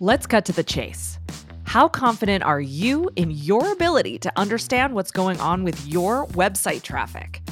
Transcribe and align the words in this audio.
Let's 0.00 0.28
cut 0.28 0.44
to 0.44 0.52
the 0.52 0.62
chase. 0.62 1.18
How 1.64 1.88
confident 1.88 2.44
are 2.44 2.60
you 2.60 3.10
in 3.16 3.32
your 3.32 3.72
ability 3.72 4.20
to 4.20 4.32
understand 4.36 4.94
what's 4.94 5.10
going 5.10 5.40
on 5.40 5.64
with 5.64 5.88
your 5.88 6.28
website 6.28 6.82
traffic? 6.82 7.42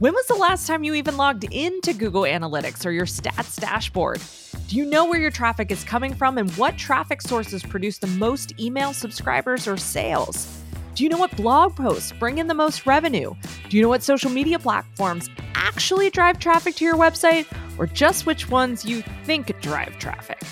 When 0.00 0.12
was 0.12 0.26
the 0.26 0.34
last 0.34 0.66
time 0.66 0.82
you 0.82 0.94
even 0.94 1.16
logged 1.16 1.44
into 1.44 1.94
Google 1.94 2.22
Analytics 2.22 2.84
or 2.84 2.90
your 2.90 3.06
stats 3.06 3.60
dashboard? 3.60 4.20
Do 4.66 4.78
you 4.78 4.84
know 4.84 5.04
where 5.04 5.20
your 5.20 5.30
traffic 5.30 5.70
is 5.70 5.84
coming 5.84 6.12
from 6.12 6.38
and 6.38 6.50
what 6.54 6.76
traffic 6.76 7.22
sources 7.22 7.62
produce 7.62 7.98
the 7.98 8.08
most 8.08 8.58
email 8.58 8.92
subscribers 8.92 9.68
or 9.68 9.76
sales? 9.76 10.60
Do 10.96 11.04
you 11.04 11.08
know 11.08 11.18
what 11.18 11.36
blog 11.36 11.76
posts 11.76 12.12
bring 12.18 12.38
in 12.38 12.48
the 12.48 12.54
most 12.54 12.84
revenue? 12.84 13.32
Do 13.68 13.76
you 13.76 13.82
know 13.84 13.88
what 13.88 14.02
social 14.02 14.28
media 14.28 14.58
platforms 14.58 15.30
actually 15.54 16.10
drive 16.10 16.40
traffic 16.40 16.74
to 16.76 16.84
your 16.84 16.96
website 16.96 17.46
or 17.78 17.86
just 17.86 18.26
which 18.26 18.50
ones 18.50 18.84
you 18.84 19.04
think 19.24 19.56
drive 19.60 19.96
traffic? 20.00 20.42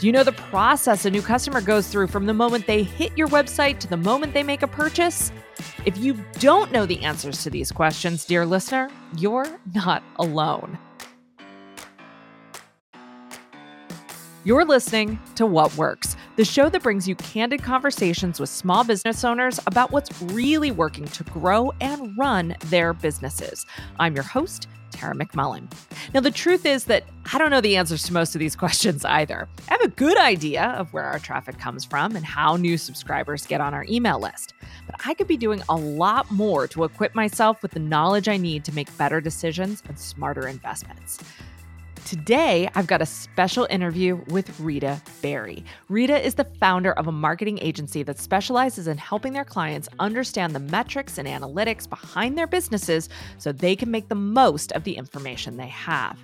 Do 0.00 0.06
you 0.06 0.14
know 0.14 0.24
the 0.24 0.32
process 0.32 1.04
a 1.04 1.10
new 1.10 1.20
customer 1.20 1.60
goes 1.60 1.88
through 1.88 2.06
from 2.06 2.24
the 2.24 2.32
moment 2.32 2.66
they 2.66 2.82
hit 2.82 3.12
your 3.18 3.28
website 3.28 3.80
to 3.80 3.86
the 3.86 3.98
moment 3.98 4.32
they 4.32 4.42
make 4.42 4.62
a 4.62 4.66
purchase? 4.66 5.30
If 5.84 5.98
you 5.98 6.14
don't 6.38 6.72
know 6.72 6.86
the 6.86 7.02
answers 7.02 7.42
to 7.42 7.50
these 7.50 7.70
questions, 7.70 8.24
dear 8.24 8.46
listener, 8.46 8.88
you're 9.18 9.60
not 9.74 10.02
alone. 10.16 10.78
You're 14.42 14.64
listening 14.64 15.18
to 15.34 15.44
What 15.44 15.76
Works, 15.76 16.16
the 16.36 16.46
show 16.46 16.70
that 16.70 16.82
brings 16.82 17.06
you 17.06 17.14
candid 17.14 17.62
conversations 17.62 18.40
with 18.40 18.48
small 18.48 18.84
business 18.84 19.22
owners 19.22 19.60
about 19.66 19.90
what's 19.90 20.22
really 20.22 20.70
working 20.70 21.04
to 21.04 21.24
grow 21.24 21.74
and 21.82 22.16
run 22.16 22.56
their 22.68 22.94
businesses. 22.94 23.66
I'm 23.98 24.14
your 24.14 24.24
host, 24.24 24.66
Tara 24.92 25.14
McMullin. 25.14 25.70
Now, 26.14 26.20
the 26.20 26.30
truth 26.30 26.64
is 26.64 26.84
that 26.84 27.04
I 27.30 27.36
don't 27.36 27.50
know 27.50 27.60
the 27.60 27.76
answers 27.76 28.02
to 28.04 28.14
most 28.14 28.34
of 28.34 28.38
these 28.38 28.56
questions 28.64 29.04
either. 29.04 29.46
I 29.68 29.72
have 29.74 29.82
a 29.82 29.88
good 29.88 30.16
idea 30.16 30.68
of 30.78 30.90
where 30.94 31.04
our 31.04 31.18
traffic 31.18 31.58
comes 31.58 31.84
from 31.84 32.16
and 32.16 32.24
how 32.24 32.56
new 32.56 32.78
subscribers 32.78 33.44
get 33.44 33.60
on 33.60 33.74
our 33.74 33.84
email 33.90 34.18
list, 34.18 34.54
but 34.86 34.94
I 35.04 35.12
could 35.12 35.26
be 35.26 35.36
doing 35.36 35.62
a 35.68 35.76
lot 35.76 36.30
more 36.30 36.66
to 36.68 36.84
equip 36.84 37.14
myself 37.14 37.60
with 37.60 37.72
the 37.72 37.78
knowledge 37.78 38.26
I 38.26 38.38
need 38.38 38.64
to 38.64 38.74
make 38.74 38.96
better 38.96 39.20
decisions 39.20 39.82
and 39.86 39.98
smarter 39.98 40.48
investments. 40.48 41.18
Today, 42.04 42.68
I've 42.74 42.86
got 42.86 43.02
a 43.02 43.06
special 43.06 43.66
interview 43.70 44.20
with 44.28 44.58
Rita 44.58 45.00
Berry. 45.22 45.64
Rita 45.88 46.24
is 46.24 46.34
the 46.34 46.44
founder 46.44 46.92
of 46.92 47.06
a 47.06 47.12
marketing 47.12 47.58
agency 47.62 48.02
that 48.02 48.18
specializes 48.18 48.88
in 48.88 48.98
helping 48.98 49.32
their 49.32 49.44
clients 49.44 49.88
understand 49.98 50.54
the 50.54 50.60
metrics 50.60 51.18
and 51.18 51.28
analytics 51.28 51.88
behind 51.88 52.36
their 52.36 52.46
businesses 52.46 53.08
so 53.38 53.52
they 53.52 53.76
can 53.76 53.90
make 53.90 54.08
the 54.08 54.14
most 54.14 54.72
of 54.72 54.84
the 54.84 54.96
information 54.96 55.56
they 55.56 55.68
have. 55.68 56.18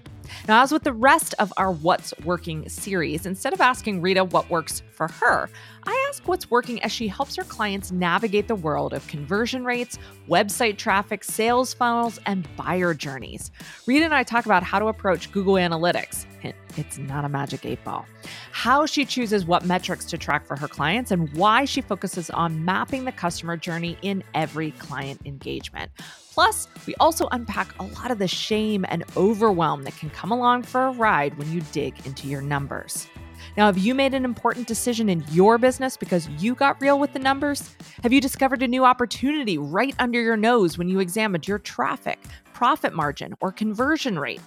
Now, 0.49 0.63
as 0.63 0.73
with 0.73 0.83
the 0.83 0.93
rest 0.93 1.35
of 1.39 1.53
our 1.57 1.73
What's 1.73 2.13
Working 2.25 2.69
series, 2.69 3.27
instead 3.27 3.53
of 3.53 3.61
asking 3.61 4.03
Rita 4.03 4.25
what 4.25 4.49
works 4.51 4.83
for 4.91 5.09
her, 5.09 5.49
I 5.85 6.07
ask 6.09 6.27
what's 6.27 6.51
working 6.51 6.83
as 6.83 6.91
she 6.91 7.09
helps 7.09 7.37
her 7.37 7.45
clients 7.45 7.93
navigate 7.93 8.49
the 8.49 8.55
world 8.55 8.93
of 8.93 9.07
conversion 9.07 9.65
rates, 9.65 9.99
website 10.29 10.79
traffic, 10.79 11.23
sales 11.23 11.75
funnels, 11.75 12.19
and 12.27 12.49
buyer 12.57 12.95
journeys. 12.95 13.51
Rita 13.87 14.05
and 14.05 14.15
I 14.15 14.23
talk 14.23 14.47
about 14.47 14.63
how 14.63 14.79
to 14.79 14.87
approach 14.87 15.31
Google 15.31 15.55
Analytics. 15.55 16.27
Hint, 16.41 16.57
It's 16.77 16.99
not 16.99 17.25
a 17.25 17.29
magic 17.29 17.65
eight 17.65 17.83
ball. 17.85 18.07
How 18.51 18.87
she 18.87 19.05
chooses 19.05 19.45
what 19.45 19.65
metrics 19.65 20.05
to 20.07 20.19
track 20.19 20.47
for 20.47 20.57
her 20.57 20.69
clients 20.69 21.11
and 21.11 21.33
why 21.35 21.65
she 21.65 21.81
focuses 21.81 22.31
on 22.31 22.65
mapping 22.65 23.05
the 23.05 23.13
customer 23.13 23.57
journey 23.57 23.97
in 24.03 24.25
every 24.35 24.73
client 24.73 25.21
engagement. 25.25 25.91
Plus, 26.37 26.69
we 26.87 26.95
also 26.97 27.29
unpack 27.33 27.75
a 27.81 27.83
lot 27.83 28.11
of 28.11 28.19
the 28.19 28.29
shame 28.29 28.85
and 28.91 29.05
overwhelm 29.17 29.85
that 29.85 29.97
can 29.97 30.11
come 30.11 30.31
along 30.31 30.65
for 30.65 30.83
a 30.83 30.91
ride 30.91 31.35
when 31.39 31.51
you 31.51 31.63
dig 31.73 31.95
into 32.05 32.29
your 32.29 32.43
numbers. 32.43 33.09
Now, 33.57 33.65
have 33.65 33.79
you 33.79 33.95
made 33.95 34.13
an 34.13 34.27
important 34.27 34.67
decision 34.67 35.09
in 35.09 35.25
your 35.31 35.57
business 35.57 35.97
because 35.97 36.29
you 36.29 36.55
got 36.55 36.79
real 36.79 36.99
with 36.99 37.15
the 37.15 37.19
numbers? 37.19 37.75
Have 38.03 38.13
you 38.13 38.21
discovered 38.21 38.63
a 38.63 38.69
new 38.69 38.85
opportunity 38.85 39.57
right 39.57 39.95
under 39.99 40.21
your 40.21 40.37
nose 40.37 40.77
when 40.77 40.91
you 40.91 41.01
examined 41.01 41.49
your 41.49 41.59
traffic, 41.59 42.19
profit 42.53 42.93
margin, 42.93 43.33
or 43.41 43.51
conversion 43.51 44.19
rate? 44.19 44.43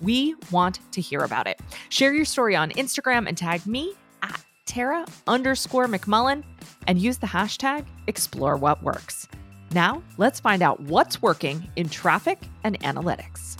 We 0.00 0.36
want 0.50 0.78
to 0.92 1.02
hear 1.02 1.20
about 1.20 1.46
it. 1.46 1.60
Share 1.90 2.14
your 2.14 2.24
story 2.24 2.56
on 2.56 2.70
Instagram 2.70 3.28
and 3.28 3.36
tag 3.36 3.66
me 3.66 3.92
at 4.22 4.42
Tara 4.64 5.04
underscore 5.26 5.88
McMullin 5.88 6.42
and 6.86 6.98
use 6.98 7.18
the 7.18 7.26
hashtag 7.26 7.84
explore 8.06 8.56
what 8.56 8.82
works. 8.82 9.28
Now, 9.74 10.04
let's 10.18 10.38
find 10.38 10.62
out 10.62 10.78
what's 10.78 11.20
working 11.20 11.68
in 11.74 11.88
traffic 11.88 12.38
and 12.62 12.78
analytics. 12.80 13.56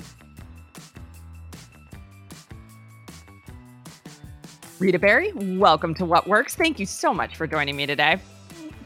Rita 4.79 5.01
Berry, 5.01 5.33
welcome 5.33 5.93
to 5.95 6.05
What 6.05 6.29
Works. 6.29 6.55
Thank 6.55 6.79
you 6.79 6.87
so 6.87 7.13
much 7.13 7.35
for 7.35 7.49
joining 7.49 7.75
me 7.75 7.87
today. 7.87 8.21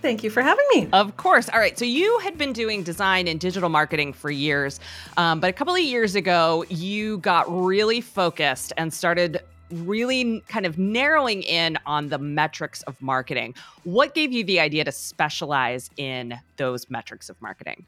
Thank 0.01 0.25
you 0.25 0.31
for 0.31 0.41
having 0.41 0.65
me. 0.73 0.89
Of 0.95 1.19
course. 1.19 1.51
All 1.51 1.59
right. 1.59 1.79
So 1.79 1.85
you 1.85 2.19
had 2.21 2.39
been 2.39 2.55
doing 2.55 2.83
design 2.83 3.29
and 3.29 3.39
digital 3.39 3.69
marketing 3.69 4.15
for 4.15 4.31
years, 4.31 4.81
um, 5.19 5.39
but 5.39 5.51
a 5.51 5.53
couple 5.53 5.75
of 5.75 5.81
years 5.81 6.15
ago, 6.15 6.65
you 6.71 7.19
got 7.19 7.45
really 7.53 8.01
focused 8.01 8.73
and 8.79 8.91
started 8.91 9.43
really 9.71 10.43
kind 10.49 10.67
of 10.67 10.79
narrowing 10.79 11.43
in 11.43 11.79
on 11.87 12.09
the 12.09 12.19
metrics 12.19 12.83
of 12.83 13.01
marketing. 13.01 13.55
What 13.85 14.15
gave 14.15 14.33
you 14.33 14.45
the 14.45 14.61
idea 14.61 14.85
to 14.85 14.93
specialize 14.93 15.91
in 15.97 16.39
those 16.57 16.89
metrics 16.91 17.29
of 17.29 17.41
marketing? 17.41 17.87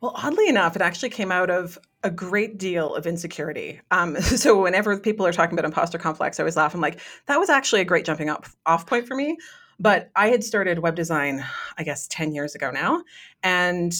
Well, 0.00 0.12
oddly 0.14 0.48
enough, 0.48 0.76
it 0.76 0.82
actually 0.82 1.10
came 1.10 1.32
out 1.32 1.50
of 1.50 1.78
a 2.02 2.10
great 2.10 2.58
deal 2.58 2.94
of 2.94 3.06
insecurity. 3.06 3.80
Um, 3.90 4.16
so 4.20 4.62
whenever 4.62 4.98
people 4.98 5.26
are 5.26 5.32
talking 5.32 5.58
about 5.58 5.64
imposter 5.64 5.98
complex, 5.98 6.38
I 6.38 6.42
always 6.42 6.56
laugh. 6.56 6.74
I'm 6.74 6.80
like, 6.80 7.00
that 7.26 7.38
was 7.38 7.48
actually 7.48 7.80
a 7.80 7.84
great 7.84 8.04
jumping 8.04 8.28
up 8.28 8.46
off 8.66 8.86
point 8.86 9.06
for 9.06 9.14
me. 9.14 9.36
But 9.78 10.10
I 10.16 10.28
had 10.28 10.42
started 10.42 10.78
web 10.78 10.94
design, 10.94 11.44
I 11.76 11.82
guess, 11.82 12.06
10 12.08 12.34
years 12.34 12.54
ago 12.54 12.70
now. 12.70 13.02
And 13.42 13.92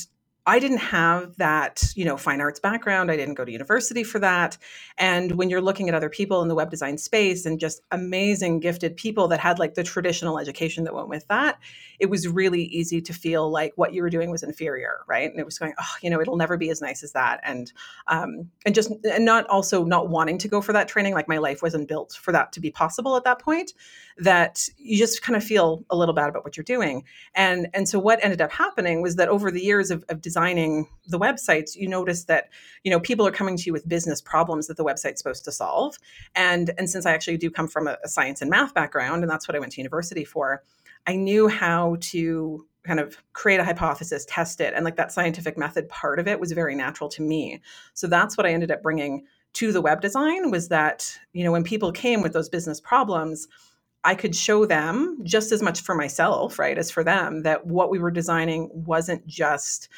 I 0.48 0.60
didn't 0.60 0.78
have 0.78 1.36
that, 1.38 1.82
you 1.96 2.04
know, 2.04 2.16
fine 2.16 2.40
arts 2.40 2.60
background. 2.60 3.10
I 3.10 3.16
didn't 3.16 3.34
go 3.34 3.44
to 3.44 3.50
university 3.50 4.04
for 4.04 4.20
that. 4.20 4.56
And 4.96 5.32
when 5.32 5.50
you're 5.50 5.60
looking 5.60 5.88
at 5.88 5.94
other 5.94 6.08
people 6.08 6.40
in 6.40 6.48
the 6.48 6.54
web 6.54 6.70
design 6.70 6.98
space 6.98 7.44
and 7.46 7.58
just 7.58 7.82
amazing, 7.90 8.60
gifted 8.60 8.96
people 8.96 9.26
that 9.28 9.40
had 9.40 9.58
like 9.58 9.74
the 9.74 9.82
traditional 9.82 10.38
education 10.38 10.84
that 10.84 10.94
went 10.94 11.08
with 11.08 11.26
that, 11.26 11.58
it 11.98 12.10
was 12.10 12.28
really 12.28 12.62
easy 12.64 13.00
to 13.00 13.12
feel 13.12 13.50
like 13.50 13.72
what 13.76 13.92
you 13.92 14.02
were 14.02 14.10
doing 14.10 14.30
was 14.30 14.42
inferior, 14.42 15.00
right? 15.08 15.30
And 15.30 15.40
it 15.40 15.44
was 15.44 15.58
going, 15.58 15.74
oh, 15.78 15.94
you 16.00 16.10
know, 16.10 16.20
it'll 16.20 16.36
never 16.36 16.56
be 16.56 16.70
as 16.70 16.80
nice 16.80 17.02
as 17.02 17.12
that, 17.12 17.40
and 17.42 17.72
um, 18.06 18.50
and 18.64 18.74
just 18.74 18.92
and 19.04 19.24
not 19.24 19.46
also 19.48 19.84
not 19.84 20.08
wanting 20.08 20.38
to 20.38 20.48
go 20.48 20.60
for 20.60 20.72
that 20.72 20.88
training. 20.88 21.14
Like 21.14 21.28
my 21.28 21.38
life 21.38 21.62
wasn't 21.62 21.88
built 21.88 22.12
for 22.20 22.32
that 22.32 22.52
to 22.52 22.60
be 22.60 22.70
possible 22.70 23.16
at 23.16 23.24
that 23.24 23.40
point. 23.40 23.72
That 24.18 24.68
you 24.78 24.96
just 24.96 25.22
kind 25.22 25.36
of 25.36 25.44
feel 25.44 25.84
a 25.90 25.96
little 25.96 26.14
bad 26.14 26.28
about 26.28 26.44
what 26.44 26.56
you're 26.56 26.64
doing, 26.64 27.04
and 27.34 27.68
and 27.74 27.88
so 27.88 27.98
what 27.98 28.22
ended 28.22 28.40
up 28.40 28.52
happening 28.52 29.02
was 29.02 29.16
that 29.16 29.28
over 29.28 29.50
the 29.50 29.62
years 29.62 29.90
of, 29.90 30.04
of 30.08 30.20
designing 30.36 30.86
the 31.06 31.18
websites, 31.18 31.74
you 31.74 31.88
notice 31.88 32.24
that 32.24 32.50
you 32.84 32.90
know 32.90 33.00
people 33.00 33.26
are 33.26 33.30
coming 33.30 33.56
to 33.56 33.64
you 33.64 33.72
with 33.72 33.88
business 33.88 34.20
problems 34.20 34.66
that 34.66 34.76
the 34.76 34.84
website's 34.84 35.18
supposed 35.18 35.44
to 35.44 35.52
solve, 35.52 35.96
and 36.34 36.72
and 36.76 36.90
since 36.90 37.06
I 37.06 37.12
actually 37.12 37.38
do 37.38 37.50
come 37.50 37.68
from 37.68 37.86
a, 37.86 37.96
a 38.04 38.08
science 38.08 38.42
and 38.42 38.50
math 38.50 38.74
background, 38.74 39.22
and 39.22 39.30
that's 39.30 39.48
what 39.48 39.56
I 39.56 39.58
went 39.58 39.72
to 39.72 39.80
university 39.80 40.24
for 40.24 40.62
I 41.06 41.16
knew 41.16 41.48
how 41.48 41.96
to 42.00 42.66
kind 42.84 43.00
of 43.00 43.16
create 43.32 43.60
a 43.60 43.64
hypothesis, 43.64 44.26
test 44.28 44.60
it, 44.60 44.74
and 44.74 44.84
like 44.84 44.96
that 44.96 45.12
scientific 45.12 45.56
method 45.56 45.88
part 45.88 46.18
of 46.18 46.28
it 46.28 46.38
was 46.38 46.52
very 46.52 46.74
natural 46.74 47.08
to 47.10 47.22
me. 47.22 47.60
So 47.94 48.06
that's 48.06 48.36
what 48.36 48.46
I 48.46 48.52
ended 48.52 48.70
up 48.70 48.82
bringing 48.82 49.24
to 49.54 49.72
the 49.72 49.80
web 49.80 50.00
design 50.00 50.50
was 50.50 50.68
that, 50.68 51.18
you 51.32 51.42
know, 51.42 51.52
when 51.52 51.64
people 51.64 51.90
came 51.90 52.22
with 52.22 52.32
those 52.32 52.48
business 52.48 52.80
problems, 52.80 53.48
I 54.04 54.14
could 54.14 54.36
show 54.36 54.66
them 54.66 55.18
just 55.24 55.50
as 55.50 55.62
much 55.62 55.80
for 55.80 55.94
myself, 55.94 56.58
right, 56.58 56.78
as 56.78 56.90
for 56.92 57.02
them 57.02 57.42
that 57.42 57.66
what 57.66 57.90
we 57.90 57.98
were 57.98 58.10
designing 58.12 58.70
wasn't 58.72 59.26
just 59.26 59.88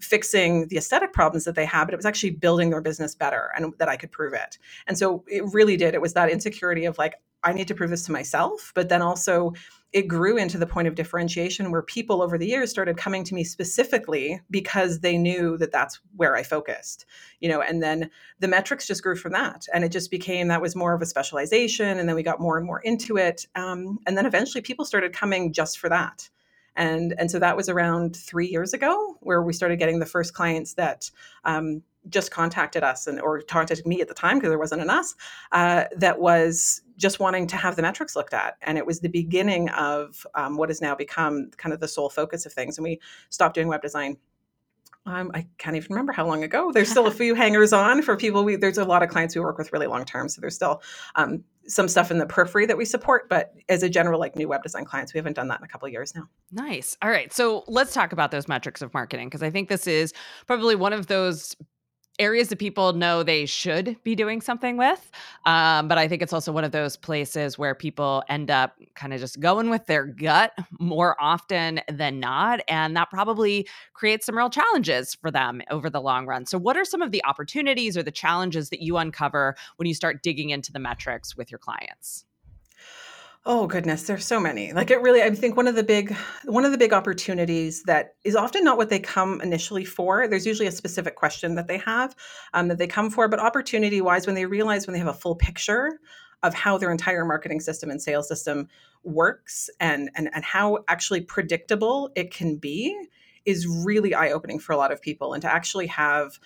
fixing 0.00 0.68
the 0.68 0.76
aesthetic 0.76 1.12
problems 1.12 1.44
that 1.44 1.54
they 1.54 1.64
had, 1.64 1.84
but 1.84 1.94
it 1.94 1.96
was 1.96 2.06
actually 2.06 2.30
building 2.30 2.70
their 2.70 2.80
business 2.80 3.14
better 3.14 3.50
and 3.56 3.72
that 3.78 3.88
I 3.88 3.96
could 3.96 4.12
prove 4.12 4.32
it. 4.32 4.58
And 4.86 4.96
so 4.96 5.24
it 5.26 5.42
really 5.52 5.76
did. 5.76 5.94
It 5.94 6.00
was 6.00 6.14
that 6.14 6.30
insecurity 6.30 6.84
of 6.84 6.98
like, 6.98 7.14
I 7.44 7.52
need 7.52 7.68
to 7.68 7.74
prove 7.74 7.90
this 7.90 8.04
to 8.06 8.12
myself, 8.12 8.72
but 8.74 8.88
then 8.88 9.02
also 9.02 9.52
it 9.92 10.06
grew 10.06 10.36
into 10.36 10.58
the 10.58 10.66
point 10.66 10.86
of 10.86 10.94
differentiation 10.94 11.70
where 11.70 11.82
people 11.82 12.20
over 12.20 12.36
the 12.36 12.46
years 12.46 12.70
started 12.70 12.96
coming 12.96 13.24
to 13.24 13.34
me 13.34 13.42
specifically 13.42 14.40
because 14.50 15.00
they 15.00 15.16
knew 15.16 15.56
that 15.56 15.72
that's 15.72 16.00
where 16.16 16.36
I 16.36 16.42
focused, 16.42 17.06
you 17.40 17.48
know, 17.48 17.62
and 17.62 17.82
then 17.82 18.10
the 18.38 18.48
metrics 18.48 18.86
just 18.86 19.02
grew 19.02 19.16
from 19.16 19.32
that. 19.32 19.66
And 19.72 19.84
it 19.84 19.92
just 19.92 20.10
became 20.10 20.48
that 20.48 20.60
was 20.60 20.76
more 20.76 20.94
of 20.94 21.00
a 21.00 21.06
specialization. 21.06 21.98
And 21.98 22.08
then 22.08 22.16
we 22.16 22.22
got 22.22 22.40
more 22.40 22.58
and 22.58 22.66
more 22.66 22.80
into 22.80 23.16
it. 23.16 23.46
Um, 23.54 23.98
and 24.06 24.16
then 24.16 24.26
eventually 24.26 24.60
people 24.60 24.84
started 24.84 25.14
coming 25.14 25.52
just 25.52 25.78
for 25.78 25.88
that. 25.88 26.28
And, 26.76 27.14
and 27.18 27.30
so 27.30 27.38
that 27.38 27.56
was 27.56 27.68
around 27.68 28.16
three 28.16 28.46
years 28.46 28.72
ago 28.72 29.16
where 29.20 29.42
we 29.42 29.52
started 29.52 29.78
getting 29.78 29.98
the 29.98 30.06
first 30.06 30.34
clients 30.34 30.74
that 30.74 31.10
um, 31.44 31.82
just 32.08 32.30
contacted 32.30 32.82
us 32.82 33.06
and 33.06 33.20
or 33.20 33.40
contacted 33.42 33.86
me 33.86 34.00
at 34.00 34.08
the 34.08 34.14
time 34.14 34.38
because 34.38 34.50
there 34.50 34.58
wasn't 34.58 34.80
an 34.80 34.90
us 34.90 35.14
uh, 35.52 35.84
that 35.96 36.18
was 36.18 36.82
just 36.96 37.20
wanting 37.20 37.46
to 37.46 37.56
have 37.56 37.76
the 37.76 37.82
metrics 37.82 38.16
looked 38.16 38.34
at 38.34 38.56
and 38.62 38.78
it 38.78 38.86
was 38.86 39.00
the 39.00 39.08
beginning 39.08 39.68
of 39.70 40.26
um, 40.34 40.56
what 40.56 40.68
has 40.68 40.80
now 40.80 40.94
become 40.94 41.50
kind 41.56 41.72
of 41.72 41.80
the 41.80 41.88
sole 41.88 42.08
focus 42.08 42.46
of 42.46 42.52
things 42.52 42.78
and 42.78 42.84
we 42.84 43.00
stopped 43.28 43.54
doing 43.54 43.68
web 43.68 43.82
design 43.82 44.16
um, 45.06 45.30
I 45.32 45.46
can't 45.56 45.74
even 45.74 45.88
remember 45.90 46.12
how 46.12 46.26
long 46.26 46.44
ago. 46.44 46.70
There's 46.70 46.90
still 46.90 47.06
a 47.06 47.10
few 47.22 47.34
hangers 47.34 47.72
on 47.72 48.02
for 48.02 48.14
people. 48.14 48.44
We, 48.44 48.56
there's 48.56 48.76
a 48.76 48.84
lot 48.84 49.02
of 49.02 49.08
clients 49.08 49.34
we 49.34 49.40
work 49.40 49.56
with 49.56 49.72
really 49.72 49.86
long 49.86 50.04
term, 50.04 50.28
so 50.28 50.42
there's 50.42 50.54
still 50.54 50.82
um, 51.14 51.44
some 51.68 51.86
stuff 51.86 52.10
in 52.10 52.18
the 52.18 52.26
periphery 52.26 52.66
that 52.66 52.76
we 52.76 52.84
support, 52.84 53.28
but 53.28 53.52
as 53.68 53.82
a 53.82 53.88
general 53.88 54.18
like 54.18 54.34
new 54.34 54.48
web 54.48 54.62
design 54.62 54.84
clients, 54.84 55.12
we 55.12 55.18
haven't 55.18 55.34
done 55.34 55.48
that 55.48 55.60
in 55.60 55.64
a 55.64 55.68
couple 55.68 55.86
of 55.86 55.92
years 55.92 56.14
now. 56.14 56.28
Nice. 56.50 56.96
All 57.02 57.10
right. 57.10 57.32
So 57.32 57.64
let's 57.68 57.92
talk 57.92 58.12
about 58.12 58.30
those 58.30 58.48
metrics 58.48 58.82
of 58.82 58.92
marketing 58.94 59.28
because 59.28 59.42
I 59.42 59.50
think 59.50 59.68
this 59.68 59.86
is 59.86 60.12
probably 60.46 60.74
one 60.74 60.92
of 60.92 61.06
those 61.06 61.54
areas 62.18 62.48
that 62.48 62.58
people 62.58 62.92
know 62.92 63.22
they 63.22 63.46
should 63.46 63.96
be 64.02 64.14
doing 64.14 64.40
something 64.40 64.76
with. 64.76 65.10
Um, 65.46 65.88
but 65.88 65.98
I 65.98 66.08
think 66.08 66.22
it's 66.22 66.32
also 66.32 66.52
one 66.52 66.64
of 66.64 66.72
those 66.72 66.96
places 66.96 67.58
where 67.58 67.74
people 67.74 68.22
end 68.28 68.50
up 68.50 68.74
kind 68.94 69.12
of 69.12 69.20
just 69.20 69.40
going 69.40 69.70
with 69.70 69.86
their 69.86 70.06
gut 70.06 70.52
more 70.78 71.16
often 71.20 71.80
than 71.90 72.20
not. 72.20 72.60
And 72.68 72.96
that 72.96 73.10
probably 73.10 73.68
creates 73.92 74.26
some 74.26 74.36
real 74.36 74.50
challenges 74.50 75.14
for 75.14 75.30
them 75.30 75.62
over 75.70 75.88
the 75.90 76.00
long 76.00 76.26
run. 76.26 76.46
So, 76.46 76.58
what 76.58 76.76
are 76.76 76.84
some 76.84 77.02
of 77.02 77.12
the 77.12 77.24
opportunities 77.24 77.96
or 77.96 78.02
the 78.02 78.10
challenges 78.10 78.70
that 78.70 78.82
you 78.82 78.96
uncover 78.96 79.56
when 79.76 79.86
you 79.86 79.94
start 79.94 80.22
digging 80.22 80.50
into 80.50 80.72
the 80.72 80.78
metrics 80.78 81.36
with 81.36 81.50
your 81.50 81.58
clients? 81.58 82.24
Oh 83.50 83.66
goodness, 83.66 84.02
there's 84.02 84.26
so 84.26 84.38
many. 84.38 84.74
Like 84.74 84.90
it 84.90 85.00
really 85.00 85.22
I 85.22 85.30
think 85.30 85.56
one 85.56 85.66
of 85.66 85.74
the 85.74 85.82
big 85.82 86.14
one 86.44 86.66
of 86.66 86.70
the 86.70 86.76
big 86.76 86.92
opportunities 86.92 87.82
that 87.84 88.14
is 88.22 88.36
often 88.36 88.62
not 88.62 88.76
what 88.76 88.90
they 88.90 88.98
come 88.98 89.40
initially 89.40 89.86
for. 89.86 90.28
There's 90.28 90.46
usually 90.46 90.66
a 90.66 90.72
specific 90.72 91.16
question 91.16 91.54
that 91.54 91.66
they 91.66 91.78
have 91.78 92.14
um, 92.52 92.68
that 92.68 92.76
they 92.76 92.86
come 92.86 93.08
for, 93.08 93.26
but 93.26 93.40
opportunity 93.40 94.02
wise, 94.02 94.26
when 94.26 94.34
they 94.34 94.44
realize 94.44 94.86
when 94.86 94.92
they 94.92 94.98
have 94.98 95.08
a 95.08 95.14
full 95.14 95.34
picture 95.34 95.98
of 96.42 96.52
how 96.52 96.76
their 96.76 96.92
entire 96.92 97.24
marketing 97.24 97.60
system 97.60 97.88
and 97.88 98.02
sales 98.02 98.28
system 98.28 98.68
works 99.02 99.70
and 99.80 100.10
and, 100.14 100.28
and 100.34 100.44
how 100.44 100.84
actually 100.86 101.22
predictable 101.22 102.10
it 102.14 102.30
can 102.30 102.56
be 102.56 102.94
is 103.46 103.66
really 103.66 104.12
eye-opening 104.12 104.58
for 104.58 104.74
a 104.74 104.76
lot 104.76 104.92
of 104.92 105.00
people 105.00 105.32
and 105.32 105.40
to 105.40 105.50
actually 105.50 105.86
have 105.86 106.38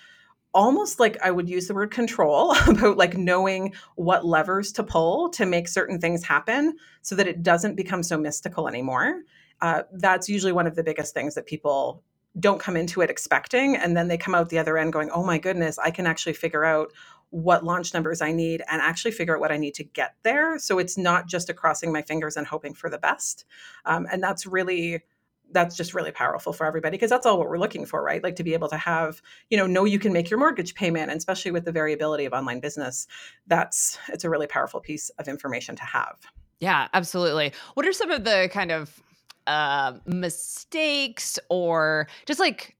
almost 0.53 0.99
like 0.99 1.17
I 1.21 1.31
would 1.31 1.49
use 1.49 1.67
the 1.67 1.73
word 1.73 1.91
control 1.91 2.55
about 2.67 2.97
like 2.97 3.17
knowing 3.17 3.73
what 3.95 4.25
levers 4.25 4.71
to 4.73 4.83
pull 4.83 5.29
to 5.29 5.45
make 5.45 5.67
certain 5.67 5.99
things 5.99 6.23
happen 6.23 6.77
so 7.01 7.15
that 7.15 7.27
it 7.27 7.43
doesn't 7.43 7.75
become 7.75 8.03
so 8.03 8.17
mystical 8.17 8.67
anymore. 8.67 9.23
Uh, 9.61 9.83
that's 9.93 10.29
usually 10.29 10.51
one 10.51 10.67
of 10.67 10.75
the 10.75 10.83
biggest 10.83 11.13
things 11.13 11.35
that 11.35 11.45
people 11.45 12.03
don't 12.39 12.59
come 12.59 12.75
into 12.75 13.01
it 13.01 13.09
expecting. 13.09 13.75
And 13.75 13.95
then 13.95 14.07
they 14.07 14.17
come 14.17 14.33
out 14.35 14.49
the 14.49 14.57
other 14.57 14.77
end 14.77 14.93
going, 14.93 15.09
oh 15.11 15.23
my 15.23 15.37
goodness, 15.37 15.77
I 15.77 15.91
can 15.91 16.07
actually 16.07 16.33
figure 16.33 16.65
out 16.65 16.91
what 17.29 17.63
launch 17.63 17.93
numbers 17.93 18.21
I 18.21 18.31
need 18.31 18.61
and 18.69 18.81
actually 18.81 19.11
figure 19.11 19.35
out 19.35 19.41
what 19.41 19.51
I 19.51 19.57
need 19.57 19.73
to 19.75 19.83
get 19.83 20.15
there. 20.23 20.59
So 20.59 20.79
it's 20.79 20.97
not 20.97 21.27
just 21.27 21.49
a 21.49 21.53
crossing 21.53 21.91
my 21.91 22.01
fingers 22.01 22.37
and 22.37 22.45
hoping 22.45 22.73
for 22.73 22.89
the 22.89 22.97
best. 22.97 23.45
Um, 23.85 24.07
and 24.11 24.21
that's 24.21 24.45
really 24.45 25.01
that's 25.53 25.75
just 25.75 25.93
really 25.93 26.11
powerful 26.11 26.53
for 26.53 26.65
everybody 26.65 26.97
because 26.97 27.09
that's 27.09 27.25
all 27.25 27.37
what 27.37 27.49
we're 27.49 27.57
looking 27.57 27.85
for 27.85 28.03
right? 28.03 28.23
Like 28.23 28.35
to 28.37 28.43
be 28.43 28.53
able 28.53 28.69
to 28.69 28.77
have 28.77 29.21
you 29.49 29.57
know 29.57 29.67
know 29.67 29.85
you 29.85 29.99
can 29.99 30.13
make 30.13 30.29
your 30.29 30.39
mortgage 30.39 30.73
payment 30.75 31.11
and 31.11 31.17
especially 31.17 31.51
with 31.51 31.65
the 31.65 31.71
variability 31.71 32.25
of 32.25 32.33
online 32.33 32.59
business 32.59 33.07
that's 33.47 33.97
it's 34.09 34.23
a 34.23 34.29
really 34.29 34.47
powerful 34.47 34.79
piece 34.79 35.09
of 35.11 35.27
information 35.27 35.75
to 35.75 35.83
have. 35.83 36.19
Yeah 36.59 36.87
absolutely. 36.93 37.53
What 37.75 37.85
are 37.85 37.93
some 37.93 38.11
of 38.11 38.23
the 38.23 38.49
kind 38.51 38.71
of 38.71 39.01
uh, 39.47 39.93
mistakes 40.05 41.37
or 41.49 42.07
just 42.25 42.39
like 42.39 42.75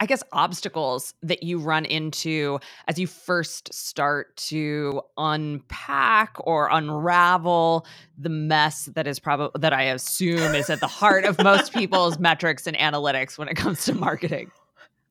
I 0.00 0.06
guess 0.06 0.22
obstacles 0.32 1.14
that 1.22 1.42
you 1.42 1.58
run 1.58 1.84
into 1.84 2.60
as 2.86 2.98
you 2.98 3.06
first 3.06 3.72
start 3.74 4.36
to 4.36 5.02
unpack 5.16 6.36
or 6.40 6.68
unravel 6.70 7.84
the 8.16 8.28
mess 8.28 8.86
that 8.94 9.06
is 9.06 9.18
probably 9.18 9.60
that 9.60 9.72
I 9.72 9.82
assume 9.84 10.54
is 10.54 10.70
at 10.70 10.80
the 10.80 10.86
heart 10.86 11.24
of 11.24 11.42
most 11.42 11.72
people's 11.72 12.18
metrics 12.20 12.66
and 12.66 12.76
analytics 12.76 13.38
when 13.38 13.48
it 13.48 13.54
comes 13.54 13.84
to 13.86 13.94
marketing. 13.94 14.50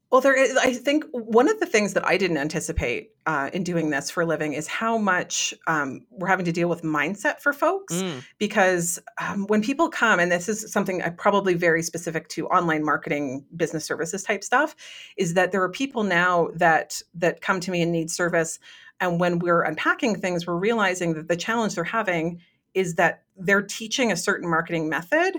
Well, 0.10 0.22
there 0.22 0.36
is, 0.36 0.56
I 0.56 0.74
think 0.74 1.04
one 1.12 1.50
of 1.50 1.60
the 1.60 1.66
things 1.66 1.94
that 1.94 2.08
I 2.08 2.16
didn't 2.16 2.38
anticipate 2.38 3.12
uh, 3.26 3.50
in 3.52 3.64
doing 3.64 3.90
this 3.90 4.10
for 4.10 4.22
a 4.22 4.26
living 4.26 4.54
is 4.54 4.66
how 4.66 4.98
much 4.98 5.54
um, 5.68 6.06
we're 6.12 6.30
having 6.30 6.46
to 6.46 6.54
deal 6.54 6.70
with 6.70 6.82
mindset 6.82 7.42
for 7.42 7.52
folks. 7.52 7.96
Mm. 7.96 8.24
Because 8.38 9.00
um, 9.20 9.48
when 9.48 9.62
people 9.62 9.90
come, 9.90 10.22
and 10.22 10.32
this 10.32 10.48
is 10.48 10.72
something 10.72 11.02
I 11.02 11.10
probably 11.10 11.56
very 11.56 11.84
specific 11.84 12.30
to 12.30 12.48
online 12.48 12.86
marketing, 12.86 13.46
business 13.54 13.84
services 13.84 14.24
type 14.24 14.46
stuff, 14.46 14.78
is 15.18 15.34
that 15.34 15.52
there 15.52 15.62
are 15.62 15.70
people 15.70 16.04
now 16.04 16.50
that 16.56 17.02
that 17.16 17.42
come 17.42 17.60
to 17.60 17.72
me 17.72 17.82
and 17.82 17.92
need 17.92 18.10
service, 18.10 18.60
and 19.02 19.20
when 19.20 19.40
we're 19.40 19.62
unpacking 19.62 20.22
things, 20.22 20.48
we're 20.48 20.56
realizing 20.56 21.16
that 21.16 21.28
the 21.28 21.36
challenge 21.36 21.76
they're 21.76 21.84
having 21.84 22.40
is 22.74 22.96
that 22.96 23.24
they're 23.36 23.62
teaching 23.62 24.12
a 24.12 24.16
certain 24.16 24.50
marketing 24.50 24.88
method 24.88 25.36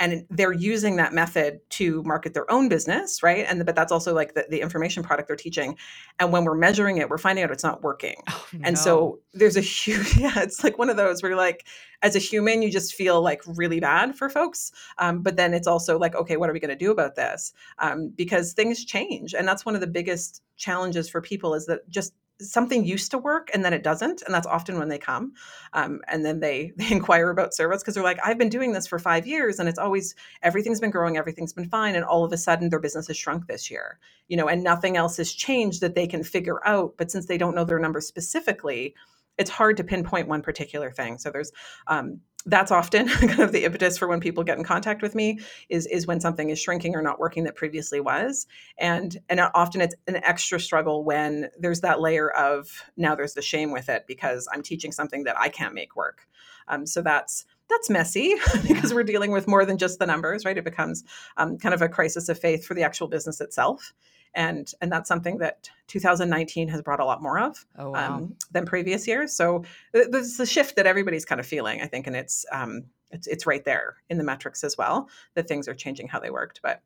and 0.00 0.26
they're 0.30 0.52
using 0.52 0.96
that 0.96 1.12
method 1.12 1.60
to 1.70 2.02
market 2.02 2.34
their 2.34 2.50
own 2.50 2.68
business 2.68 3.22
right? 3.22 3.44
And 3.48 3.64
but 3.64 3.76
that's 3.76 3.92
also 3.92 4.14
like 4.14 4.34
the, 4.34 4.46
the 4.48 4.60
information 4.60 5.02
product 5.02 5.28
they're 5.28 5.36
teaching. 5.36 5.76
And 6.18 6.32
when 6.32 6.44
we're 6.44 6.56
measuring 6.56 6.98
it 6.98 7.08
we're 7.08 7.18
finding 7.18 7.44
out 7.44 7.50
it's 7.50 7.64
not 7.64 7.82
working. 7.82 8.16
Oh, 8.28 8.46
no. 8.52 8.60
and 8.64 8.78
so 8.78 9.20
there's 9.32 9.56
a 9.56 9.60
huge 9.60 10.16
yeah 10.18 10.40
it's 10.40 10.62
like 10.64 10.78
one 10.78 10.90
of 10.90 10.96
those 10.96 11.22
where 11.22 11.30
you're 11.30 11.38
like 11.38 11.66
as 12.02 12.16
a 12.16 12.18
human 12.18 12.62
you 12.62 12.70
just 12.70 12.94
feel 12.94 13.22
like 13.22 13.42
really 13.46 13.80
bad 13.80 14.14
for 14.14 14.28
folks. 14.28 14.72
Um, 14.98 15.22
but 15.22 15.36
then 15.36 15.54
it's 15.54 15.66
also 15.66 15.98
like 15.98 16.14
okay 16.14 16.36
what 16.36 16.50
are 16.50 16.52
we 16.52 16.60
going 16.60 16.70
to 16.70 16.76
do 16.76 16.90
about 16.90 17.14
this? 17.14 17.52
Um, 17.78 18.08
because 18.14 18.52
things 18.52 18.84
change. 18.84 19.34
And 19.34 19.46
that's 19.46 19.64
one 19.64 19.74
of 19.74 19.80
the 19.80 19.86
biggest 19.86 20.42
challenges 20.56 21.08
for 21.08 21.20
people 21.20 21.54
is 21.54 21.66
that 21.66 21.88
just 21.88 22.12
something 22.50 22.84
used 22.84 23.10
to 23.10 23.18
work 23.18 23.50
and 23.54 23.64
then 23.64 23.72
it 23.72 23.82
doesn't 23.82 24.22
and 24.22 24.34
that's 24.34 24.46
often 24.46 24.78
when 24.78 24.88
they 24.88 24.98
come 24.98 25.32
um, 25.72 26.00
and 26.08 26.24
then 26.24 26.40
they 26.40 26.72
they 26.76 26.90
inquire 26.90 27.30
about 27.30 27.54
service 27.54 27.82
because 27.82 27.94
they're 27.94 28.02
like 28.02 28.18
i've 28.24 28.38
been 28.38 28.48
doing 28.48 28.72
this 28.72 28.86
for 28.86 28.98
five 28.98 29.26
years 29.26 29.58
and 29.58 29.68
it's 29.68 29.78
always 29.78 30.14
everything's 30.42 30.80
been 30.80 30.90
growing 30.90 31.16
everything's 31.16 31.52
been 31.52 31.68
fine 31.68 31.94
and 31.94 32.04
all 32.04 32.24
of 32.24 32.32
a 32.32 32.38
sudden 32.38 32.68
their 32.68 32.80
business 32.80 33.06
has 33.06 33.16
shrunk 33.16 33.46
this 33.46 33.70
year 33.70 33.98
you 34.28 34.36
know 34.36 34.48
and 34.48 34.62
nothing 34.62 34.96
else 34.96 35.16
has 35.16 35.32
changed 35.32 35.80
that 35.80 35.94
they 35.94 36.06
can 36.06 36.22
figure 36.22 36.66
out 36.66 36.94
but 36.96 37.10
since 37.10 37.26
they 37.26 37.38
don't 37.38 37.54
know 37.54 37.64
their 37.64 37.78
numbers 37.78 38.06
specifically 38.06 38.94
it's 39.38 39.50
hard 39.50 39.76
to 39.76 39.84
pinpoint 39.84 40.28
one 40.28 40.42
particular 40.42 40.90
thing 40.90 41.18
so 41.18 41.30
there's 41.30 41.52
um, 41.86 42.20
that's 42.46 42.70
often 42.70 43.08
kind 43.28 43.40
of 43.40 43.52
the 43.52 43.64
impetus 43.64 43.98
for 43.98 44.08
when 44.08 44.20
people 44.20 44.44
get 44.44 44.58
in 44.58 44.64
contact 44.64 45.02
with 45.02 45.14
me 45.14 45.40
is 45.68 45.86
is 45.86 46.06
when 46.06 46.20
something 46.20 46.50
is 46.50 46.60
shrinking 46.60 46.94
or 46.94 47.02
not 47.02 47.18
working 47.18 47.44
that 47.44 47.54
previously 47.54 48.00
was. 48.00 48.46
And 48.78 49.16
and 49.28 49.40
often 49.54 49.80
it's 49.80 49.94
an 50.06 50.16
extra 50.16 50.60
struggle 50.60 51.04
when 51.04 51.48
there's 51.58 51.80
that 51.80 52.00
layer 52.00 52.30
of 52.30 52.68
now 52.96 53.14
there's 53.14 53.34
the 53.34 53.42
shame 53.42 53.70
with 53.72 53.88
it 53.88 54.04
because 54.06 54.48
i'm 54.52 54.62
teaching 54.62 54.92
something 54.92 55.24
that 55.24 55.38
i 55.38 55.48
can't 55.48 55.74
make 55.74 55.96
work. 55.96 56.26
Um, 56.68 56.86
so 56.86 57.02
that's 57.02 57.44
that's 57.68 57.90
messy 57.90 58.34
because 58.68 58.92
we're 58.92 59.02
dealing 59.02 59.30
with 59.30 59.48
more 59.48 59.64
than 59.64 59.78
just 59.78 59.98
the 59.98 60.06
numbers 60.06 60.44
right 60.44 60.58
it 60.58 60.64
becomes 60.64 61.04
um, 61.36 61.58
kind 61.58 61.74
of 61.74 61.82
a 61.82 61.88
crisis 61.88 62.28
of 62.28 62.38
faith 62.38 62.64
for 62.64 62.74
the 62.74 62.82
actual 62.82 63.08
business 63.08 63.40
itself 63.40 63.92
and 64.34 64.72
and 64.80 64.90
that's 64.90 65.08
something 65.08 65.38
that 65.38 65.68
2019 65.88 66.68
has 66.68 66.82
brought 66.82 67.00
a 67.00 67.04
lot 67.04 67.22
more 67.22 67.38
of 67.38 67.64
oh, 67.78 67.90
wow. 67.90 68.16
um, 68.16 68.36
than 68.50 68.64
previous 68.64 69.06
years. 69.06 69.32
So 69.32 69.64
there's 69.92 70.40
a 70.40 70.46
shift 70.46 70.76
that 70.76 70.86
everybody's 70.86 71.24
kind 71.24 71.40
of 71.40 71.46
feeling, 71.46 71.82
I 71.82 71.86
think, 71.86 72.06
and 72.06 72.16
it's 72.16 72.46
um, 72.50 72.84
it's 73.10 73.26
it's 73.26 73.46
right 73.46 73.64
there 73.64 73.96
in 74.08 74.18
the 74.18 74.24
metrics 74.24 74.64
as 74.64 74.78
well 74.78 75.08
that 75.34 75.48
things 75.48 75.68
are 75.68 75.74
changing 75.74 76.08
how 76.08 76.18
they 76.18 76.30
worked. 76.30 76.60
But 76.62 76.80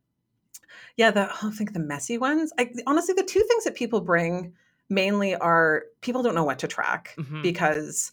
yeah, 0.96 1.10
the 1.10 1.30
I 1.30 1.50
think 1.50 1.72
the 1.72 1.80
messy 1.80 2.18
ones. 2.18 2.52
I, 2.58 2.70
honestly, 2.86 3.14
the 3.14 3.22
two 3.22 3.42
things 3.42 3.64
that 3.64 3.76
people 3.76 4.00
bring 4.00 4.52
mainly 4.88 5.34
are 5.36 5.84
people 6.00 6.22
don't 6.22 6.34
know 6.34 6.44
what 6.44 6.60
to 6.60 6.68
track 6.68 7.14
mm-hmm. 7.16 7.42
because 7.42 8.12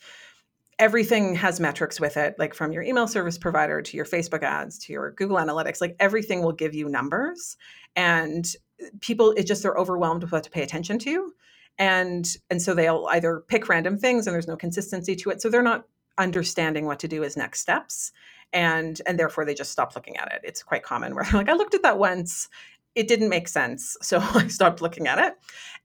everything 0.80 1.36
has 1.36 1.60
metrics 1.60 2.00
with 2.00 2.18
it 2.18 2.36
like 2.39 2.53
from 2.53 2.72
your 2.72 2.84
email 2.84 3.08
service 3.08 3.38
provider 3.38 3.82
to 3.82 3.96
your 3.96 4.06
facebook 4.06 4.42
ads 4.42 4.80
to 4.80 4.92
your 4.92 5.12
google 5.12 5.38
analytics 5.38 5.82
like 5.82 5.96
everything 6.00 6.42
will 6.42 6.53
give 6.53 6.74
you 6.74 6.88
numbers. 6.89 7.58
And 7.96 8.46
uh, 8.82 8.88
people 9.01 9.32
it 9.32 9.44
just 9.44 9.63
they're 9.63 9.74
overwhelmed 9.74 10.24
with 10.24 10.32
what 10.32 10.44
to 10.44 10.50
pay 10.50 10.63
attention 10.63 11.00
to. 11.00 11.34
And 11.77 12.25
and 12.50 12.62
so 12.62 12.74
they'll 12.74 13.08
either 13.12 13.44
pick 13.48 13.68
random 13.68 13.98
things 13.98 14.25
and 14.25 14.34
there's 14.34 14.48
no 14.48 14.56
consistency 14.56 15.15
to 15.18 15.30
it. 15.30 15.42
So 15.42 15.50
they're 15.50 15.62
not 15.62 15.86
understanding 16.18 16.86
what 16.86 17.00
to 17.00 17.08
do 17.08 17.24
as 17.24 17.36
next 17.36 17.60
steps. 17.60 18.12
And 18.53 19.01
and 19.06 19.20
therefore 19.20 19.46
they 19.46 19.56
just 19.56 19.72
stop 19.72 19.96
looking 19.96 20.18
at 20.18 20.32
it. 20.32 20.42
It's 20.44 20.63
quite 20.63 20.84
common 20.84 21.15
where 21.15 21.24
they're 21.32 21.39
like 21.39 21.50
i 21.50 21.53
looked 21.53 21.74
at 21.74 21.84
that 21.84 22.00
once 22.00 22.48
it 22.96 23.08
didn't 23.08 23.30
make 23.30 23.48
sense 23.48 23.98
so 24.02 24.20
i 24.20 24.48
stopped 24.48 24.82
looking 24.82 25.08
at 25.08 25.20
it 25.20 25.34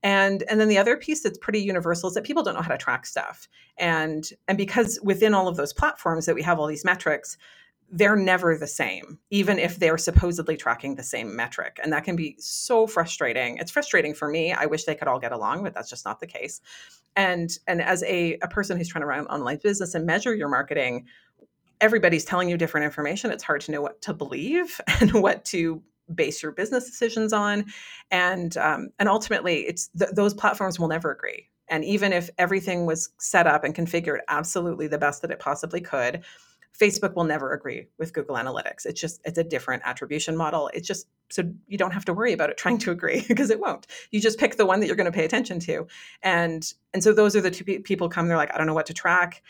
and 0.03 0.43
and 0.49 0.59
then 0.59 0.67
the 0.67 0.77
other 0.77 0.97
piece 0.97 1.21
that's 1.21 1.37
pretty 1.37 1.59
universal 1.59 2.09
is 2.09 2.15
that 2.15 2.23
people 2.23 2.43
don't 2.43 2.55
know 2.55 2.61
how 2.61 2.71
to 2.71 2.77
track 2.77 3.05
stuff 3.05 3.47
and 3.77 4.31
and 4.47 4.57
because 4.57 4.99
within 5.03 5.33
all 5.33 5.47
of 5.47 5.57
those 5.57 5.73
platforms 5.73 6.25
that 6.25 6.35
we 6.35 6.41
have 6.41 6.59
all 6.59 6.67
these 6.67 6.85
metrics 6.85 7.37
they're 7.91 8.15
never 8.15 8.55
the 8.55 8.67
same, 8.67 9.17
even 9.31 9.57
if 9.57 9.77
they're 9.77 9.97
supposedly 9.97 10.55
tracking 10.55 10.95
the 10.95 11.03
same 11.03 11.35
metric. 11.35 11.79
And 11.81 11.91
that 11.91 12.03
can 12.03 12.15
be 12.15 12.35
so 12.37 12.85
frustrating. 12.85 13.57
It's 13.57 13.71
frustrating 13.71 14.13
for 14.13 14.27
me. 14.27 14.53
I 14.53 14.67
wish 14.67 14.83
they 14.83 14.95
could 14.95 15.07
all 15.07 15.19
get 15.19 15.31
along, 15.31 15.63
but 15.63 15.73
that's 15.73 15.89
just 15.89 16.05
not 16.05 16.19
the 16.19 16.27
case. 16.27 16.61
And 17.15 17.49
and 17.67 17.81
as 17.81 18.03
a, 18.03 18.37
a 18.41 18.47
person 18.47 18.77
who's 18.77 18.87
trying 18.87 19.01
to 19.01 19.07
run 19.07 19.19
an 19.19 19.27
online 19.27 19.59
business 19.63 19.95
and 19.95 20.05
measure 20.05 20.35
your 20.35 20.49
marketing, 20.49 21.05
everybody's 21.81 22.25
telling 22.25 22.49
you 22.49 22.57
different 22.57 22.85
information. 22.85 23.31
It's 23.31 23.43
hard 23.43 23.61
to 23.61 23.71
know 23.71 23.81
what 23.81 24.01
to 24.03 24.13
believe 24.13 24.79
and 24.99 25.11
what 25.13 25.43
to 25.45 25.81
base 26.13 26.41
your 26.41 26.51
business 26.51 26.85
decisions 26.85 27.33
on. 27.33 27.65
And 28.11 28.55
um, 28.57 28.89
and 28.99 29.09
ultimately, 29.09 29.61
it's 29.67 29.89
th- 29.97 30.11
those 30.11 30.33
platforms 30.33 30.79
will 30.79 30.87
never 30.87 31.11
agree. 31.11 31.49
And 31.67 31.85
even 31.85 32.13
if 32.13 32.29
everything 32.37 32.85
was 32.85 33.09
set 33.19 33.45
up 33.45 33.63
and 33.63 33.75
configured 33.75 34.19
absolutely 34.27 34.87
the 34.87 34.97
best 34.97 35.21
that 35.21 35.31
it 35.31 35.39
possibly 35.39 35.81
could, 35.81 36.23
Facebook 36.79 37.15
will 37.15 37.25
never 37.25 37.53
agree 37.53 37.87
with 37.97 38.13
Google 38.13 38.35
Analytics. 38.35 38.85
It's 38.85 38.99
just 38.99 39.21
it's 39.25 39.37
a 39.37 39.43
different 39.43 39.83
attribution 39.85 40.35
model. 40.35 40.69
It's 40.73 40.87
just 40.87 41.07
so 41.29 41.43
you 41.67 41.77
don't 41.77 41.91
have 41.91 42.05
to 42.05 42.13
worry 42.13 42.33
about 42.33 42.49
it 42.49 42.57
trying 42.57 42.77
to 42.79 42.91
agree 42.91 43.23
because 43.27 43.49
it 43.49 43.59
won't. 43.59 43.87
You 44.11 44.19
just 44.19 44.39
pick 44.39 44.55
the 44.57 44.65
one 44.65 44.79
that 44.79 44.87
you're 44.87 44.95
going 44.95 45.05
to 45.05 45.11
pay 45.11 45.25
attention 45.25 45.59
to. 45.61 45.87
And 46.23 46.73
and 46.93 47.03
so 47.03 47.13
those 47.13 47.35
are 47.35 47.41
the 47.41 47.51
two 47.51 47.63
pe- 47.63 47.79
people 47.79 48.09
come 48.09 48.27
they're 48.27 48.37
like 48.37 48.53
I 48.53 48.57
don't 48.57 48.67
know 48.67 48.73
what 48.73 48.87
to 48.87 48.93
track 48.93 49.41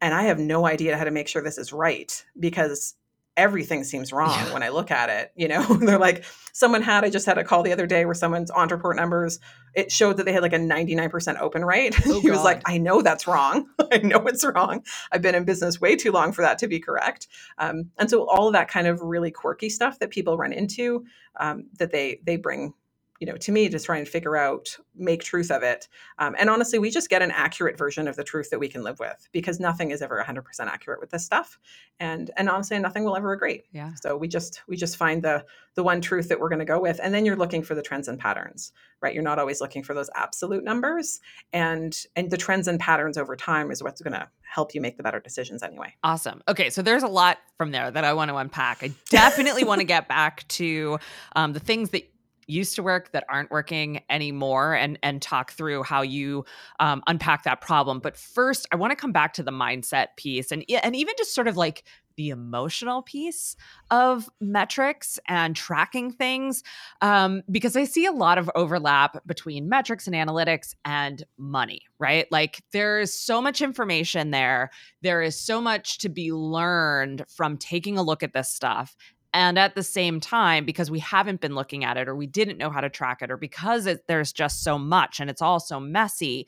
and 0.00 0.12
I 0.12 0.24
have 0.24 0.38
no 0.38 0.66
idea 0.66 0.98
how 0.98 1.04
to 1.04 1.10
make 1.10 1.28
sure 1.28 1.42
this 1.42 1.58
is 1.58 1.72
right 1.72 2.24
because 2.38 2.94
everything 3.36 3.84
seems 3.84 4.12
wrong 4.12 4.30
yeah. 4.30 4.52
when 4.52 4.62
I 4.62 4.68
look 4.68 4.90
at 4.90 5.10
it. 5.10 5.32
You 5.34 5.48
know, 5.48 5.62
they're 5.80 5.98
like, 5.98 6.24
someone 6.52 6.82
had, 6.82 7.04
I 7.04 7.10
just 7.10 7.26
had 7.26 7.38
a 7.38 7.44
call 7.44 7.62
the 7.62 7.72
other 7.72 7.86
day 7.86 8.04
where 8.04 8.14
someone's 8.14 8.50
on 8.50 8.68
report 8.68 8.96
numbers, 8.96 9.40
it 9.74 9.90
showed 9.90 10.18
that 10.18 10.24
they 10.24 10.32
had 10.32 10.42
like 10.42 10.52
a 10.52 10.58
99% 10.58 11.40
open 11.40 11.64
rate. 11.64 11.94
Oh, 12.06 12.20
he 12.20 12.30
was 12.30 12.44
like, 12.44 12.60
I 12.66 12.78
know 12.78 13.02
that's 13.02 13.26
wrong. 13.26 13.66
I 13.92 13.98
know 13.98 14.24
it's 14.26 14.44
wrong. 14.44 14.84
I've 15.10 15.22
been 15.22 15.34
in 15.34 15.44
business 15.44 15.80
way 15.80 15.96
too 15.96 16.12
long 16.12 16.32
for 16.32 16.42
that 16.42 16.58
to 16.58 16.68
be 16.68 16.78
correct. 16.78 17.26
Um, 17.58 17.90
and 17.98 18.08
so 18.08 18.28
all 18.28 18.46
of 18.46 18.52
that 18.52 18.68
kind 18.68 18.86
of 18.86 19.00
really 19.00 19.30
quirky 19.30 19.68
stuff 19.68 19.98
that 19.98 20.10
people 20.10 20.36
run 20.36 20.52
into 20.52 21.04
um, 21.40 21.64
that 21.78 21.90
they, 21.90 22.20
they 22.24 22.36
bring 22.36 22.74
you 23.20 23.26
know, 23.26 23.36
to 23.36 23.52
me, 23.52 23.68
to 23.68 23.78
try 23.78 23.98
and 23.98 24.08
figure 24.08 24.36
out, 24.36 24.76
make 24.94 25.22
truth 25.22 25.50
of 25.50 25.62
it. 25.62 25.88
Um, 26.18 26.34
and 26.38 26.50
honestly, 26.50 26.78
we 26.78 26.90
just 26.90 27.08
get 27.08 27.22
an 27.22 27.30
accurate 27.30 27.78
version 27.78 28.08
of 28.08 28.16
the 28.16 28.24
truth 28.24 28.50
that 28.50 28.58
we 28.58 28.68
can 28.68 28.82
live 28.82 28.98
with 28.98 29.28
because 29.32 29.60
nothing 29.60 29.92
is 29.92 30.02
ever 30.02 30.22
100% 30.22 30.42
accurate 30.60 31.00
with 31.00 31.10
this 31.10 31.24
stuff. 31.24 31.58
And 32.00 32.30
and 32.36 32.48
honestly, 32.48 32.78
nothing 32.80 33.04
will 33.04 33.16
ever 33.16 33.32
agree. 33.32 33.62
Yeah. 33.72 33.92
So 34.00 34.16
we 34.16 34.26
just 34.26 34.62
we 34.68 34.76
just 34.76 34.96
find 34.96 35.22
the 35.22 35.44
the 35.74 35.84
one 35.84 36.00
truth 36.00 36.28
that 36.28 36.40
we're 36.40 36.48
going 36.48 36.60
to 36.60 36.64
go 36.64 36.80
with, 36.80 37.00
and 37.02 37.14
then 37.14 37.24
you're 37.24 37.36
looking 37.36 37.62
for 37.62 37.74
the 37.74 37.82
trends 37.82 38.08
and 38.08 38.18
patterns, 38.18 38.72
right? 39.00 39.14
You're 39.14 39.22
not 39.22 39.38
always 39.38 39.60
looking 39.60 39.82
for 39.82 39.94
those 39.94 40.10
absolute 40.16 40.64
numbers, 40.64 41.20
and 41.52 41.96
and 42.16 42.30
the 42.30 42.36
trends 42.36 42.66
and 42.66 42.80
patterns 42.80 43.16
over 43.16 43.36
time 43.36 43.70
is 43.70 43.82
what's 43.82 44.00
going 44.00 44.12
to 44.12 44.28
help 44.42 44.74
you 44.74 44.80
make 44.80 44.96
the 44.96 45.02
better 45.02 45.20
decisions 45.20 45.62
anyway. 45.62 45.94
Awesome. 46.02 46.42
Okay, 46.48 46.70
so 46.70 46.82
there's 46.82 47.02
a 47.02 47.08
lot 47.08 47.38
from 47.56 47.70
there 47.70 47.90
that 47.90 48.04
I 48.04 48.12
want 48.12 48.30
to 48.30 48.36
unpack. 48.36 48.82
I 48.82 48.92
definitely 49.10 49.64
want 49.64 49.80
to 49.80 49.84
get 49.86 50.08
back 50.08 50.46
to 50.48 50.98
um, 51.36 51.52
the 51.52 51.60
things 51.60 51.90
that 51.90 52.08
used 52.46 52.74
to 52.76 52.82
work 52.82 53.12
that 53.12 53.24
aren't 53.28 53.50
working 53.50 54.02
anymore 54.10 54.74
and 54.74 54.98
and 55.02 55.22
talk 55.22 55.52
through 55.52 55.82
how 55.82 56.02
you 56.02 56.44
um, 56.80 57.02
unpack 57.06 57.42
that 57.44 57.60
problem 57.60 57.98
but 57.98 58.16
first 58.16 58.66
i 58.72 58.76
want 58.76 58.90
to 58.90 58.96
come 58.96 59.12
back 59.12 59.32
to 59.32 59.42
the 59.42 59.52
mindset 59.52 60.08
piece 60.16 60.50
and 60.50 60.64
and 60.82 60.96
even 60.96 61.14
just 61.18 61.34
sort 61.34 61.48
of 61.48 61.56
like 61.56 61.84
the 62.16 62.28
emotional 62.28 63.02
piece 63.02 63.56
of 63.90 64.30
metrics 64.40 65.18
and 65.26 65.56
tracking 65.56 66.12
things 66.12 66.62
um, 67.00 67.42
because 67.50 67.76
i 67.76 67.84
see 67.84 68.06
a 68.06 68.12
lot 68.12 68.38
of 68.38 68.50
overlap 68.54 69.24
between 69.26 69.68
metrics 69.68 70.06
and 70.06 70.14
analytics 70.14 70.74
and 70.84 71.24
money 71.38 71.80
right? 72.04 72.30
Like 72.30 72.62
there 72.72 73.00
is 73.00 73.18
so 73.18 73.40
much 73.40 73.62
information 73.62 74.30
there 74.30 74.70
there 75.00 75.22
is 75.22 75.38
so 75.38 75.60
much 75.60 75.98
to 75.98 76.10
be 76.10 76.32
learned 76.32 77.24
from 77.28 77.56
taking 77.56 77.96
a 77.96 78.02
look 78.02 78.22
at 78.22 78.34
this 78.34 78.50
stuff 78.50 78.94
and 79.34 79.58
at 79.58 79.74
the 79.74 79.82
same 79.82 80.20
time, 80.20 80.64
because 80.64 80.90
we 80.90 81.00
haven't 81.00 81.40
been 81.40 81.56
looking 81.56 81.84
at 81.84 81.96
it 81.96 82.08
or 82.08 82.14
we 82.14 82.28
didn't 82.28 82.56
know 82.56 82.70
how 82.70 82.80
to 82.80 82.88
track 82.88 83.20
it 83.20 83.32
or 83.32 83.36
because 83.36 83.84
it, 83.84 84.06
there's 84.06 84.32
just 84.32 84.62
so 84.62 84.78
much 84.78 85.18
and 85.18 85.28
it's 85.28 85.42
all 85.42 85.58
so 85.58 85.80
messy, 85.80 86.46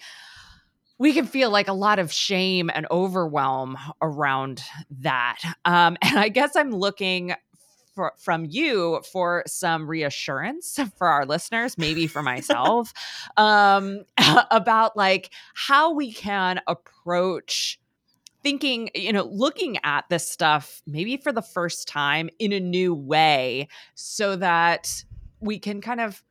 we 0.99 1.13
can 1.13 1.27
feel 1.27 1.51
like 1.51 1.67
a 1.67 1.73
lot 1.73 1.99
of 1.99 2.13
shame 2.13 2.71
and 2.73 2.87
overwhelm 2.91 3.77
around 4.01 4.63
that. 5.01 5.41
Um, 5.65 5.97
and 6.03 6.19
I 6.19 6.29
guess 6.29 6.55
I'm 6.55 6.71
looking 6.71 7.35
for, 7.97 8.13
from 8.19 8.45
you 8.45 9.03
for 9.11 9.43
some 9.49 9.91
reassurance 9.91 10.79
for 10.97 11.09
our 11.09 11.27
listeners, 11.27 11.77
maybe 11.77 12.07
for 12.07 12.23
myself, 12.23 12.93
um, 13.37 14.05
about 14.51 14.97
like 14.97 15.31
how 15.55 15.93
we 15.93 16.13
can 16.13 16.61
approach 16.69 17.81
thinking, 18.47 18.89
you 18.95 19.13
know, 19.13 19.25
looking 19.25 19.77
at 19.83 20.05
this 20.09 20.31
stuff 20.31 20.81
maybe 20.87 21.17
for 21.17 21.33
the 21.33 21.43
first 21.43 21.89
time 21.89 22.31
in 22.39 22.53
a 22.53 22.61
new 22.61 22.95
way 22.95 23.67
so 23.97 24.37
that 24.37 25.03
we 25.41 25.59
can 25.59 25.81
kind 25.81 26.01
of 26.01 26.23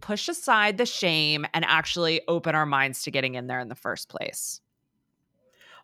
push 0.00 0.28
aside 0.28 0.76
the 0.76 0.84
shame 0.84 1.46
and 1.54 1.64
actually 1.68 2.20
open 2.26 2.56
our 2.56 2.66
minds 2.66 3.04
to 3.04 3.12
getting 3.12 3.36
in 3.36 3.46
there 3.46 3.60
in 3.60 3.68
the 3.68 3.76
first 3.76 4.08
place? 4.08 4.60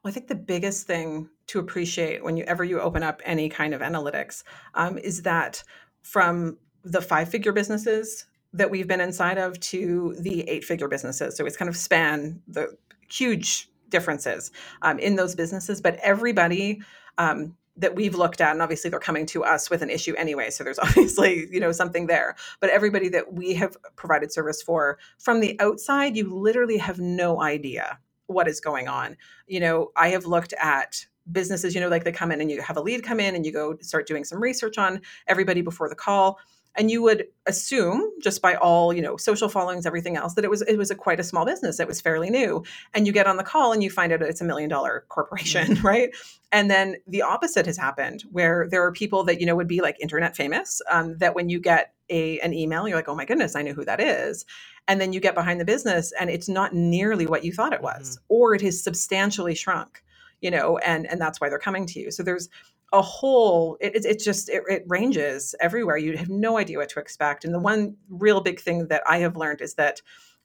Well, 0.02 0.10
I 0.10 0.12
think 0.12 0.26
the 0.26 0.34
biggest 0.34 0.88
thing 0.88 1.28
to 1.46 1.60
appreciate 1.60 2.24
when 2.24 2.36
you 2.36 2.44
you 2.64 2.80
open 2.80 3.04
up 3.04 3.22
any 3.24 3.48
kind 3.48 3.72
of 3.72 3.80
analytics 3.80 4.42
um, 4.74 4.98
is 4.98 5.22
that 5.22 5.62
from 6.02 6.58
the 6.82 7.00
five 7.00 7.28
figure 7.28 7.52
businesses 7.52 8.26
that 8.52 8.68
we've 8.68 8.88
been 8.88 9.00
inside 9.00 9.38
of 9.38 9.60
to 9.60 10.16
the 10.18 10.40
eight 10.48 10.64
figure 10.64 10.88
businesses. 10.88 11.36
So 11.36 11.46
it's 11.46 11.56
kind 11.56 11.68
of 11.68 11.76
span 11.76 12.42
the 12.48 12.76
huge 13.08 13.70
differences 13.90 14.50
um, 14.82 14.98
in 14.98 15.16
those 15.16 15.34
businesses, 15.34 15.80
but 15.80 15.96
everybody 16.02 16.80
um, 17.18 17.54
that 17.76 17.94
we've 17.94 18.14
looked 18.14 18.40
at, 18.40 18.52
and 18.52 18.62
obviously 18.62 18.90
they're 18.90 19.00
coming 19.00 19.26
to 19.26 19.44
us 19.44 19.70
with 19.70 19.82
an 19.82 19.90
issue 19.90 20.14
anyway, 20.16 20.50
so 20.50 20.64
there's 20.64 20.78
obviously 20.88 21.48
you 21.50 21.60
know 21.60 21.72
something 21.72 22.06
there. 22.06 22.36
But 22.60 22.70
everybody 22.70 23.08
that 23.10 23.32
we 23.32 23.54
have 23.54 23.76
provided 23.96 24.32
service 24.32 24.62
for 24.62 24.98
from 25.18 25.40
the 25.40 25.58
outside, 25.60 26.16
you 26.16 26.32
literally 26.34 26.78
have 26.78 26.98
no 26.98 27.40
idea 27.40 27.98
what 28.26 28.46
is 28.46 28.60
going 28.60 28.88
on. 28.88 29.16
You 29.46 29.60
know, 29.60 29.90
I 29.96 30.08
have 30.08 30.26
looked 30.26 30.52
at 30.60 31.06
businesses, 31.30 31.74
you 31.74 31.80
know, 31.80 31.88
like 31.88 32.04
they 32.04 32.12
come 32.12 32.32
in 32.32 32.40
and 32.40 32.50
you 32.50 32.60
have 32.62 32.76
a 32.76 32.80
lead 32.80 33.02
come 33.02 33.20
in 33.20 33.34
and 33.34 33.44
you 33.44 33.52
go 33.52 33.76
start 33.80 34.06
doing 34.06 34.24
some 34.24 34.40
research 34.40 34.78
on 34.78 35.00
everybody 35.26 35.60
before 35.60 35.88
the 35.88 35.94
call 35.94 36.38
and 36.78 36.90
you 36.90 37.02
would 37.02 37.26
assume 37.46 38.08
just 38.22 38.40
by 38.40 38.54
all 38.54 38.92
you 38.92 39.02
know 39.02 39.16
social 39.16 39.48
followings 39.48 39.84
everything 39.84 40.16
else 40.16 40.34
that 40.34 40.44
it 40.44 40.50
was 40.50 40.62
it 40.62 40.76
was 40.76 40.90
a 40.90 40.94
quite 40.94 41.20
a 41.20 41.24
small 41.24 41.44
business. 41.44 41.80
It 41.80 41.88
was 41.88 42.00
fairly 42.00 42.30
new. 42.30 42.62
And 42.94 43.06
you 43.06 43.12
get 43.12 43.26
on 43.26 43.36
the 43.36 43.42
call 43.42 43.72
and 43.72 43.82
you 43.82 43.90
find 43.90 44.12
out 44.12 44.22
it's 44.22 44.40
a 44.40 44.44
million 44.44 44.70
dollar 44.70 45.04
corporation 45.08 45.74
mm-hmm. 45.74 45.86
right? 45.86 46.10
And 46.52 46.70
then 46.70 46.96
the 47.06 47.22
opposite 47.22 47.66
has 47.66 47.76
happened 47.76 48.22
where 48.30 48.68
there 48.70 48.82
are 48.84 48.92
people 48.92 49.24
that 49.24 49.40
you 49.40 49.46
know 49.46 49.56
would 49.56 49.68
be 49.68 49.82
like 49.82 50.00
internet 50.00 50.36
famous 50.36 50.80
um, 50.88 51.18
that 51.18 51.34
when 51.34 51.48
you 51.48 51.60
get 51.60 51.92
a 52.08 52.38
an 52.40 52.54
email 52.54 52.88
you're 52.88 52.96
like 52.96 53.08
oh 53.08 53.14
my 53.14 53.26
goodness 53.26 53.54
i 53.54 53.62
know 53.62 53.72
who 53.72 53.84
that 53.84 54.00
is. 54.00 54.46
And 54.86 55.00
then 55.00 55.12
you 55.12 55.20
get 55.20 55.34
behind 55.34 55.60
the 55.60 55.66
business 55.66 56.12
and 56.18 56.30
it's 56.30 56.48
not 56.48 56.72
nearly 56.72 57.26
what 57.26 57.44
you 57.44 57.52
thought 57.52 57.72
it 57.72 57.82
was 57.82 58.16
mm-hmm. 58.16 58.24
or 58.28 58.54
it 58.54 58.62
has 58.62 58.82
substantially 58.82 59.54
shrunk 59.54 60.02
you 60.40 60.50
know 60.50 60.78
and 60.78 61.06
and 61.10 61.20
that's 61.20 61.40
why 61.40 61.48
they're 61.48 61.58
coming 61.58 61.86
to 61.86 61.98
you. 61.98 62.12
So 62.12 62.22
there's 62.22 62.48
a 62.92 63.02
whole 63.02 63.76
it, 63.80 64.04
it, 64.04 64.18
just 64.18 64.48
it, 64.48 64.62
it, 64.68 64.84
ranges 64.86 65.54
everywhere. 65.60 65.96
You 65.96 66.16
have 66.16 66.30
no 66.30 66.56
idea 66.56 66.78
what 66.78 66.88
to 66.90 67.00
expect. 67.00 67.44
And 67.44 67.54
the 67.54 67.58
one 67.58 67.96
real 68.08 68.40
big 68.40 68.60
thing 68.60 68.88
that 68.88 69.02
i 69.06 69.18
have 69.18 69.36
learned 69.36 69.60
is 69.60 69.74
that 69.74 70.00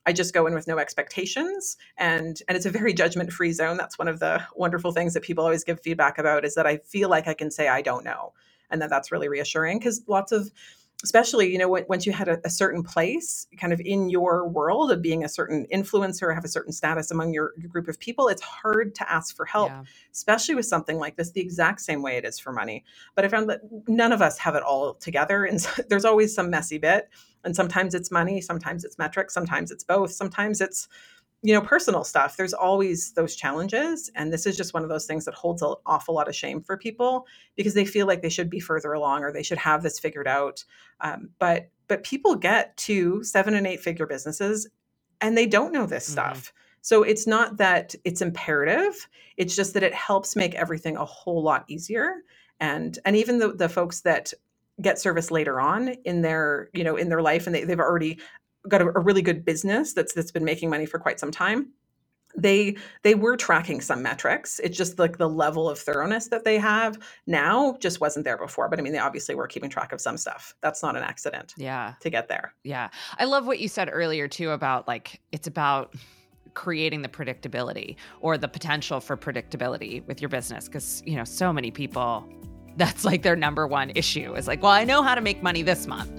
i 0.05 0.11
just 0.11 0.33
go 0.33 0.45
in 0.45 0.53
with 0.53 0.67
no 0.67 0.77
expectations. 0.77 1.77
And 1.97 2.41
and 2.47 2.57
it's 2.57 2.65
a 2.65 2.71
very 2.71 2.93
judgment 2.93 3.31
free 3.31 3.53
zone. 3.53 3.77
That's 3.77 3.97
one 3.97 4.07
of 4.07 4.19
the 4.19 4.43
wonderful 4.55 4.91
things 4.91 5.13
that 5.13 5.23
people 5.23 5.43
always 5.43 5.63
give 5.63 5.79
feedback 5.79 6.17
about 6.17 6.45
is 6.45 6.55
that 6.55 6.67
i 6.67 6.77
feel 6.77 7.09
like 7.09 7.27
i 7.27 7.33
can 7.33 7.49
say 7.49 7.67
i 7.67 7.81
don't 7.81 8.03
know. 8.03 8.33
And 8.69 8.81
that 8.81 8.89
that's 8.89 9.11
really 9.11 9.29
reassuring 9.29 9.79
because 9.79 10.03
lots 10.07 10.31
of 10.31 10.51
especially 11.03 11.51
you 11.51 11.57
know 11.57 11.67
once 11.67 12.05
you 12.05 12.13
had 12.13 12.27
a, 12.27 12.39
a, 12.45 12.49
certain 12.49 12.81
place 12.81 13.45
kind 13.57 13.73
of 13.73 13.81
in 13.81 14.09
your 14.09 14.47
world 14.47 14.91
of 14.91 15.01
being 15.01 15.23
a 15.23 15.29
certain 15.29 15.67
influencer 15.71 16.33
have 16.33 16.45
a 16.45 16.47
certain 16.47 16.71
status 16.71 17.11
among 17.11 17.33
your, 17.33 17.53
your 17.57 17.69
group 17.69 17.87
of 17.87 17.99
people 17.99 18.27
it's 18.27 18.41
hard 18.41 18.95
to 18.95 19.11
ask 19.11 19.35
for 19.35 19.45
help 19.45 19.69
yeah. 19.69 19.83
especially 20.11 20.55
with 20.55 20.65
something 20.65 20.97
like 20.97 21.15
this 21.15 21.31
the 21.31 21.41
exact 21.41 21.81
same 21.81 22.01
way 22.01 22.17
it 22.17 22.25
is 22.25 22.39
for 22.39 22.51
money 22.51 22.83
but 23.15 23.25
i 23.25 23.27
found 23.27 23.49
that 23.49 23.61
none 23.87 24.11
of 24.11 24.21
us 24.21 24.37
have 24.37 24.55
it 24.55 24.63
all 24.63 24.93
together 24.95 25.45
and 25.45 25.61
so, 25.61 25.83
there's 25.89 26.05
always 26.05 26.33
some 26.33 26.49
messy 26.49 26.77
bit 26.77 27.09
and 27.43 27.55
sometimes 27.55 27.93
it's 27.93 28.09
money 28.09 28.39
sometimes 28.39 28.83
it's 28.83 28.97
metrics 28.97 29.33
sometimes 29.33 29.71
it's 29.71 29.83
both 29.83 30.11
sometimes 30.11 30.61
it's 30.61 30.87
you 31.43 31.53
know 31.53 31.61
personal 31.61 32.03
stuff. 32.03 32.37
There's 32.37 32.53
always 32.53 33.11
those 33.13 33.35
challenges 33.35 34.09
and 34.15 34.33
this 34.33 34.45
is 34.45 34.57
just 34.57 34.73
one 34.73 34.83
of 34.83 34.89
those 34.89 35.05
things 35.05 35.25
that 35.25 35.33
holds 35.33 35.61
an 35.61 35.75
awful 35.85 36.15
lot 36.15 36.27
of 36.27 36.35
shame 36.35 36.61
for 36.61 36.77
people 36.77 37.27
because 37.55 37.73
they 37.73 37.85
feel 37.85 38.07
like 38.07 38.21
they 38.21 38.29
should 38.29 38.49
be 38.49 38.59
further 38.59 38.93
along 38.93 39.23
or 39.23 39.31
they 39.31 39.43
should 39.43 39.57
have 39.57 39.83
this 39.83 39.99
figured 39.99 40.27
out. 40.27 40.63
Um, 41.01 41.29
but 41.39 41.69
but 41.87 42.03
people 42.03 42.35
get 42.35 42.75
to 42.77 43.23
seven 43.23 43.53
and 43.53 43.67
eight 43.67 43.81
figure 43.81 44.07
businesses 44.07 44.67
and 45.21 45.37
they 45.37 45.45
don't 45.45 45.73
know 45.73 45.85
this 45.85 46.05
mm-hmm. 46.05 46.13
stuff. 46.13 46.53
So 46.81 47.03
it's 47.03 47.27
not 47.27 47.57
that 47.57 47.93
it's 48.03 48.21
imperative 48.21 49.07
it's 49.37 49.55
just 49.55 49.73
that 49.73 49.83
it 49.83 49.93
helps 49.93 50.35
make 50.35 50.55
everything 50.55 50.97
a 50.97 51.05
whole 51.05 51.41
lot 51.41 51.65
easier 51.67 52.21
and 52.59 52.99
and 53.05 53.15
even 53.15 53.39
the, 53.39 53.53
the 53.53 53.69
folks 53.69 54.01
that 54.01 54.33
get 54.81 54.99
service 54.99 55.31
later 55.31 55.59
on 55.59 55.89
in 56.05 56.21
their 56.21 56.69
you 56.73 56.83
know 56.83 56.95
in 56.95 57.09
their 57.09 57.21
life 57.21 57.45
and 57.45 57.55
they, 57.55 57.63
they've 57.63 57.79
already 57.79 58.19
got 58.67 58.81
a, 58.81 58.87
a 58.87 58.99
really 58.99 59.21
good 59.21 59.45
business 59.45 59.93
that's 59.93 60.13
that's 60.13 60.31
been 60.31 60.45
making 60.45 60.69
money 60.69 60.85
for 60.85 60.99
quite 60.99 61.19
some 61.19 61.31
time. 61.31 61.69
They 62.35 62.77
they 63.03 63.13
were 63.13 63.37
tracking 63.37 63.79
some 63.79 64.01
metrics. 64.01 64.59
It's 64.59 64.77
just 64.77 64.97
like 64.97 65.17
the 65.17 65.29
level 65.29 65.69
of 65.69 65.77
thoroughness 65.77 66.27
that 66.29 66.43
they 66.43 66.57
have 66.57 66.97
now 67.27 67.77
just 67.79 68.01
wasn't 68.01 68.25
there 68.25 68.37
before 68.37 68.69
but 68.69 68.79
i 68.79 68.81
mean 68.81 68.91
they 68.91 68.99
obviously 68.99 69.35
were 69.35 69.47
keeping 69.47 69.69
track 69.69 69.91
of 69.93 70.01
some 70.01 70.17
stuff. 70.17 70.55
That's 70.61 70.81
not 70.81 70.95
an 70.95 71.03
accident 71.03 71.53
yeah. 71.57 71.93
to 71.99 72.09
get 72.09 72.27
there. 72.27 72.53
Yeah. 72.63 72.89
I 73.19 73.25
love 73.25 73.45
what 73.45 73.59
you 73.59 73.67
said 73.67 73.89
earlier 73.91 74.27
too 74.27 74.49
about 74.51 74.87
like 74.87 75.21
it's 75.31 75.47
about 75.47 75.93
creating 76.53 77.01
the 77.01 77.09
predictability 77.09 77.95
or 78.21 78.37
the 78.37 78.47
potential 78.47 78.99
for 78.99 79.17
predictability 79.17 80.05
with 80.07 80.21
your 80.21 80.29
business 80.29 80.65
because 80.65 81.01
you 81.05 81.15
know 81.15 81.23
so 81.23 81.51
many 81.51 81.71
people 81.71 82.27
that's 82.77 83.05
like 83.05 83.21
their 83.21 83.35
number 83.35 83.67
one 83.67 83.91
issue 83.95 84.35
is 84.35 84.47
like 84.47 84.61
well 84.61 84.71
i 84.71 84.83
know 84.83 85.01
how 85.01 85.15
to 85.15 85.21
make 85.21 85.41
money 85.41 85.61
this 85.61 85.87
month 85.87 86.11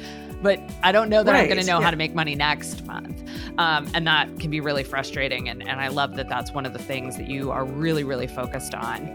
but 0.45 0.61
I 0.83 0.93
don't 0.93 1.09
know 1.09 1.23
that 1.23 1.33
right. 1.33 1.41
I'm 1.41 1.49
going 1.49 1.59
to 1.59 1.67
know 1.67 1.79
yeah. 1.79 1.85
how 1.85 1.91
to 1.91 1.97
make 1.97 2.15
money 2.15 2.35
next 2.35 2.85
month. 2.85 3.25
Um, 3.57 3.91
and 3.95 4.07
that 4.07 4.39
can 4.39 4.51
be 4.51 4.61
really 4.61 4.85
frustrating. 4.85 5.49
And, 5.49 5.67
and 5.67 5.81
I 5.81 5.89
love 5.89 6.17
that 6.17 6.29
that's 6.29 6.53
one 6.53 6.67
of 6.67 6.75
the 6.75 6.79
things 6.79 7.17
that 7.17 7.29
you 7.29 7.51
are 7.51 7.65
really, 7.65 8.05
really 8.05 8.27
focused 8.27 8.75
on. 8.75 9.09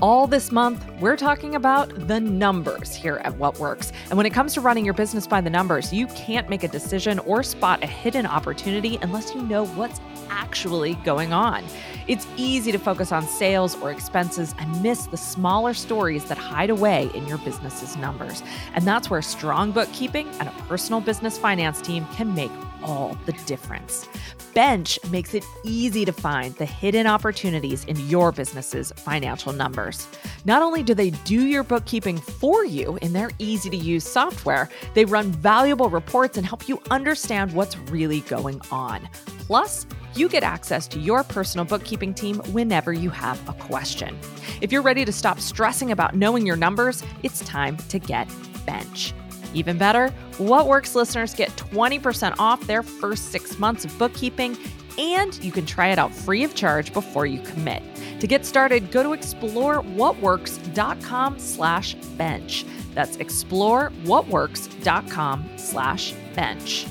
All 0.00 0.26
this 0.26 0.52
month, 0.52 0.84
we're 1.00 1.16
talking 1.16 1.56
about 1.56 2.06
the 2.06 2.20
numbers 2.20 2.94
here 2.94 3.16
at 3.24 3.36
What 3.36 3.58
Works. 3.58 3.90
And 4.10 4.16
when 4.16 4.26
it 4.26 4.32
comes 4.34 4.54
to 4.54 4.60
running 4.60 4.84
your 4.84 4.94
business 4.94 5.26
by 5.26 5.40
the 5.40 5.50
numbers, 5.50 5.92
you 5.92 6.06
can't 6.08 6.48
make 6.48 6.62
a 6.62 6.68
decision 6.68 7.18
or 7.20 7.42
spot 7.42 7.82
a 7.82 7.86
hidden 7.86 8.26
opportunity 8.26 8.98
unless 9.02 9.34
you 9.34 9.42
know 9.42 9.66
what's 9.66 9.98
actually 10.30 10.94
going 10.96 11.32
on. 11.32 11.64
It's 12.06 12.26
easy 12.36 12.70
to 12.72 12.78
focus 12.78 13.12
on 13.12 13.26
sales 13.26 13.76
or 13.80 13.90
expenses 13.90 14.54
and 14.58 14.82
miss 14.82 15.06
the 15.06 15.16
smaller 15.16 15.72
stories 15.74 16.24
that 16.26 16.36
hide 16.38 16.70
away 16.70 17.10
in 17.14 17.26
your 17.26 17.38
business's 17.38 17.96
numbers. 17.96 18.42
And 18.74 18.86
that's 18.86 19.08
where 19.08 19.22
strong 19.22 19.72
bookkeeping 19.72 20.28
and 20.38 20.48
a 20.48 20.52
personal 20.68 21.00
business 21.00 21.38
finance 21.38 21.80
team 21.80 22.06
can 22.14 22.34
make 22.34 22.50
all 22.82 23.16
the 23.24 23.32
difference. 23.46 24.06
Bench 24.52 24.98
makes 25.10 25.34
it 25.34 25.44
easy 25.64 26.04
to 26.04 26.12
find 26.12 26.54
the 26.56 26.64
hidden 26.64 27.06
opportunities 27.06 27.84
in 27.86 27.98
your 28.08 28.30
business's 28.30 28.92
financial 28.92 29.52
numbers. 29.52 30.06
Not 30.44 30.62
only 30.62 30.82
do 30.82 30.94
they 30.94 31.10
do 31.10 31.46
your 31.46 31.64
bookkeeping 31.64 32.18
for 32.18 32.64
you 32.64 32.98
in 33.02 33.12
their 33.12 33.30
easy 33.38 33.68
to 33.70 33.76
use 33.76 34.04
software, 34.04 34.68
they 34.94 35.04
run 35.04 35.32
valuable 35.32 35.90
reports 35.90 36.36
and 36.36 36.46
help 36.46 36.68
you 36.68 36.80
understand 36.90 37.52
what's 37.52 37.76
really 37.76 38.20
going 38.20 38.60
on. 38.70 39.08
Plus, 39.46 39.86
you 40.16 40.28
get 40.28 40.42
access 40.42 40.86
to 40.88 40.98
your 40.98 41.22
personal 41.24 41.64
bookkeeping 41.64 42.14
team 42.14 42.38
whenever 42.52 42.92
you 42.92 43.10
have 43.10 43.46
a 43.48 43.52
question. 43.54 44.18
If 44.60 44.72
you're 44.72 44.82
ready 44.82 45.04
to 45.04 45.12
stop 45.12 45.40
stressing 45.40 45.90
about 45.90 46.14
knowing 46.14 46.46
your 46.46 46.56
numbers, 46.56 47.02
it's 47.22 47.40
time 47.40 47.76
to 47.88 47.98
get 47.98 48.28
Bench. 48.66 49.12
Even 49.54 49.78
better, 49.78 50.08
What 50.38 50.66
Works 50.66 50.94
listeners 50.94 51.34
get 51.34 51.50
20% 51.56 52.34
off 52.38 52.66
their 52.66 52.82
first 52.82 53.30
six 53.30 53.58
months 53.58 53.84
of 53.84 53.96
bookkeeping, 53.98 54.56
and 54.98 55.42
you 55.42 55.52
can 55.52 55.66
try 55.66 55.88
it 55.88 55.98
out 55.98 56.14
free 56.14 56.44
of 56.44 56.54
charge 56.54 56.92
before 56.92 57.26
you 57.26 57.40
commit. 57.40 57.82
To 58.20 58.26
get 58.26 58.44
started, 58.44 58.90
go 58.90 59.02
to 59.02 59.08
explorewhatworks.com 59.10 61.38
slash 61.38 61.94
bench. 62.16 62.66
That's 62.94 63.16
explorewhatworks.com 63.16 65.50
slash 65.56 66.14
bench. 66.34 66.86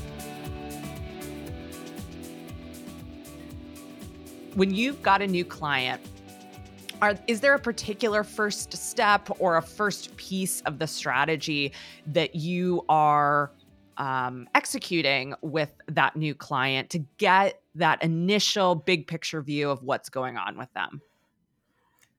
When 4.56 4.74
you've 4.74 5.02
got 5.02 5.22
a 5.24 5.28
new 5.28 5.44
client, 5.44 6.00
are, 7.02 7.18
is 7.28 7.42
there 7.42 7.56
a 7.56 7.60
particular 7.60 8.24
first 8.24 8.74
step 8.78 9.28
or 9.40 9.58
a 9.58 9.62
first 9.62 10.16
piece 10.16 10.62
of 10.62 10.78
the 10.78 10.86
strategy 10.86 11.74
that 12.08 12.36
you 12.36 12.86
are 12.88 13.52
um, 13.98 14.48
executing 14.54 15.34
with 15.42 15.72
that 15.88 16.16
new 16.16 16.36
client 16.36 16.92
to 16.92 17.00
get 17.18 17.62
that 17.76 18.04
initial 18.04 18.76
big 18.76 19.08
picture 19.08 19.42
view 19.42 19.72
of 19.72 19.82
what's 19.82 20.10
going 20.10 20.38
on 20.38 20.56
with 20.56 20.72
them? 20.74 21.02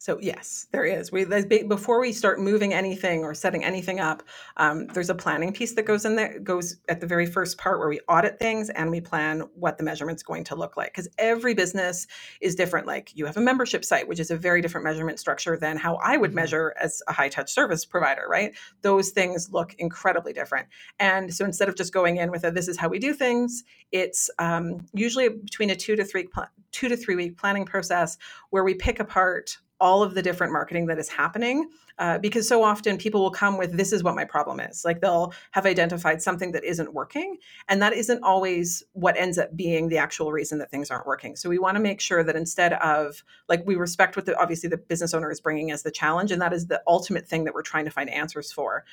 So 0.05 0.19
yes, 0.21 0.67
there 0.71 0.85
is. 0.85 1.11
We 1.11 1.25
before 1.25 1.99
we 1.99 2.13
start 2.13 2.39
moving 2.39 2.75
anything 2.75 3.25
or 3.25 3.33
setting 3.33 3.65
anything 3.65 4.01
up, 4.01 4.23
um, 4.59 4.87
there's 4.89 5.09
a 5.09 5.15
planning 5.15 5.51
piece 5.51 5.73
that 5.73 5.87
goes 5.87 6.05
in 6.05 6.15
there. 6.15 6.39
Goes 6.41 6.77
at 6.91 7.01
the 7.01 7.07
very 7.07 7.25
first 7.25 7.57
part 7.57 7.79
where 7.79 7.89
we 7.89 8.01
audit 8.07 8.39
things 8.39 8.69
and 8.69 8.91
we 8.91 9.01
plan 9.01 9.45
what 9.55 9.79
the 9.79 9.83
measurement's 9.83 10.23
going 10.23 10.45
to 10.45 10.57
look 10.57 10.77
like. 10.77 10.93
Because 10.93 11.09
every 11.17 11.55
business 11.55 12.07
is 12.43 12.55
different. 12.55 12.87
Like 12.87 13.13
you 13.15 13.25
have 13.25 13.39
a 13.39 13.41
membership 13.41 13.83
site, 13.83 14.07
which 14.07 14.21
is 14.21 14.31
a 14.31 14.37
very 14.37 14.61
different 14.61 14.85
measurement 14.85 15.19
structure 15.21 15.57
than 15.57 15.79
how 15.79 15.95
I 15.95 16.19
would 16.19 16.33
mm-hmm. 16.33 16.37
measure 16.37 16.75
as 16.79 17.03
a 17.09 17.15
high 17.15 17.31
touch 17.31 17.51
service 17.51 17.87
provider. 17.87 18.27
Right? 18.29 18.55
Those 18.83 19.09
things 19.09 19.55
look 19.55 19.75
incredibly 19.79 20.35
different. 20.35 20.69
And 20.99 21.33
so 21.33 21.47
instead 21.47 21.71
of 21.71 21.77
just 21.77 21.95
going 21.95 22.19
in 22.19 22.31
with 22.31 22.45
a 22.45 22.51
"this 22.51 22.69
is 22.69 22.77
how 22.77 22.91
we 22.91 22.99
do 22.99 23.15
things," 23.15 23.65
it's 23.91 24.29
um, 24.39 24.85
usually 24.93 25.31
between 25.31 25.71
a 25.71 25.75
two 25.75 25.97
to 25.97 26.05
three 26.05 26.29
two 26.73 26.91
to 26.91 26.97
three 26.99 27.17
week 27.17 27.39
planning 27.39 27.65
process 27.65 28.19
where 28.51 28.65
we 28.65 28.75
pick 28.75 29.01
apart 29.01 29.57
all 29.81 30.02
of 30.02 30.14
the 30.14 30.23
different 30.23 30.52
marketing 30.52 30.87
that 30.87 30.99
is 30.99 31.09
happening 31.09 31.69
uh, 31.99 32.19
because 32.19 32.49
so 32.49 32.62
often 32.62 32.97
people 32.97 33.23
will 33.23 33.31
come 33.31 33.57
with 33.57 33.76
this 33.76 33.93
is 33.93 34.02
what 34.02 34.14
my 34.14 34.25
problem 34.25 34.61
is. 34.61 34.85
Like 34.85 35.00
they'll 35.00 35.33
have 35.52 35.66
identified 35.66 36.23
something 36.23 36.52
that 36.52 36.64
isn't 36.64 36.93
working 36.93 37.37
and 37.69 37.81
that 37.83 37.93
isn't 37.93 38.23
always 38.23 38.83
what 38.93 39.16
ends 39.16 39.38
up 39.38 39.57
being 39.57 39.88
the 39.88 39.99
actual 39.99 40.33
reason 40.33 40.59
that 40.59 40.71
things 40.71 40.90
aren't 40.90 41.07
working. 41.07 41.37
So 41.37 41.49
we 41.49 41.59
want 41.59 41.76
to 41.76 41.81
make 41.81 42.00
sure 42.00 42.25
that 42.25 42.37
instead 42.37 42.73
of 42.75 43.23
like 43.49 43.64
we 43.66 43.76
respect 43.76 44.16
what 44.16 44.26
the 44.26 44.37
obviously 44.40 44.68
the 44.68 44.77
business 44.77 45.14
owner 45.14 45.31
is 45.31 45.40
bringing 45.40 45.70
as 45.70 45.83
the 45.83 45.90
challenge 45.90 46.33
and 46.33 46.42
that 46.42 46.53
is 46.53 46.66
the 46.66 46.83
ultimate 46.87 47.29
thing 47.29 47.44
that 47.44 47.55
we're 47.55 47.62
trying 47.62 47.85
to 47.85 47.90
find 47.90 48.11
answers 48.11 48.53
for. 48.53 48.85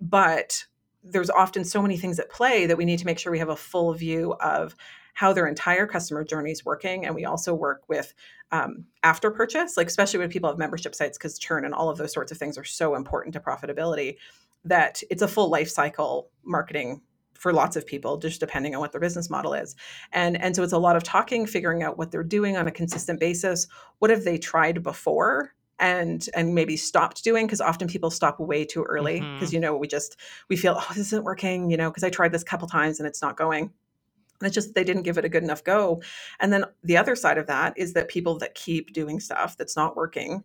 But 0.00 0.66
there's 1.04 1.30
often 1.30 1.64
so 1.64 1.82
many 1.82 1.96
things 1.96 2.18
at 2.18 2.30
play 2.30 2.66
that 2.66 2.76
we 2.76 2.84
need 2.84 2.98
to 2.98 3.06
make 3.06 3.18
sure 3.18 3.32
we 3.32 3.38
have 3.38 3.48
a 3.48 3.56
full 3.56 3.92
view 3.94 4.34
of 4.34 4.76
how 5.12 5.32
their 5.32 5.46
entire 5.46 5.86
customer 5.86 6.24
journey 6.24 6.50
is 6.50 6.64
working. 6.64 7.04
And 7.04 7.14
we 7.14 7.24
also 7.24 7.54
work 7.54 7.82
with 7.88 8.14
um, 8.50 8.84
after 9.02 9.30
purchase, 9.30 9.76
like 9.76 9.86
especially 9.86 10.20
when 10.20 10.30
people 10.30 10.50
have 10.50 10.58
membership 10.58 10.94
sites, 10.94 11.18
because 11.18 11.38
churn 11.38 11.64
and 11.64 11.74
all 11.74 11.90
of 11.90 11.98
those 11.98 12.12
sorts 12.12 12.32
of 12.32 12.38
things 12.38 12.58
are 12.58 12.64
so 12.64 12.94
important 12.94 13.34
to 13.34 13.40
profitability 13.40 14.16
that 14.64 15.02
it's 15.10 15.22
a 15.22 15.28
full 15.28 15.50
life 15.50 15.68
cycle 15.68 16.30
marketing 16.44 17.00
for 17.34 17.52
lots 17.52 17.74
of 17.74 17.84
people 17.84 18.18
just 18.18 18.38
depending 18.38 18.74
on 18.74 18.80
what 18.80 18.92
their 18.92 19.00
business 19.00 19.28
model 19.28 19.52
is 19.52 19.74
and 20.12 20.40
and 20.40 20.54
so 20.54 20.62
it's 20.62 20.72
a 20.72 20.78
lot 20.78 20.94
of 20.94 21.02
talking 21.02 21.44
figuring 21.44 21.82
out 21.82 21.98
what 21.98 22.12
they're 22.12 22.22
doing 22.22 22.56
on 22.56 22.68
a 22.68 22.70
consistent 22.70 23.18
basis 23.18 23.66
what 23.98 24.12
have 24.12 24.22
they 24.22 24.38
tried 24.38 24.80
before 24.80 25.52
and 25.80 26.28
and 26.34 26.54
maybe 26.54 26.76
stopped 26.76 27.24
doing 27.24 27.44
because 27.44 27.60
often 27.60 27.88
people 27.88 28.10
stop 28.10 28.38
way 28.38 28.64
too 28.64 28.84
early 28.84 29.20
because 29.20 29.48
mm-hmm. 29.48 29.54
you 29.54 29.60
know 29.60 29.76
we 29.76 29.88
just 29.88 30.16
we 30.48 30.56
feel 30.56 30.76
oh 30.78 30.86
this 30.90 31.08
isn't 31.08 31.24
working 31.24 31.68
you 31.68 31.76
know 31.76 31.90
because 31.90 32.04
i 32.04 32.10
tried 32.10 32.30
this 32.30 32.42
a 32.42 32.46
couple 32.46 32.68
times 32.68 33.00
and 33.00 33.08
it's 33.08 33.20
not 33.20 33.36
going 33.36 33.72
it's 34.46 34.54
just 34.54 34.74
they 34.74 34.84
didn't 34.84 35.02
give 35.02 35.18
it 35.18 35.24
a 35.24 35.28
good 35.28 35.42
enough 35.42 35.64
go. 35.64 36.02
And 36.40 36.52
then 36.52 36.64
the 36.82 36.96
other 36.96 37.16
side 37.16 37.38
of 37.38 37.46
that 37.46 37.74
is 37.76 37.92
that 37.94 38.08
people 38.08 38.38
that 38.38 38.54
keep 38.54 38.92
doing 38.92 39.20
stuff 39.20 39.56
that's 39.56 39.76
not 39.76 39.96
working 39.96 40.44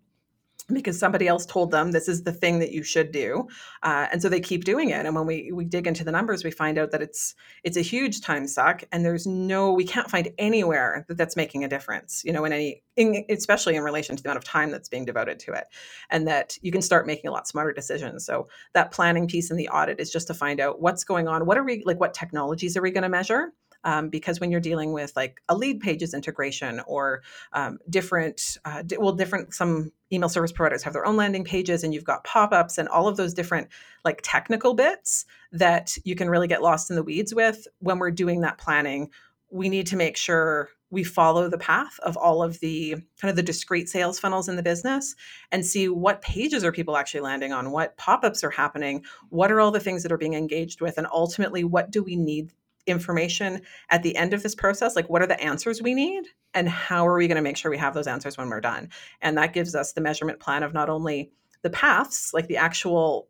because 0.74 1.00
somebody 1.00 1.28
else 1.28 1.46
told 1.46 1.72
them 1.72 1.92
this 1.92 2.10
is 2.10 2.24
the 2.24 2.32
thing 2.32 2.60
that 2.60 2.72
you 2.72 2.84
should 2.84 3.12
do 3.12 3.48
uh, 3.84 4.08
and 4.12 4.22
so 4.22 4.28
they 4.28 4.40
keep 4.40 4.66
doing 4.66 4.90
it. 4.90 5.06
And 5.06 5.16
when 5.16 5.26
we 5.26 5.52
we 5.54 5.66
dig 5.66 5.88
into 5.88 6.04
the 6.04 6.12
numbers 6.12 6.44
we 6.44 6.52
find 6.52 6.78
out 6.78 6.92
that 6.92 7.02
it's 7.02 7.36
it's 7.64 7.78
a 7.78 7.82
huge 7.82 8.22
time 8.22 8.48
suck 8.48 8.84
and 8.92 9.06
there's 9.06 9.26
no 9.26 9.72
we 9.72 9.86
can't 9.86 10.10
find 10.10 10.30
anywhere 10.38 11.06
that 11.08 11.18
that's 11.18 11.36
making 11.36 11.64
a 11.64 11.70
difference 11.70 12.22
you 12.26 12.34
know 12.34 12.44
in 12.46 12.52
any 12.52 12.84
in, 12.96 13.24
especially 13.30 13.76
in 13.76 13.84
relation 13.84 14.16
to 14.16 14.24
the 14.24 14.30
amount 14.30 14.38
of 14.38 14.44
time 14.44 14.72
that's 14.72 14.90
being 14.90 15.06
devoted 15.06 15.40
to 15.40 15.54
it 15.54 15.68
and 16.10 16.28
that 16.28 16.58
you 16.62 16.72
can 16.72 16.82
start 16.82 17.08
making 17.08 17.30
a 17.30 17.32
lot 17.32 17.48
smarter 17.48 17.72
decisions. 17.72 18.26
So 18.26 18.48
that 18.74 18.92
planning 18.92 19.28
piece 19.28 19.52
in 19.52 19.58
the 19.58 19.70
audit 19.70 20.00
is 20.00 20.12
just 20.12 20.28
to 20.28 20.34
find 20.34 20.60
out 20.60 20.82
what's 20.82 21.04
going 21.04 21.28
on. 21.28 21.46
What 21.46 21.58
are 21.58 21.64
we 21.64 21.84
like 21.86 22.00
what 22.00 22.14
technologies 22.14 22.76
are 22.76 22.82
we 22.82 22.92
going 22.92 23.04
to 23.04 23.10
measure 23.10 23.54
um, 23.84 24.10
because 24.10 24.40
when 24.40 24.52
you're 24.52 24.60
dealing 24.60 24.94
with 24.94 25.16
like 25.16 25.42
a 25.50 25.56
Leadpages 25.56 26.14
integration 26.14 26.82
or 26.88 27.22
um, 27.54 27.80
different, 27.90 28.58
uh, 28.66 28.84
well, 28.98 29.14
different, 29.14 29.54
some 29.54 29.92
email 30.12 30.30
service 30.30 30.52
providers 30.52 30.84
have 30.84 30.94
their 30.94 31.06
own 31.06 31.18
landing 31.18 31.44
pages 31.44 31.84
and 31.84 31.94
you've 31.94 32.04
got 32.04 32.24
pop-ups 32.24 32.78
and 32.78 32.88
all 32.90 33.08
of 33.08 33.18
those 33.18 33.34
different 33.34 33.68
like 34.06 34.22
technical 34.24 34.74
bits 34.74 35.26
that 35.52 35.98
you 36.04 36.16
can 36.16 36.30
really 36.30 36.48
get 36.48 36.62
lost 36.62 36.90
in 36.90 36.96
the 36.96 37.04
weeds 37.04 37.34
with 37.34 37.68
when 37.80 38.00
we're 38.00 38.12
doing 38.12 38.42
that 38.42 38.58
planning 38.58 39.10
we 39.50 39.70
need 39.70 39.88
to 39.88 39.96
make 39.96 40.18
sure 40.18 40.70
we 40.90 41.04
follow 41.04 41.50
the 41.50 41.58
path 41.58 42.00
of 42.00 42.16
all 42.16 42.42
of 42.42 42.60
the 42.60 42.96
kind 43.20 43.30
of 43.30 43.36
the 43.36 43.44
discrete 43.44 43.90
sales 43.90 44.20
funnels 44.20 44.48
in 44.48 44.56
the 44.56 44.64
business 44.64 45.16
and 45.52 45.66
see 45.66 45.90
what 45.90 46.22
pages 46.22 46.64
are 46.64 46.72
people 46.72 46.96
actually 46.96 47.20
landing 47.20 47.52
on 47.52 47.72
what 47.72 47.98
pop-ups 47.98 48.44
are 48.44 48.50
happening 48.50 49.04
what 49.30 49.52
are 49.52 49.60
all 49.60 49.72
the 49.72 49.80
things 49.80 50.04
that 50.04 50.12
are 50.12 50.18
being 50.18 50.34
engaged 50.34 50.82
with 50.82 50.98
and 50.98 51.08
ultimately 51.12 51.64
what 51.64 51.92
do 51.92 52.04
we 52.04 52.16
need 52.16 52.52
information 52.88 53.62
at 53.90 54.04
the 54.04 54.16
end 54.16 54.34
of 54.34 54.44
this 54.44 54.56
process 54.56 54.96
like 54.96 55.10
what 55.10 55.22
are 55.22 55.28
the 55.28 55.42
answers 55.42 55.82
we 55.82 55.94
need 55.94 56.26
and 56.54 56.68
how 56.68 57.06
are 57.06 57.18
we 57.18 57.28
going 57.28 57.36
to 57.36 57.42
make 57.42 57.58
sure 57.58 57.70
we 57.70 57.78
have 57.78 57.94
those 57.94 58.08
answers 58.08 58.38
when 58.38 58.50
we're 58.50 58.62
done? 58.62 58.90
And 59.22 59.38
that 59.38 59.54
gives 59.54 59.76
us 59.76 59.94
the 59.94 60.02
measurement 60.02 60.40
plan 60.40 60.64
of 60.64 60.74
not 60.74 60.90
only 60.90 61.32
the 61.62 61.70
paths 61.70 62.34
like 62.34 62.48
the 62.48 62.58
actual 62.58 63.28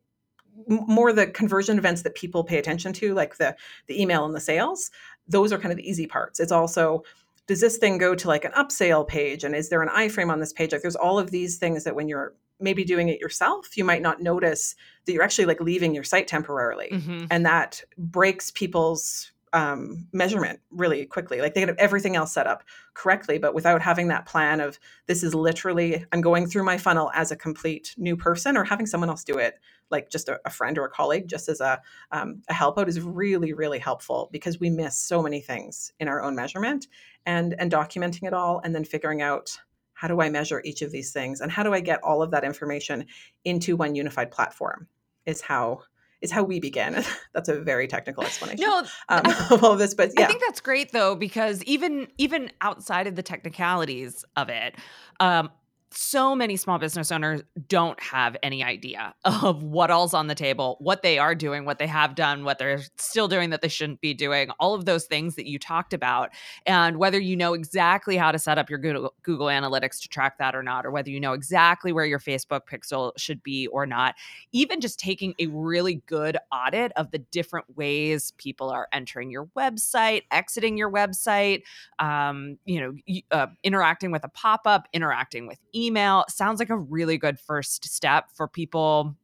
more 0.67 1.13
the 1.13 1.28
conversion 1.28 1.78
events 1.78 2.02
that 2.02 2.15
people 2.15 2.43
pay 2.43 2.58
attention 2.58 2.91
to 2.91 3.13
like 3.13 3.38
the 3.38 3.56
the 3.88 4.02
email 4.02 4.26
and 4.26 4.34
the 4.34 4.39
sales 4.39 4.91
those 5.28 5.52
are 5.52 5.58
kind 5.58 5.72
of 5.72 5.78
the 5.78 5.88
easy 5.88 6.08
parts. 6.08 6.39
It's 6.39 6.52
also 6.52 7.04
does 7.48 7.62
this 7.62 7.78
thing 7.78 7.98
go 7.98 8.15
to 8.15 8.28
like 8.28 8.43
an 8.43 8.52
upsale 8.54 9.08
page 9.08 9.43
and 9.43 9.56
is 9.56 9.70
there 9.70 9.82
an 9.82 9.89
iframe 9.89 10.32
on 10.32 10.39
this 10.39 10.54
page? 10.54 10.72
Like 10.72 10.82
there's 10.82 10.96
all 10.96 11.20
of 11.20 11.32
these 11.32 11.58
things 11.58 11.84
that 11.84 11.96
when 11.96 12.08
you're 12.08 12.34
maybe 12.60 12.84
doing 12.84 13.08
it 13.10 13.20
yourself 13.20 13.78
you 13.78 13.84
might 13.84 14.02
not 14.02 14.22
notice 14.22 14.76
that 15.06 15.13
you're 15.13 15.24
actually 15.24 15.46
like 15.46 15.62
leaving 15.62 15.93
your 15.93 16.04
site 16.04 16.28
temporarily. 16.28 16.89
Mm-hmm. 16.91 17.26
and 17.30 17.46
that 17.46 17.84
breaks 17.98 18.52
people's 18.52 19.32
um, 19.58 20.08
measurement 20.13 20.60
really 20.70 21.04
quickly. 21.08 21.41
Like 21.41 21.56
they 21.56 21.62
have 21.62 21.76
everything 21.80 22.15
else 22.15 22.32
set 22.32 22.46
up 22.46 22.63
correctly, 22.93 23.39
but 23.39 23.56
without 23.56 23.82
having 23.82 24.10
that 24.10 24.28
plan 24.28 24.62
of 24.62 24.78
this 25.08 25.24
is 25.24 25.34
literally 25.34 26.06
I'm 26.12 26.22
going 26.22 26.46
through 26.46 26.63
my 26.63 26.78
funnel 26.78 27.10
as 27.15 27.32
a 27.32 27.36
complete 27.36 27.96
new 27.98 28.15
person, 28.15 28.56
or 28.56 28.63
having 28.63 28.86
someone 28.86 29.10
else 29.10 29.24
do 29.24 29.39
it, 29.39 29.56
like 29.89 30.12
just 30.12 30.30
a, 30.30 30.39
a 30.46 30.52
friend 30.52 30.78
or 30.78 30.86
a 30.86 30.91
colleague, 30.91 31.28
just 31.28 31.50
as 31.50 31.60
a 31.60 31.82
um, 32.12 32.43
a 32.48 32.54
help 32.54 32.78
out, 32.78 32.88
is 32.88 33.02
really 33.02 33.52
really 33.54 33.80
helpful 33.80 34.30
because 34.32 34.60
we 34.60 34.70
miss 34.70 34.96
so 34.96 35.24
many 35.24 35.41
things 35.41 35.91
in 36.00 36.08
our 36.08 36.22
own 36.22 36.36
measurement 36.36 36.86
and 37.26 37.56
and 37.58 37.72
documenting 37.72 38.28
it 38.28 38.36
all, 38.36 38.62
and 38.63 38.76
then 38.76 38.86
figuring 38.86 39.24
out 39.24 39.58
how 39.93 40.08
do 40.08 40.22
I 40.22 40.30
measure 40.30 40.62
each 40.63 40.84
of 40.84 40.91
these 40.91 41.12
things 41.12 41.41
and 41.41 41.52
how 41.52 41.63
do 41.63 41.74
I 41.74 41.80
get 41.80 42.04
all 42.04 42.22
of 42.22 42.30
that 42.30 42.43
information 42.43 43.08
into 43.43 43.76
one 43.76 43.96
unified 43.96 44.30
platform 44.30 44.88
is 45.26 45.41
how 45.41 45.82
is 46.21 46.32
how 46.32 46.43
we 46.43 46.60
began. 46.60 47.03
that's 47.34 47.49
a 47.49 47.60
very 47.60 47.88
technical 47.88 48.23
explanation. 48.23 48.65
No, 48.65 48.86
um, 49.10 49.23
of 49.51 49.63
all 49.63 49.75
this, 49.75 49.93
but 49.93 50.12
yeah. 50.17 50.25
I 50.25 50.27
think 50.27 50.41
that's 50.45 50.62
great 50.62 50.91
though 50.91 51.15
because 51.15 51.63
even 51.63 52.08
even 52.17 52.51
outside 52.62 53.08
of 53.08 53.15
the 53.15 53.23
technicalities 53.23 54.25
of 54.36 54.49
it, 54.49 54.75
um, 55.19 55.49
so 55.91 56.36
many 56.36 56.58
small 56.58 56.78
business 56.78 57.12
owners 57.12 57.41
don't 57.67 58.00
have 58.02 58.36
any 58.43 58.63
idea 58.63 59.13
of 59.26 59.63
what 59.63 59.89
all's 59.89 60.13
on 60.13 60.28
the 60.28 60.36
table, 60.36 60.78
what 60.80 61.02
they 61.02 61.17
are 61.17 61.36
doing, 61.36 61.65
what 61.65 61.80
they 61.80 61.88
have 61.88 62.15
done, 62.15 62.43
what 62.43 62.60
they're 62.60 62.82
still 62.97 63.28
doing 63.28 63.50
that 63.52 63.62
they 63.62 63.67
shouldn't 63.67 64.02
be 64.02 64.13
doing, 64.13 64.50
all 64.60 64.73
of 64.73 64.86
those 64.86 65.06
things 65.06 65.36
that 65.36 65.47
you 65.47 65.58
talked 65.58 65.93
about. 65.93 66.30
And 66.65 66.97
whether 66.97 67.19
you 67.19 67.36
know 67.36 67.54
exactly 67.54 68.17
how 68.17 68.32
to 68.32 68.39
set 68.39 68.58
up 68.58 68.69
your 68.69 68.80
Google, 68.80 69.13
Google 69.23 69.47
Analytics 69.47 70.02
to 70.02 70.10
track 70.10 70.38
that 70.39 70.56
or 70.56 70.63
not, 70.63 70.86
or 70.86 70.91
whether 70.91 71.10
you 71.10 71.19
know 71.19 71.34
exactly 71.34 71.91
where 71.91 72.06
your 72.06 72.19
Facebook 72.19 72.62
pixel 72.69 73.13
should 73.17 73.41
be 73.41 73.67
or 73.67 73.86
not, 73.86 74.15
even 74.52 74.82
just 74.82 75.00
taking 75.00 75.34
a 75.39 75.47
really 75.47 76.02
good 76.06 76.38
audit 76.52 76.91
of 76.95 77.12
the 77.12 77.19
different 77.19 77.65
ways 77.78 78.34
people 78.38 78.69
are 78.69 78.88
entering 78.91 79.32
your 79.32 79.45
website, 79.58 80.23
exiting 80.32 80.78
your 80.78 80.91
website, 80.91 81.63
um, 82.00 82.58
you 82.65 82.82
know, 82.82 83.21
uh, 83.32 83.47
interacting 83.63 84.12
with 84.12 84.23
a 84.23 84.30
pop 84.30 84.62
up, 84.65 84.88
interacting 84.93 85.47
with 85.47 85.60
email 85.85 86.25
sounds 86.29 86.59
like 86.59 86.69
a 86.69 86.77
really 86.77 87.17
good 87.17 87.39
first 87.39 87.85
step 87.85 88.25
for 88.33 88.47
people 88.47 89.15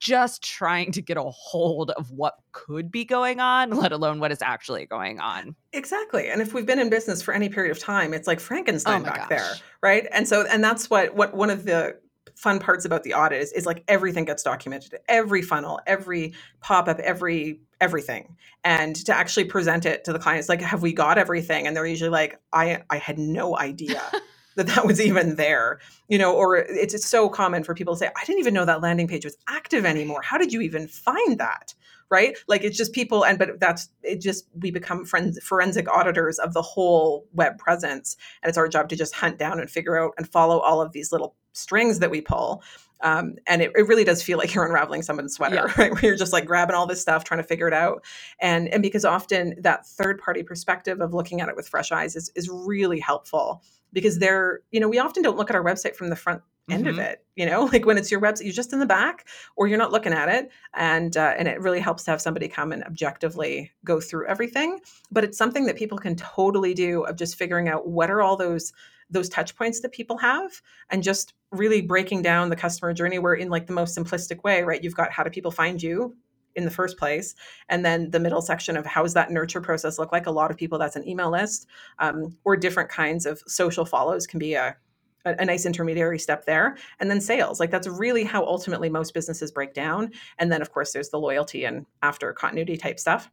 just 0.00 0.42
trying 0.42 0.90
to 0.92 1.02
get 1.02 1.18
a 1.18 1.22
hold 1.22 1.90
of 1.90 2.10
what 2.10 2.34
could 2.52 2.90
be 2.90 3.04
going 3.04 3.38
on, 3.38 3.70
let 3.70 3.92
alone 3.92 4.18
what 4.18 4.32
is 4.32 4.40
actually 4.40 4.86
going 4.86 5.20
on. 5.20 5.54
Exactly. 5.74 6.28
And 6.28 6.40
if 6.40 6.54
we've 6.54 6.64
been 6.64 6.78
in 6.78 6.88
business 6.88 7.20
for 7.20 7.34
any 7.34 7.50
period 7.50 7.70
of 7.70 7.78
time, 7.78 8.14
it's 8.14 8.26
like 8.26 8.38
oh 8.38 8.40
Frankenstein 8.40 9.02
oh 9.02 9.04
back 9.04 9.28
gosh. 9.28 9.28
there, 9.28 9.52
right? 9.82 10.06
And 10.10 10.26
so 10.26 10.46
and 10.50 10.64
that's 10.64 10.88
what 10.88 11.14
what 11.14 11.34
one 11.34 11.50
of 11.50 11.64
the 11.64 11.96
fun 12.34 12.58
parts 12.58 12.86
about 12.86 13.02
the 13.02 13.12
audit 13.12 13.42
is, 13.42 13.52
is 13.52 13.66
like 13.66 13.84
everything 13.86 14.24
gets 14.24 14.42
documented 14.42 14.94
every 15.08 15.42
funnel 15.42 15.80
every 15.86 16.32
pop-up 16.60 16.98
every 17.00 17.60
everything 17.80 18.34
and 18.64 18.96
to 18.96 19.14
actually 19.14 19.44
present 19.44 19.84
it 19.84 20.04
to 20.04 20.12
the 20.12 20.18
clients 20.18 20.48
like 20.48 20.60
have 20.60 20.80
we 20.80 20.92
got 20.92 21.18
everything 21.18 21.66
and 21.66 21.76
they're 21.76 21.86
usually 21.86 22.10
like 22.10 22.38
i 22.52 22.82
i 22.88 22.96
had 22.96 23.18
no 23.18 23.58
idea 23.58 24.00
that 24.56 24.66
that 24.66 24.86
was 24.86 25.00
even 25.00 25.36
there 25.36 25.78
you 26.08 26.18
know 26.18 26.34
or 26.34 26.56
it's, 26.56 26.94
it's 26.94 27.06
so 27.06 27.28
common 27.28 27.64
for 27.64 27.74
people 27.74 27.94
to 27.94 27.98
say 27.98 28.10
i 28.16 28.24
didn't 28.24 28.40
even 28.40 28.54
know 28.54 28.64
that 28.64 28.80
landing 28.80 29.08
page 29.08 29.24
was 29.24 29.36
active 29.48 29.84
anymore. 29.84 30.22
How 30.22 30.38
did 30.38 30.52
you 30.52 30.60
even 30.62 30.88
find 30.88 31.38
that? 31.38 31.74
Right? 32.10 32.36
Like 32.48 32.64
it's 32.64 32.76
just 32.76 32.92
people 32.92 33.24
and 33.24 33.38
but 33.38 33.60
that's 33.60 33.88
it 34.02 34.20
just 34.20 34.48
we 34.58 34.72
become 34.72 35.04
friends 35.04 35.38
forensic 35.44 35.88
auditors 35.88 36.40
of 36.40 36.54
the 36.54 36.62
whole 36.62 37.26
web 37.32 37.56
presence 37.56 38.16
and 38.42 38.48
it's 38.48 38.58
our 38.58 38.68
job 38.68 38.88
to 38.88 38.96
just 38.96 39.14
hunt 39.14 39.38
down 39.38 39.60
and 39.60 39.70
figure 39.70 39.96
out 39.96 40.14
and 40.18 40.28
follow 40.28 40.58
all 40.58 40.80
of 40.80 40.90
these 40.92 41.12
little 41.12 41.36
strings 41.52 42.00
that 42.00 42.10
we 42.10 42.20
pull. 42.20 42.64
Um, 43.02 43.36
and 43.46 43.62
it, 43.62 43.72
it, 43.76 43.88
really 43.88 44.04
does 44.04 44.22
feel 44.22 44.36
like 44.36 44.52
you're 44.54 44.66
unraveling 44.66 45.00
someone's 45.00 45.34
sweater 45.34 45.54
yeah. 45.54 45.72
right? 45.78 45.90
Where 45.92 46.04
you're 46.04 46.16
just 46.16 46.34
like 46.34 46.44
grabbing 46.44 46.76
all 46.76 46.86
this 46.86 47.00
stuff 47.00 47.24
trying 47.24 47.40
to 47.40 47.46
figure 47.46 47.68
it 47.68 47.72
out. 47.72 48.04
And 48.40 48.68
and 48.68 48.82
because 48.82 49.04
often 49.04 49.54
that 49.60 49.86
third 49.86 50.20
party 50.20 50.42
perspective 50.42 51.00
of 51.00 51.14
looking 51.14 51.40
at 51.40 51.48
it 51.48 51.56
with 51.56 51.68
fresh 51.68 51.92
eyes 51.92 52.16
is, 52.16 52.30
is 52.34 52.50
really 52.50 52.98
helpful 52.98 53.62
because 53.92 54.18
they're 54.18 54.60
you 54.70 54.80
know 54.80 54.88
we 54.88 54.98
often 54.98 55.22
don't 55.22 55.36
look 55.36 55.50
at 55.50 55.56
our 55.56 55.64
website 55.64 55.94
from 55.94 56.08
the 56.08 56.16
front 56.16 56.42
end 56.70 56.86
mm-hmm. 56.86 56.98
of 56.98 57.04
it 57.04 57.24
you 57.36 57.46
know 57.46 57.64
like 57.72 57.86
when 57.86 57.98
it's 57.98 58.10
your 58.10 58.20
website 58.20 58.44
you're 58.44 58.52
just 58.52 58.72
in 58.72 58.78
the 58.78 58.86
back 58.86 59.26
or 59.56 59.66
you're 59.66 59.78
not 59.78 59.92
looking 59.92 60.12
at 60.12 60.28
it 60.28 60.50
and 60.74 61.16
uh, 61.16 61.34
and 61.36 61.48
it 61.48 61.60
really 61.60 61.80
helps 61.80 62.04
to 62.04 62.10
have 62.10 62.20
somebody 62.20 62.48
come 62.48 62.72
and 62.72 62.84
objectively 62.84 63.70
go 63.84 64.00
through 64.00 64.26
everything 64.26 64.80
but 65.10 65.24
it's 65.24 65.38
something 65.38 65.66
that 65.66 65.76
people 65.76 65.98
can 65.98 66.14
totally 66.16 66.74
do 66.74 67.02
of 67.04 67.16
just 67.16 67.36
figuring 67.36 67.68
out 67.68 67.88
what 67.88 68.10
are 68.10 68.22
all 68.22 68.36
those 68.36 68.72
those 69.10 69.28
touch 69.28 69.56
points 69.56 69.80
that 69.80 69.92
people 69.92 70.18
have 70.18 70.62
and 70.90 71.02
just 71.02 71.34
really 71.50 71.80
breaking 71.80 72.22
down 72.22 72.48
the 72.48 72.56
customer 72.56 72.92
journey 72.92 73.18
where 73.18 73.34
in 73.34 73.48
like 73.48 73.66
the 73.66 73.72
most 73.72 73.96
simplistic 73.96 74.44
way 74.44 74.62
right 74.62 74.84
you've 74.84 74.94
got 74.94 75.10
how 75.10 75.22
do 75.22 75.30
people 75.30 75.50
find 75.50 75.82
you 75.82 76.14
in 76.56 76.64
the 76.64 76.70
first 76.70 76.96
place 76.96 77.34
and 77.68 77.84
then 77.84 78.10
the 78.10 78.20
middle 78.20 78.42
section 78.42 78.76
of 78.76 78.86
how 78.86 79.02
does 79.02 79.14
that 79.14 79.30
nurture 79.30 79.60
process 79.60 79.98
look 79.98 80.12
like? 80.12 80.26
A 80.26 80.30
lot 80.30 80.50
of 80.50 80.56
people 80.56 80.78
that's 80.78 80.96
an 80.96 81.08
email 81.08 81.30
list 81.30 81.66
um, 81.98 82.36
or 82.44 82.56
different 82.56 82.88
kinds 82.88 83.26
of 83.26 83.42
social 83.46 83.84
follows 83.84 84.26
can 84.26 84.38
be 84.38 84.54
a, 84.54 84.76
a, 85.24 85.36
a 85.38 85.44
nice 85.44 85.66
intermediary 85.66 86.18
step 86.18 86.46
there. 86.46 86.76
And 86.98 87.10
then 87.10 87.20
sales 87.20 87.60
like 87.60 87.70
that's 87.70 87.88
really 87.88 88.24
how 88.24 88.44
ultimately 88.44 88.88
most 88.88 89.14
businesses 89.14 89.50
break 89.50 89.74
down. 89.74 90.10
And 90.38 90.50
then 90.50 90.62
of 90.62 90.72
course 90.72 90.92
there's 90.92 91.10
the 91.10 91.20
loyalty 91.20 91.64
and 91.64 91.86
after 92.02 92.32
continuity 92.32 92.76
type 92.76 92.98
stuff. 92.98 93.30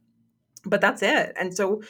But 0.64 0.80
that's 0.80 1.02
it. 1.02 1.32
And 1.38 1.54
so 1.54 1.82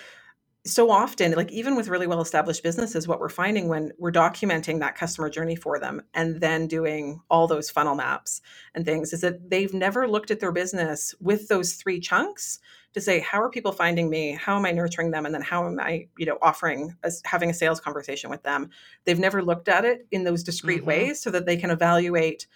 so 0.66 0.90
often 0.90 1.32
like 1.32 1.50
even 1.50 1.76
with 1.76 1.88
really 1.88 2.06
well 2.06 2.20
established 2.20 2.62
businesses 2.62 3.08
what 3.08 3.20
we're 3.20 3.28
finding 3.28 3.68
when 3.68 3.92
we're 3.98 4.12
documenting 4.12 4.80
that 4.80 4.96
customer 4.96 5.30
journey 5.30 5.56
for 5.56 5.78
them 5.78 6.02
and 6.14 6.40
then 6.40 6.66
doing 6.66 7.20
all 7.30 7.46
those 7.46 7.70
funnel 7.70 7.94
maps 7.94 8.40
and 8.74 8.84
things 8.84 9.12
is 9.12 9.20
that 9.20 9.50
they've 9.50 9.72
never 9.72 10.08
looked 10.08 10.30
at 10.30 10.40
their 10.40 10.52
business 10.52 11.14
with 11.20 11.48
those 11.48 11.74
three 11.74 12.00
chunks 12.00 12.58
to 12.94 13.00
say 13.00 13.20
how 13.20 13.40
are 13.40 13.50
people 13.50 13.72
finding 13.72 14.10
me? 14.10 14.32
How 14.32 14.56
am 14.56 14.64
i 14.64 14.72
nurturing 14.72 15.10
them? 15.10 15.26
And 15.26 15.34
then 15.34 15.42
how 15.42 15.66
am 15.66 15.78
i 15.80 16.06
you 16.16 16.26
know 16.26 16.38
offering 16.42 16.94
as 17.04 17.22
having 17.24 17.50
a 17.50 17.54
sales 17.54 17.80
conversation 17.80 18.30
with 18.30 18.42
them? 18.42 18.70
They've 19.04 19.18
never 19.18 19.42
looked 19.42 19.68
at 19.68 19.84
it 19.84 20.06
in 20.10 20.24
those 20.24 20.42
discrete 20.42 20.78
mm-hmm. 20.78 20.86
ways 20.86 21.20
so 21.20 21.30
that 21.30 21.46
they 21.46 21.56
can 21.56 21.70
evaluate 21.70 22.46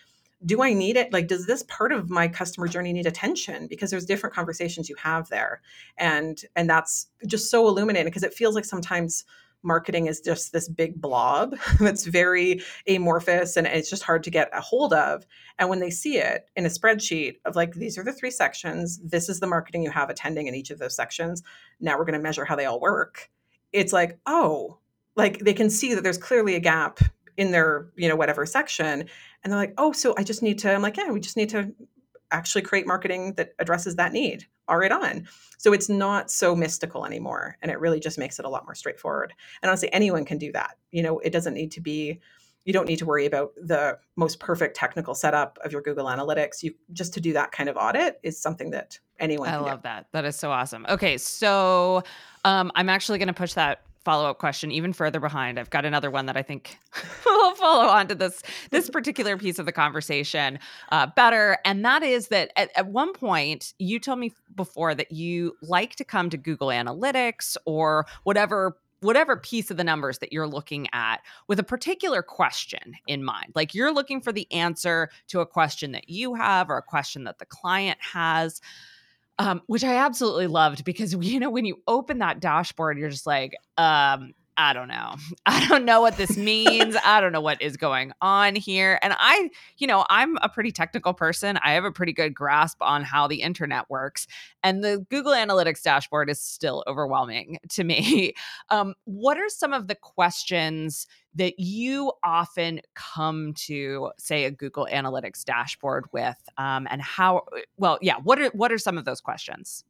do 0.45 0.63
I 0.63 0.73
need 0.73 0.97
it? 0.97 1.13
Like, 1.13 1.29
does 1.29 1.47
this 1.47 1.63
part 1.65 1.93
of 1.93 2.11
my 2.11 2.29
customer 2.29 2.69
journey 2.69 2.93
need 2.93 3.07
attention? 3.07 3.67
Because 3.69 3.91
there's 3.91 4.05
different 4.05 4.35
conversations 4.35 4.89
you 4.89 4.97
have 4.97 5.29
there, 5.29 5.61
and 5.97 6.43
and 6.57 6.69
that's 6.69 7.09
just 7.27 7.51
so 7.51 7.69
illuminating 7.69 8.11
because 8.11 8.23
it 8.23 8.35
feels 8.35 8.55
like 8.55 8.65
sometimes 8.65 9.25
marketing 9.63 10.07
is 10.07 10.21
just 10.21 10.53
this 10.53 10.69
big 10.69 11.01
blob 11.01 11.55
that's 11.81 12.05
very 12.05 12.61
amorphous 12.89 13.57
and 13.57 13.67
it's 13.67 13.89
just 13.89 14.03
hard 14.03 14.25
to 14.25 14.31
get 14.31 14.51
a 14.53 14.61
hold 14.61 14.93
of. 14.93 15.25
And 15.59 15.69
when 15.69 15.81
they 15.81 15.91
see 15.91 16.19
it 16.19 16.51
in 16.57 16.67
a 16.67 16.69
spreadsheet 16.69 17.37
of 17.45 17.55
like, 17.55 17.75
these 17.75 17.97
are 17.97 18.05
the 18.05 18.13
three 18.13 18.31
sections, 18.31 18.99
this 19.05 19.29
is 19.29 19.41
the 19.41 19.47
marketing 19.47 19.83
you 19.83 19.91
have 19.91 20.11
attending 20.11 20.47
in 20.47 20.55
each 20.55 20.71
of 20.71 20.79
those 20.79 20.97
sections. 20.97 21.43
Now 21.81 21.97
we're 21.97 22.05
going 22.05 22.19
to 22.19 22.21
measure 22.21 22.45
how 22.45 22.57
they 22.57 22.67
all 22.67 22.81
work. 22.81 23.31
It's 23.73 23.93
like, 23.93 24.19
oh, 24.27 24.79
like 25.17 25.39
they 25.39 25.55
can 25.55 25.71
see 25.71 25.95
that 25.95 26.03
there's 26.03 26.19
clearly 26.19 26.55
a 26.55 26.61
gap 26.61 27.01
in 27.37 27.51
their 27.51 27.87
you 27.97 28.09
know 28.09 28.17
whatever 28.17 28.45
section 28.45 29.09
and 29.43 29.53
they're 29.53 29.61
like 29.61 29.75
oh 29.79 29.93
so 29.93 30.15
i 30.19 30.23
just 30.23 30.43
need 30.43 30.59
to 30.59 30.73
i'm 30.73 30.83
like 30.83 30.97
yeah 30.97 31.11
we 31.11 31.21
just 31.21 31.37
need 31.37 31.49
to 31.49 31.73
actually 32.33 32.63
create 32.63 32.87
marketing 32.87 33.35
that 33.35 33.53
addresses 33.59 33.97
that 33.97 34.13
need. 34.13 34.47
All 34.69 34.79
right 34.79 34.91
on. 34.91 35.29
So 35.59 35.73
it's 35.73 35.89
not 35.89 36.31
so 36.31 36.57
mystical 36.57 37.05
anymore 37.05 37.57
and 37.63 37.71
it 37.71 37.79
really 37.79 38.01
just 38.01 38.19
makes 38.19 38.39
it 38.39 38.45
a 38.45 38.49
lot 38.49 38.65
more 38.65 38.75
straightforward. 38.75 39.33
And 39.63 39.69
honestly 39.69 39.93
anyone 39.93 40.25
can 40.25 40.39
do 40.39 40.51
that 40.53 40.79
you 40.91 41.03
know 41.03 41.19
it 41.21 41.31
doesn't 41.31 41.55
need 41.55 41.71
to 41.73 41.81
be 41.81 42.21
you 42.65 42.73
don't 42.73 42.87
need 42.87 43.01
to 43.01 43.07
worry 43.07 43.27
about 43.27 43.51
the 43.57 43.99
most 44.15 44.39
perfect 44.39 44.77
technical 44.77 45.15
setup 45.15 45.59
of 45.65 45.73
your 45.73 45.83
google 45.83 46.07
analytics. 46.07 46.63
You 46.63 46.75
just 46.93 47.13
to 47.15 47.21
do 47.21 47.33
that 47.35 47.53
kind 47.53 47.69
of 47.69 47.77
audit 47.77 48.19
is 48.23 48.41
something 48.41 48.71
that 48.71 48.99
anyone 49.19 49.49
i 49.49 49.57
love 49.57 49.81
do. 49.81 49.83
that. 49.85 50.07
That 50.13 50.25
is 50.25 50.37
so 50.37 50.51
awesome. 50.51 50.87
Okay 50.89 51.19
so 51.19 52.03
um, 52.45 52.73
i'm 52.75 52.89
actually 52.89 53.19
going 53.19 53.29
to 53.29 53.35
push 53.35 53.55
that 53.55 53.83
follow 54.05 54.29
up 54.29 54.39
question 54.39 54.71
even 54.71 54.93
further 54.93 55.21
behind. 55.21 55.59
I've 55.59 55.71
got 55.71 55.85
another 55.85 56.11
one 56.11 56.27
that 56.27 56.37
I 56.37 56.43
think 56.43 56.79
will 57.25 57.55
follow 57.55 57.89
on 57.89 58.09
to 58.09 58.15
this 58.15 58.43
this 58.71 58.91
particular 58.91 59.37
piece 59.37 59.59
of 59.59 59.67
the 59.67 59.73
conversation 59.73 60.59
uh, 60.91 61.07
better, 61.15 61.59
and 61.65 61.85
that 61.85 62.03
is 62.03 62.29
that 62.29 62.51
at, 62.57 62.71
at 62.77 62.89
one 62.89 63.13
point 63.13 63.75
you 63.79 63.99
told 63.99 64.19
me 64.19 64.33
before 64.55 64.95
that 64.95 65.13
you 65.13 65.57
like 65.63 65.97
to 65.97 66.05
come 66.05 66.31
to 66.31 66.37
Google 66.37 66.69
Analytics 66.69 67.57
or 67.65 68.07
whatever 68.25 68.77
whatever 69.03 69.37
piece 69.37 69.71
of 69.71 69.77
the 69.77 69.85
numbers 69.85 70.19
that 70.19 70.33
you're 70.33 70.47
looking 70.47 70.87
at 70.93 71.21
with 71.49 71.59
a 71.59 71.65
particular 71.65 72.23
question 72.23 72.95
in 73.09 73.25
mind. 73.25 73.53
Like 73.55 73.75
you're 73.75 73.93
looking 73.93 74.21
for 74.21 74.33
the 74.33 74.51
answer 74.53 75.11
to 75.29 75.41
a 75.41 75.47
question 75.47 75.93
that 75.93 76.09
you 76.09 76.35
have 76.35 76.71
or 76.71 76.79
a 76.79 76.83
question 76.83 77.25
that 77.25 77.41
the 77.41 77.47
client 77.47 77.99
has 78.01 78.61
um, 79.43 79.61
which 79.67 79.83
I 79.83 79.97
absolutely 79.97 80.47
loved 80.47 80.85
because 80.85 81.13
you 81.21 81.41
know 81.41 81.51
when 81.51 81.65
you 81.65 81.83
open 81.87 82.19
that 82.19 82.41
dashboard, 82.41 82.99
you're 82.99 83.11
just 83.11 83.27
like, 83.27 83.55
um, 83.77 84.33
I 84.57 84.73
don't 84.73 84.89
know. 84.89 85.15
I 85.47 85.67
don't 85.69 85.85
know 85.85 86.01
what 86.01 86.17
this 86.17 86.37
means. 86.37 86.97
I 87.05 87.21
don't 87.21 87.33
know 87.33 87.41
what 87.41 87.61
is 87.63 87.77
going 87.77 88.13
on 88.21 88.55
here. 88.55 88.99
And 89.03 89.15
I, 89.19 89.51
you 89.79 89.87
know, 89.87 90.05
I'm 90.11 90.37
a 90.43 90.49
pretty 90.49 90.73
technical 90.73 91.15
person. 91.15 91.59
I 91.65 91.73
have 91.73 91.85
a 91.85 91.93
pretty 91.93 92.13
good 92.13 92.35
grasp 92.35 92.79
on 92.81 93.03
how 93.03 93.27
the 93.27 93.43
internet 93.43 93.89
works. 93.89 94.27
And 94.63 94.85
the 94.85 95.05
Google 95.11 95.33
Analytics 95.33 95.83
dashboard 95.83 96.29
is 96.31 96.41
still 96.41 96.85
overwhelming 96.87 97.59
to 97.71 97.85
me. 97.85 98.35
Um, 98.71 98.95
what 99.05 99.39
are 99.39 99.49
some 99.49 99.73
of 99.73 99.89
the 99.89 99.95
questions 99.95 101.07
that 101.35 101.59
you 101.59 102.13
often 102.23 102.81
come 102.95 103.55
to, 103.55 104.11
say, 104.19 104.45
a 104.45 104.51
Google 104.51 104.87
Analytics 104.91 105.45
dashboard 105.45 106.05
with? 106.13 106.37
Um, 106.59 106.87
and 106.91 107.01
how, 107.01 107.47
well, 107.79 107.99
yeah, 108.03 108.17
what 108.23 108.39
are, 108.39 108.51
what 108.51 108.71
are 108.71 108.79
some 108.79 108.99
of 108.99 109.05
those 109.07 109.21
questions? 109.21 109.85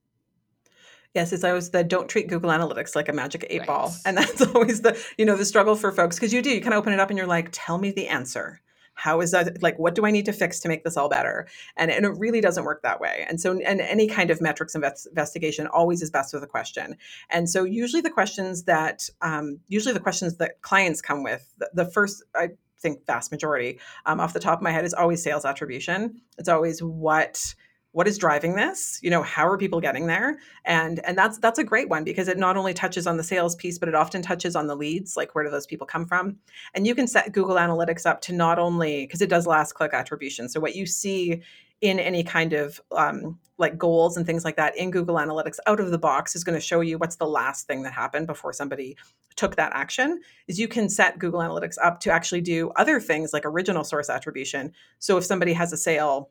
Yes, 1.14 1.32
it's 1.32 1.44
always 1.44 1.70
the 1.70 1.84
don't 1.84 2.08
treat 2.08 2.28
Google 2.28 2.50
Analytics 2.50 2.96
like 2.96 3.08
a 3.08 3.12
magic 3.12 3.46
eight 3.50 3.60
right. 3.60 3.66
ball. 3.66 3.94
And 4.04 4.16
that's 4.18 4.42
always 4.42 4.80
the, 4.80 4.98
you 5.18 5.24
know, 5.24 5.36
the 5.36 5.44
struggle 5.44 5.76
for 5.76 5.92
folks 5.92 6.16
because 6.16 6.32
you 6.32 6.42
do, 6.42 6.50
you 6.50 6.60
kind 6.60 6.74
of 6.74 6.78
open 6.78 6.92
it 6.92 7.00
up 7.00 7.10
and 7.10 7.18
you're 7.18 7.26
like, 7.26 7.48
tell 7.52 7.78
me 7.78 7.90
the 7.90 8.08
answer. 8.08 8.60
How 8.94 9.20
is 9.20 9.30
that 9.30 9.62
like 9.62 9.78
what 9.78 9.94
do 9.94 10.04
I 10.04 10.10
need 10.10 10.26
to 10.26 10.32
fix 10.32 10.60
to 10.60 10.68
make 10.68 10.84
this 10.84 10.96
all 10.96 11.08
better? 11.08 11.48
And, 11.76 11.90
and 11.90 12.04
it 12.04 12.12
really 12.18 12.40
doesn't 12.40 12.64
work 12.64 12.82
that 12.82 13.00
way. 13.00 13.24
And 13.28 13.40
so 13.40 13.58
and 13.58 13.80
any 13.80 14.06
kind 14.06 14.30
of 14.30 14.40
metrics 14.40 14.74
invest, 14.74 15.06
investigation 15.06 15.66
always 15.66 16.02
is 16.02 16.10
best 16.10 16.34
with 16.34 16.42
a 16.42 16.46
question. 16.46 16.96
And 17.30 17.48
so 17.48 17.64
usually 17.64 18.02
the 18.02 18.10
questions 18.10 18.64
that 18.64 19.08
um, 19.22 19.60
usually 19.68 19.94
the 19.94 20.00
questions 20.00 20.36
that 20.36 20.60
clients 20.60 21.00
come 21.00 21.22
with, 21.22 21.54
the, 21.58 21.70
the 21.72 21.84
first 21.86 22.22
I 22.34 22.50
think 22.80 23.06
vast 23.06 23.30
majority 23.30 23.80
um, 24.06 24.20
off 24.20 24.34
the 24.34 24.40
top 24.40 24.58
of 24.58 24.62
my 24.62 24.70
head 24.70 24.84
is 24.84 24.92
always 24.92 25.22
sales 25.22 25.44
attribution. 25.44 26.20
It's 26.36 26.48
always 26.48 26.82
what 26.82 27.54
what 27.92 28.08
is 28.08 28.18
driving 28.18 28.54
this? 28.56 28.98
You 29.02 29.10
know 29.10 29.22
how 29.22 29.46
are 29.46 29.58
people 29.58 29.80
getting 29.80 30.06
there? 30.06 30.38
And 30.64 31.00
and 31.04 31.16
that's 31.16 31.38
that's 31.38 31.58
a 31.58 31.64
great 31.64 31.88
one 31.88 32.04
because 32.04 32.28
it 32.28 32.38
not 32.38 32.56
only 32.56 32.74
touches 32.74 33.06
on 33.06 33.16
the 33.16 33.22
sales 33.22 33.54
piece 33.54 33.78
but 33.78 33.88
it 33.88 33.94
often 33.94 34.22
touches 34.22 34.56
on 34.56 34.66
the 34.66 34.74
leads 34.74 35.16
like 35.16 35.34
where 35.34 35.44
do 35.44 35.50
those 35.50 35.66
people 35.66 35.86
come 35.86 36.06
from? 36.06 36.36
And 36.74 36.86
you 36.86 36.94
can 36.94 37.06
set 37.06 37.32
google 37.32 37.56
analytics 37.56 38.06
up 38.06 38.20
to 38.22 38.32
not 38.32 38.58
only 38.58 39.06
because 39.06 39.22
it 39.22 39.28
does 39.28 39.46
last 39.46 39.74
click 39.74 39.94
attribution. 39.94 40.48
So 40.48 40.60
what 40.60 40.74
you 40.74 40.86
see 40.86 41.42
in 41.82 41.98
any 41.98 42.22
kind 42.22 42.52
of 42.52 42.80
um, 42.92 43.38
like 43.58 43.76
goals 43.76 44.16
and 44.16 44.24
things 44.24 44.44
like 44.44 44.56
that 44.56 44.76
in 44.76 44.90
google 44.90 45.16
analytics 45.16 45.58
out 45.66 45.80
of 45.80 45.90
the 45.90 45.98
box 45.98 46.36
is 46.36 46.44
going 46.44 46.56
to 46.56 46.64
show 46.64 46.80
you 46.80 46.96
what's 46.96 47.16
the 47.16 47.26
last 47.26 47.66
thing 47.66 47.82
that 47.82 47.92
happened 47.92 48.26
before 48.28 48.52
somebody 48.52 48.96
took 49.34 49.56
that 49.56 49.72
action 49.74 50.20
is 50.46 50.60
you 50.60 50.68
can 50.68 50.88
set 50.88 51.18
google 51.18 51.40
analytics 51.40 51.74
up 51.82 51.98
to 52.00 52.10
actually 52.10 52.40
do 52.40 52.70
other 52.76 53.00
things 53.00 53.32
like 53.32 53.44
original 53.44 53.84
source 53.84 54.08
attribution. 54.08 54.72
So 55.00 55.16
if 55.16 55.24
somebody 55.24 55.52
has 55.52 55.72
a 55.72 55.76
sale 55.76 56.30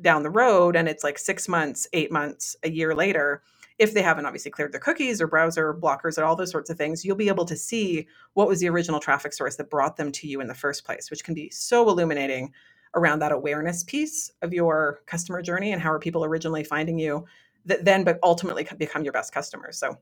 down 0.00 0.22
the 0.22 0.30
road 0.30 0.76
and 0.76 0.88
it's 0.88 1.04
like 1.04 1.18
six 1.18 1.48
months, 1.48 1.86
eight 1.92 2.12
months, 2.12 2.56
a 2.62 2.70
year 2.70 2.94
later, 2.94 3.42
if 3.78 3.94
they 3.94 4.02
haven't 4.02 4.26
obviously 4.26 4.50
cleared 4.50 4.72
their 4.72 4.80
cookies 4.80 5.20
or 5.20 5.26
browser 5.26 5.72
blockers 5.72 6.16
and 6.16 6.24
all 6.24 6.34
those 6.34 6.50
sorts 6.50 6.68
of 6.68 6.76
things, 6.76 7.04
you'll 7.04 7.16
be 7.16 7.28
able 7.28 7.44
to 7.44 7.56
see 7.56 8.06
what 8.34 8.48
was 8.48 8.60
the 8.60 8.68
original 8.68 9.00
traffic 9.00 9.32
source 9.32 9.56
that 9.56 9.70
brought 9.70 9.96
them 9.96 10.10
to 10.12 10.26
you 10.26 10.40
in 10.40 10.48
the 10.48 10.54
first 10.54 10.84
place, 10.84 11.10
which 11.10 11.24
can 11.24 11.34
be 11.34 11.48
so 11.50 11.88
illuminating 11.88 12.52
around 12.94 13.20
that 13.20 13.32
awareness 13.32 13.84
piece 13.84 14.32
of 14.42 14.52
your 14.52 15.00
customer 15.06 15.42
journey 15.42 15.72
and 15.72 15.80
how 15.80 15.92
are 15.92 15.98
people 15.98 16.24
originally 16.24 16.64
finding 16.64 16.98
you 16.98 17.24
that 17.66 17.84
then 17.84 18.02
but 18.02 18.18
ultimately 18.22 18.66
become 18.78 19.04
your 19.04 19.12
best 19.12 19.32
customers. 19.32 19.78
So 19.78 19.96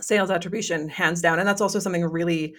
sales 0.00 0.30
attribution 0.30 0.88
hands 0.88 1.22
down 1.22 1.38
and 1.38 1.48
that's 1.48 1.60
also 1.60 1.78
something 1.78 2.04
really 2.04 2.54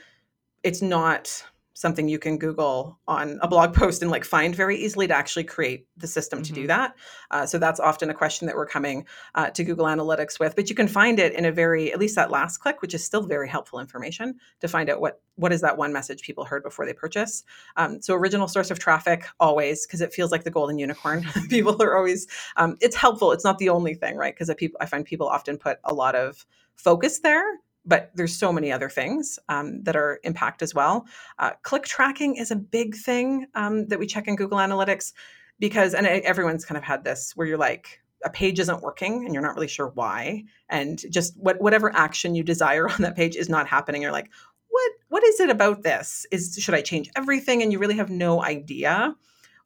it's 0.63 0.81
not 0.81 1.43
something 1.77 2.07
you 2.07 2.17
can 2.17 2.39
Google 2.39 2.97
on 3.07 3.37
a 3.43 3.47
blog 3.47 3.71
post 3.71 4.01
and 4.01 4.09
like 4.09 4.25
find 4.25 4.55
very 4.55 4.75
easily 4.75 5.05
to 5.05 5.15
actually 5.15 5.43
create 5.43 5.85
the 5.95 6.07
system 6.07 6.39
mm-hmm. 6.39 6.45
to 6.45 6.53
do 6.53 6.61
mm-hmm. 6.61 6.67
that. 6.69 6.95
Uh, 7.29 7.45
so 7.45 7.59
that's 7.59 7.79
often 7.79 8.09
a 8.09 8.15
question 8.15 8.47
that 8.47 8.55
we're 8.55 8.65
coming 8.65 9.05
uh, 9.35 9.51
to 9.51 9.63
Google 9.63 9.85
Analytics 9.85 10.39
with, 10.39 10.55
but 10.55 10.71
you 10.71 10.75
can 10.75 10.87
find 10.87 11.19
it 11.19 11.33
in 11.33 11.45
a 11.45 11.51
very, 11.51 11.93
at 11.93 11.99
least 11.99 12.15
that 12.15 12.31
last 12.31 12.57
click, 12.57 12.81
which 12.81 12.95
is 12.95 13.03
still 13.05 13.21
very 13.21 13.47
helpful 13.47 13.79
information 13.79 14.39
to 14.59 14.67
find 14.67 14.89
out 14.89 14.99
what 14.99 15.21
what 15.35 15.53
is 15.53 15.61
that 15.61 15.77
one 15.77 15.93
message 15.93 16.23
people 16.23 16.45
heard 16.45 16.63
before 16.63 16.83
they 16.83 16.93
purchase. 16.93 17.43
Um, 17.75 18.01
so 18.01 18.15
original 18.15 18.47
source 18.47 18.71
of 18.71 18.79
traffic 18.79 19.27
always 19.39 19.85
because 19.85 20.01
it 20.01 20.11
feels 20.11 20.31
like 20.31 20.45
the 20.45 20.49
golden 20.49 20.79
unicorn. 20.79 21.27
people 21.49 21.79
are 21.79 21.95
always. 21.95 22.25
Um, 22.55 22.75
it's 22.81 22.95
helpful. 22.95 23.31
It's 23.33 23.43
not 23.43 23.59
the 23.59 23.69
only 23.69 23.93
thing, 23.93 24.17
right? 24.17 24.33
Because 24.33 24.51
people, 24.57 24.79
I 24.81 24.87
find 24.87 25.05
people 25.05 25.27
often 25.27 25.59
put 25.59 25.77
a 25.83 25.93
lot 25.93 26.15
of 26.15 26.43
focus 26.75 27.19
there 27.19 27.59
but 27.87 28.11
there's 28.13 28.35
so 28.35 28.51
many 28.51 28.71
other 28.71 28.89
things 28.89 29.39
um, 29.49 29.81
that 29.83 29.95
are 29.95 30.19
impact 30.23 30.61
as 30.61 30.75
well. 30.75 31.07
Uh, 31.39 31.51
click 31.63 31.83
tracking 31.83 32.35
is 32.35 32.51
a 32.51 32.55
big 32.55 32.95
thing 32.95 33.47
um, 33.55 33.87
that 33.87 33.97
we 33.97 34.05
check 34.05 34.27
in 34.27 34.35
Google 34.35 34.57
Analytics 34.57 35.13
because, 35.57 35.93
and 35.93 36.05
everyone's 36.05 36.65
kind 36.65 36.77
of 36.77 36.83
had 36.83 37.03
this 37.03 37.31
where 37.35 37.47
you're 37.47 37.57
like, 37.57 38.01
a 38.25 38.29
page 38.29 38.59
isn't 38.59 38.81
working 38.81 39.25
and 39.25 39.33
you're 39.33 39.43
not 39.43 39.55
really 39.55 39.67
sure 39.67 39.91
why, 39.93 40.43
and 40.69 41.03
just 41.11 41.37
what 41.37 41.61
whatever 41.61 41.95
action 41.95 42.35
you 42.35 42.43
desire 42.43 42.89
on 42.91 43.01
that 43.01 43.15
page 43.15 43.35
is 43.35 43.47
not 43.47 43.67
happening. 43.67 44.01
You're 44.01 44.11
like, 44.11 44.29
what 44.69 44.91
what 45.09 45.23
is 45.23 45.39
it 45.39 45.49
about 45.49 45.83
this? 45.83 46.25
Is 46.31 46.57
should 46.59 46.73
I 46.73 46.81
change 46.81 47.09
everything? 47.15 47.61
And 47.61 47.71
you 47.71 47.79
really 47.79 47.97
have 47.97 48.09
no 48.09 48.43
idea 48.43 49.15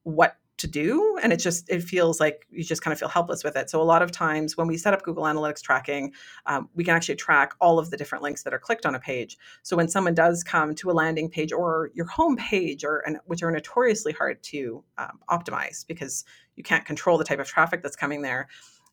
what 0.03 0.35
to 0.61 0.67
do 0.67 1.17
and 1.21 1.33
it 1.33 1.37
just 1.37 1.69
it 1.69 1.83
feels 1.83 2.19
like 2.19 2.45
you 2.49 2.63
just 2.63 2.81
kind 2.81 2.91
of 2.93 2.99
feel 2.99 3.09
helpless 3.09 3.43
with 3.43 3.55
it. 3.55 3.69
So 3.69 3.81
a 3.81 3.83
lot 3.83 4.01
of 4.01 4.11
times 4.11 4.55
when 4.55 4.67
we 4.67 4.77
set 4.77 4.93
up 4.93 5.03
google 5.03 5.23
analytics 5.23 5.61
tracking 5.61 6.13
um, 6.45 6.69
we 6.73 6.83
can 6.83 6.95
actually 6.95 7.15
track 7.15 7.53
all 7.59 7.77
of 7.77 7.89
the 7.89 7.97
different 7.97 8.23
links 8.23 8.43
that 8.43 8.53
are 8.53 8.59
clicked 8.59 8.85
on 8.85 8.95
a 8.95 8.99
page. 8.99 9.37
So 9.63 9.75
when 9.75 9.87
someone 9.87 10.13
does 10.13 10.43
come 10.43 10.73
to 10.75 10.89
a 10.89 10.93
landing 10.93 11.29
page 11.29 11.51
or 11.51 11.91
your 11.93 12.05
home 12.05 12.37
page 12.37 12.83
or 12.83 13.03
which 13.25 13.43
are 13.43 13.51
notoriously 13.51 14.13
hard 14.13 14.41
to 14.43 14.83
um, 14.97 15.19
optimize 15.29 15.85
because 15.85 16.23
you 16.55 16.63
can't 16.63 16.85
control 16.85 17.17
the 17.17 17.25
type 17.25 17.39
of 17.39 17.47
traffic 17.47 17.81
that's 17.83 17.95
coming 17.95 18.21
there 18.21 18.47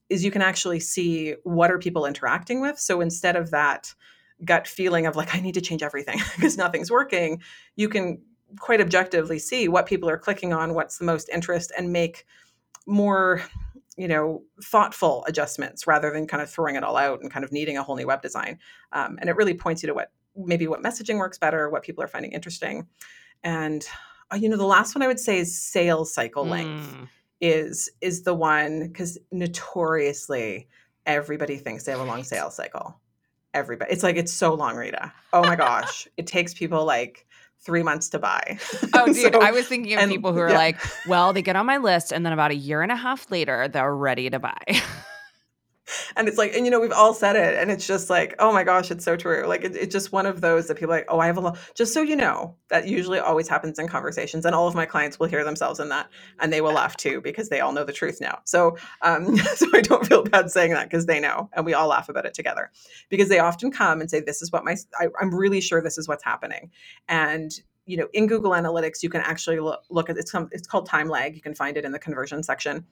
is 0.08 0.24
you 0.24 0.30
can 0.30 0.42
actually 0.42 0.80
see 0.80 1.34
what 1.44 1.70
are 1.70 1.78
people 1.78 2.06
interacting 2.06 2.60
with. 2.60 2.78
So 2.78 3.00
instead 3.00 3.36
of 3.36 3.50
that 3.50 3.94
gut 4.44 4.68
feeling 4.68 5.06
of 5.06 5.16
like 5.16 5.34
i 5.34 5.40
need 5.40 5.54
to 5.54 5.60
change 5.60 5.82
everything 5.82 6.18
because 6.36 6.56
nothing's 6.56 6.90
working 6.90 7.42
you 7.76 7.88
can 7.88 8.20
quite 8.58 8.80
objectively 8.80 9.38
see 9.38 9.68
what 9.68 9.86
people 9.86 10.08
are 10.08 10.18
clicking 10.18 10.52
on, 10.52 10.74
what's 10.74 10.98
the 10.98 11.04
most 11.04 11.28
interest, 11.28 11.72
and 11.76 11.92
make 11.92 12.26
more 12.86 13.42
you 13.96 14.08
know 14.08 14.42
thoughtful 14.62 15.24
adjustments 15.26 15.86
rather 15.86 16.10
than 16.10 16.26
kind 16.26 16.42
of 16.42 16.48
throwing 16.48 16.76
it 16.76 16.84
all 16.84 16.96
out 16.96 17.20
and 17.20 17.30
kind 17.30 17.44
of 17.44 17.52
needing 17.52 17.76
a 17.76 17.82
whole 17.82 17.96
new 17.96 18.06
web 18.06 18.22
design. 18.22 18.58
Um, 18.92 19.18
and 19.20 19.28
it 19.28 19.36
really 19.36 19.54
points 19.54 19.82
you 19.82 19.88
to 19.88 19.94
what 19.94 20.12
maybe 20.36 20.68
what 20.68 20.82
messaging 20.82 21.18
works 21.18 21.36
better 21.36 21.68
what 21.68 21.82
people 21.82 22.02
are 22.02 22.08
finding 22.08 22.32
interesting. 22.32 22.86
And 23.42 23.84
uh, 24.32 24.36
you 24.36 24.48
know 24.48 24.56
the 24.56 24.64
last 24.64 24.94
one 24.94 25.02
i 25.02 25.06
would 25.06 25.18
say 25.18 25.38
is 25.38 25.58
sales 25.58 26.12
cycle 26.12 26.44
length 26.44 26.94
mm. 26.94 27.08
is 27.40 27.90
is 28.00 28.22
the 28.22 28.34
one 28.34 28.86
because 28.86 29.18
notoriously 29.32 30.68
everybody 31.06 31.56
thinks 31.56 31.84
they 31.84 31.92
have 31.92 32.00
a 32.00 32.04
long 32.04 32.22
sales 32.22 32.54
cycle. 32.54 33.00
Everybody 33.54 33.90
it's 33.90 34.02
like 34.02 34.16
it's 34.16 34.32
so 34.32 34.54
long 34.54 34.76
rita. 34.76 35.12
Oh 35.32 35.42
my 35.42 35.56
gosh. 35.56 36.06
It 36.16 36.26
takes 36.26 36.54
people 36.54 36.84
like 36.84 37.26
three 37.60 37.82
months 37.82 38.08
to 38.10 38.18
buy. 38.18 38.58
Oh, 38.94 39.06
dude, 39.12 39.34
so, 39.34 39.40
I 39.40 39.50
was 39.50 39.66
thinking 39.66 39.94
of 39.94 40.00
and, 40.00 40.10
people 40.10 40.32
who 40.32 40.40
are 40.40 40.50
yeah. 40.50 40.56
like, 40.56 40.80
well, 41.06 41.32
they 41.32 41.42
get 41.42 41.56
on 41.56 41.66
my 41.66 41.78
list, 41.78 42.12
and 42.12 42.24
then 42.24 42.32
about 42.32 42.50
a 42.50 42.56
year 42.56 42.82
and 42.82 42.92
a 42.92 42.96
half 42.96 43.30
later, 43.30 43.68
they're 43.68 43.94
ready 43.94 44.30
to 44.30 44.38
buy. 44.38 44.58
and 46.16 46.28
it's 46.28 46.38
like 46.38 46.54
and 46.54 46.64
you 46.64 46.70
know 46.70 46.80
we've 46.80 46.92
all 46.92 47.14
said 47.14 47.36
it 47.36 47.56
and 47.58 47.70
it's 47.70 47.86
just 47.86 48.10
like 48.10 48.34
oh 48.38 48.52
my 48.52 48.64
gosh 48.64 48.90
it's 48.90 49.04
so 49.04 49.16
true. 49.16 49.44
Like 49.46 49.64
it, 49.64 49.76
it's 49.76 49.92
just 49.92 50.12
one 50.12 50.26
of 50.26 50.40
those 50.40 50.68
that 50.68 50.76
people 50.76 50.94
like 50.94 51.06
oh 51.08 51.18
i 51.18 51.26
have 51.26 51.36
a 51.36 51.40
lot 51.40 51.58
just 51.74 51.94
so 51.94 52.02
you 52.02 52.16
know 52.16 52.54
that 52.70 52.86
usually 52.86 53.18
always 53.18 53.48
happens 53.48 53.78
in 53.78 53.88
conversations 53.88 54.44
and 54.44 54.54
all 54.54 54.66
of 54.66 54.74
my 54.74 54.86
clients 54.86 55.18
will 55.18 55.26
hear 55.26 55.44
themselves 55.44 55.80
in 55.80 55.88
that 55.88 56.08
and 56.40 56.52
they 56.52 56.60
will 56.60 56.72
laugh 56.72 56.96
too 56.96 57.20
because 57.20 57.48
they 57.48 57.60
all 57.60 57.72
know 57.72 57.84
the 57.84 57.92
truth 57.92 58.18
now. 58.20 58.40
So 58.44 58.76
um 59.02 59.36
so 59.56 59.66
i 59.74 59.80
don't 59.80 60.06
feel 60.06 60.24
bad 60.24 60.50
saying 60.50 60.72
that 60.72 60.90
because 60.90 61.06
they 61.06 61.20
know 61.20 61.48
and 61.54 61.64
we 61.64 61.74
all 61.74 61.88
laugh 61.88 62.08
about 62.08 62.26
it 62.26 62.34
together. 62.34 62.70
Because 63.08 63.28
they 63.28 63.38
often 63.38 63.70
come 63.70 64.00
and 64.00 64.10
say 64.10 64.20
this 64.20 64.42
is 64.42 64.52
what 64.52 64.64
my 64.64 64.76
I, 64.98 65.08
i'm 65.20 65.34
really 65.34 65.60
sure 65.60 65.80
this 65.80 65.98
is 65.98 66.08
what's 66.08 66.24
happening. 66.24 66.70
And 67.08 67.52
you 67.86 67.96
know 67.96 68.08
in 68.12 68.26
google 68.26 68.50
analytics 68.52 69.02
you 69.02 69.08
can 69.08 69.22
actually 69.22 69.60
look, 69.60 69.82
look 69.88 70.10
at 70.10 70.18
it's, 70.18 70.34
it's 70.52 70.66
called 70.66 70.86
time 70.86 71.08
lag 71.08 71.34
you 71.34 71.40
can 71.40 71.54
find 71.54 71.76
it 71.76 71.84
in 71.84 71.92
the 71.92 71.98
conversion 71.98 72.42
section. 72.42 72.84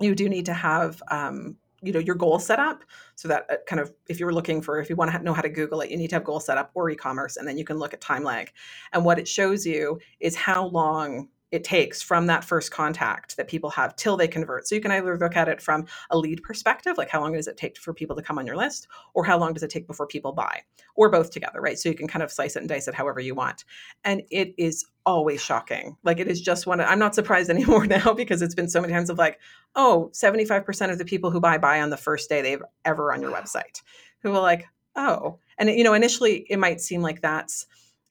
You 0.00 0.14
do 0.14 0.28
need 0.28 0.46
to 0.46 0.54
have 0.54 1.02
um, 1.10 1.56
you 1.82 1.92
know 1.92 2.00
your 2.00 2.14
goal 2.14 2.38
set 2.38 2.58
up 2.58 2.84
so 3.14 3.28
that 3.28 3.46
uh, 3.50 3.56
kind 3.66 3.80
of 3.80 3.92
if 4.08 4.18
you're 4.18 4.32
looking 4.32 4.60
for 4.60 4.80
if 4.80 4.90
you 4.90 4.96
want 4.96 5.10
to 5.10 5.18
know 5.20 5.32
how 5.32 5.42
to 5.42 5.48
google 5.48 5.80
it 5.80 5.90
you 5.90 5.96
need 5.96 6.08
to 6.08 6.16
have 6.16 6.24
goal 6.24 6.40
set 6.40 6.58
up 6.58 6.70
or 6.74 6.90
e-commerce 6.90 7.36
and 7.36 7.46
then 7.46 7.56
you 7.56 7.64
can 7.64 7.78
look 7.78 7.94
at 7.94 8.00
time 8.00 8.24
lag. 8.24 8.52
And 8.92 9.04
what 9.04 9.18
it 9.18 9.28
shows 9.28 9.66
you 9.66 9.98
is 10.20 10.34
how 10.34 10.66
long 10.66 11.28
it 11.50 11.64
takes 11.64 12.02
from 12.02 12.26
that 12.26 12.44
first 12.44 12.70
contact 12.70 13.36
that 13.36 13.48
people 13.48 13.70
have 13.70 13.96
till 13.96 14.16
they 14.16 14.28
convert. 14.28 14.68
So 14.68 14.74
you 14.74 14.80
can 14.80 14.90
either 14.90 15.16
look 15.18 15.36
at 15.36 15.48
it 15.48 15.62
from 15.62 15.86
a 16.10 16.18
lead 16.18 16.42
perspective, 16.42 16.98
like 16.98 17.08
how 17.08 17.20
long 17.20 17.32
does 17.32 17.48
it 17.48 17.56
take 17.56 17.78
for 17.78 17.94
people 17.94 18.14
to 18.16 18.22
come 18.22 18.38
on 18.38 18.46
your 18.46 18.56
list, 18.56 18.86
or 19.14 19.24
how 19.24 19.38
long 19.38 19.54
does 19.54 19.62
it 19.62 19.70
take 19.70 19.86
before 19.86 20.06
people 20.06 20.32
buy, 20.32 20.62
or 20.94 21.08
both 21.08 21.30
together, 21.30 21.60
right? 21.60 21.78
So 21.78 21.88
you 21.88 21.94
can 21.94 22.08
kind 22.08 22.22
of 22.22 22.30
slice 22.30 22.56
it 22.56 22.60
and 22.60 22.68
dice 22.68 22.88
it 22.88 22.94
however 22.94 23.20
you 23.20 23.34
want. 23.34 23.64
And 24.04 24.22
it 24.30 24.54
is 24.58 24.84
always 25.06 25.40
shocking. 25.40 25.96
Like 26.04 26.20
it 26.20 26.28
is 26.28 26.40
just 26.40 26.66
one, 26.66 26.80
I'm 26.80 26.98
not 26.98 27.14
surprised 27.14 27.48
anymore 27.50 27.86
now 27.86 28.12
because 28.12 28.42
it's 28.42 28.54
been 28.54 28.68
so 28.68 28.80
many 28.80 28.92
times 28.92 29.08
of 29.08 29.18
like, 29.18 29.40
oh, 29.74 30.10
75% 30.12 30.90
of 30.90 30.98
the 30.98 31.04
people 31.04 31.30
who 31.30 31.40
buy 31.40 31.56
buy 31.56 31.80
on 31.80 31.90
the 31.90 31.96
first 31.96 32.28
day 32.28 32.42
they've 32.42 32.62
ever 32.84 33.12
on 33.12 33.22
your 33.22 33.32
website, 33.32 33.82
who 34.22 34.34
are 34.34 34.42
like, 34.42 34.66
oh. 34.96 35.38
And 35.56 35.70
you 35.70 35.84
know, 35.84 35.94
initially 35.94 36.46
it 36.50 36.58
might 36.58 36.80
seem 36.80 37.00
like 37.00 37.22
that's 37.22 37.66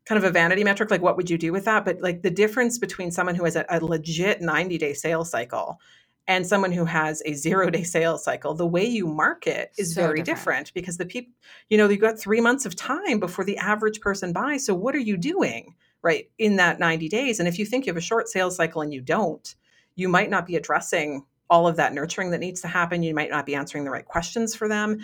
kind 0.07 0.17
of 0.17 0.23
a 0.23 0.31
vanity 0.31 0.63
metric 0.63 0.89
like 0.89 1.01
what 1.01 1.17
would 1.17 1.29
you 1.29 1.37
do 1.37 1.51
with 1.51 1.65
that? 1.65 1.85
But 1.85 2.01
like 2.01 2.21
the 2.21 2.29
difference 2.29 2.77
between 2.77 3.11
someone 3.11 3.35
who 3.35 3.43
has 3.43 3.55
a, 3.55 3.65
a 3.69 3.83
legit 3.83 4.41
90 4.41 4.77
day 4.77 4.93
sales 4.93 5.29
cycle 5.29 5.79
and 6.27 6.45
someone 6.45 6.71
who 6.71 6.85
has 6.85 7.21
a 7.25 7.33
zero 7.33 7.69
day 7.69 7.83
sales 7.83 8.23
cycle 8.23 8.53
the 8.53 8.65
way 8.65 8.85
you 8.85 9.07
market 9.07 9.71
is 9.77 9.93
so 9.93 10.01
very 10.01 10.21
different. 10.21 10.67
different 10.67 10.73
because 10.73 10.97
the 10.97 11.05
people 11.05 11.33
you 11.69 11.77
know 11.77 11.89
you've 11.89 11.99
got 11.99 12.19
three 12.19 12.41
months 12.41 12.65
of 12.65 12.75
time 12.75 13.19
before 13.19 13.45
the 13.45 13.57
average 13.57 13.99
person 13.99 14.31
buys. 14.33 14.65
So 14.65 14.73
what 14.73 14.95
are 14.95 14.99
you 14.99 15.17
doing 15.17 15.75
right 16.01 16.29
in 16.37 16.55
that 16.55 16.79
90 16.79 17.09
days? 17.09 17.39
And 17.39 17.47
if 17.47 17.59
you 17.59 17.65
think 17.65 17.85
you 17.85 17.91
have 17.91 17.97
a 17.97 18.01
short 18.01 18.29
sales 18.29 18.55
cycle 18.55 18.81
and 18.81 18.93
you 18.93 19.01
don't 19.01 19.55
you 19.95 20.07
might 20.07 20.29
not 20.29 20.45
be 20.45 20.55
addressing 20.55 21.25
all 21.49 21.67
of 21.67 21.75
that 21.77 21.93
nurturing 21.93 22.31
that 22.31 22.39
needs 22.39 22.61
to 22.61 22.67
happen. 22.67 23.03
You 23.03 23.13
might 23.13 23.29
not 23.29 23.45
be 23.45 23.55
answering 23.55 23.83
the 23.83 23.91
right 23.91 24.05
questions 24.05 24.55
for 24.55 24.67
them. 24.67 24.99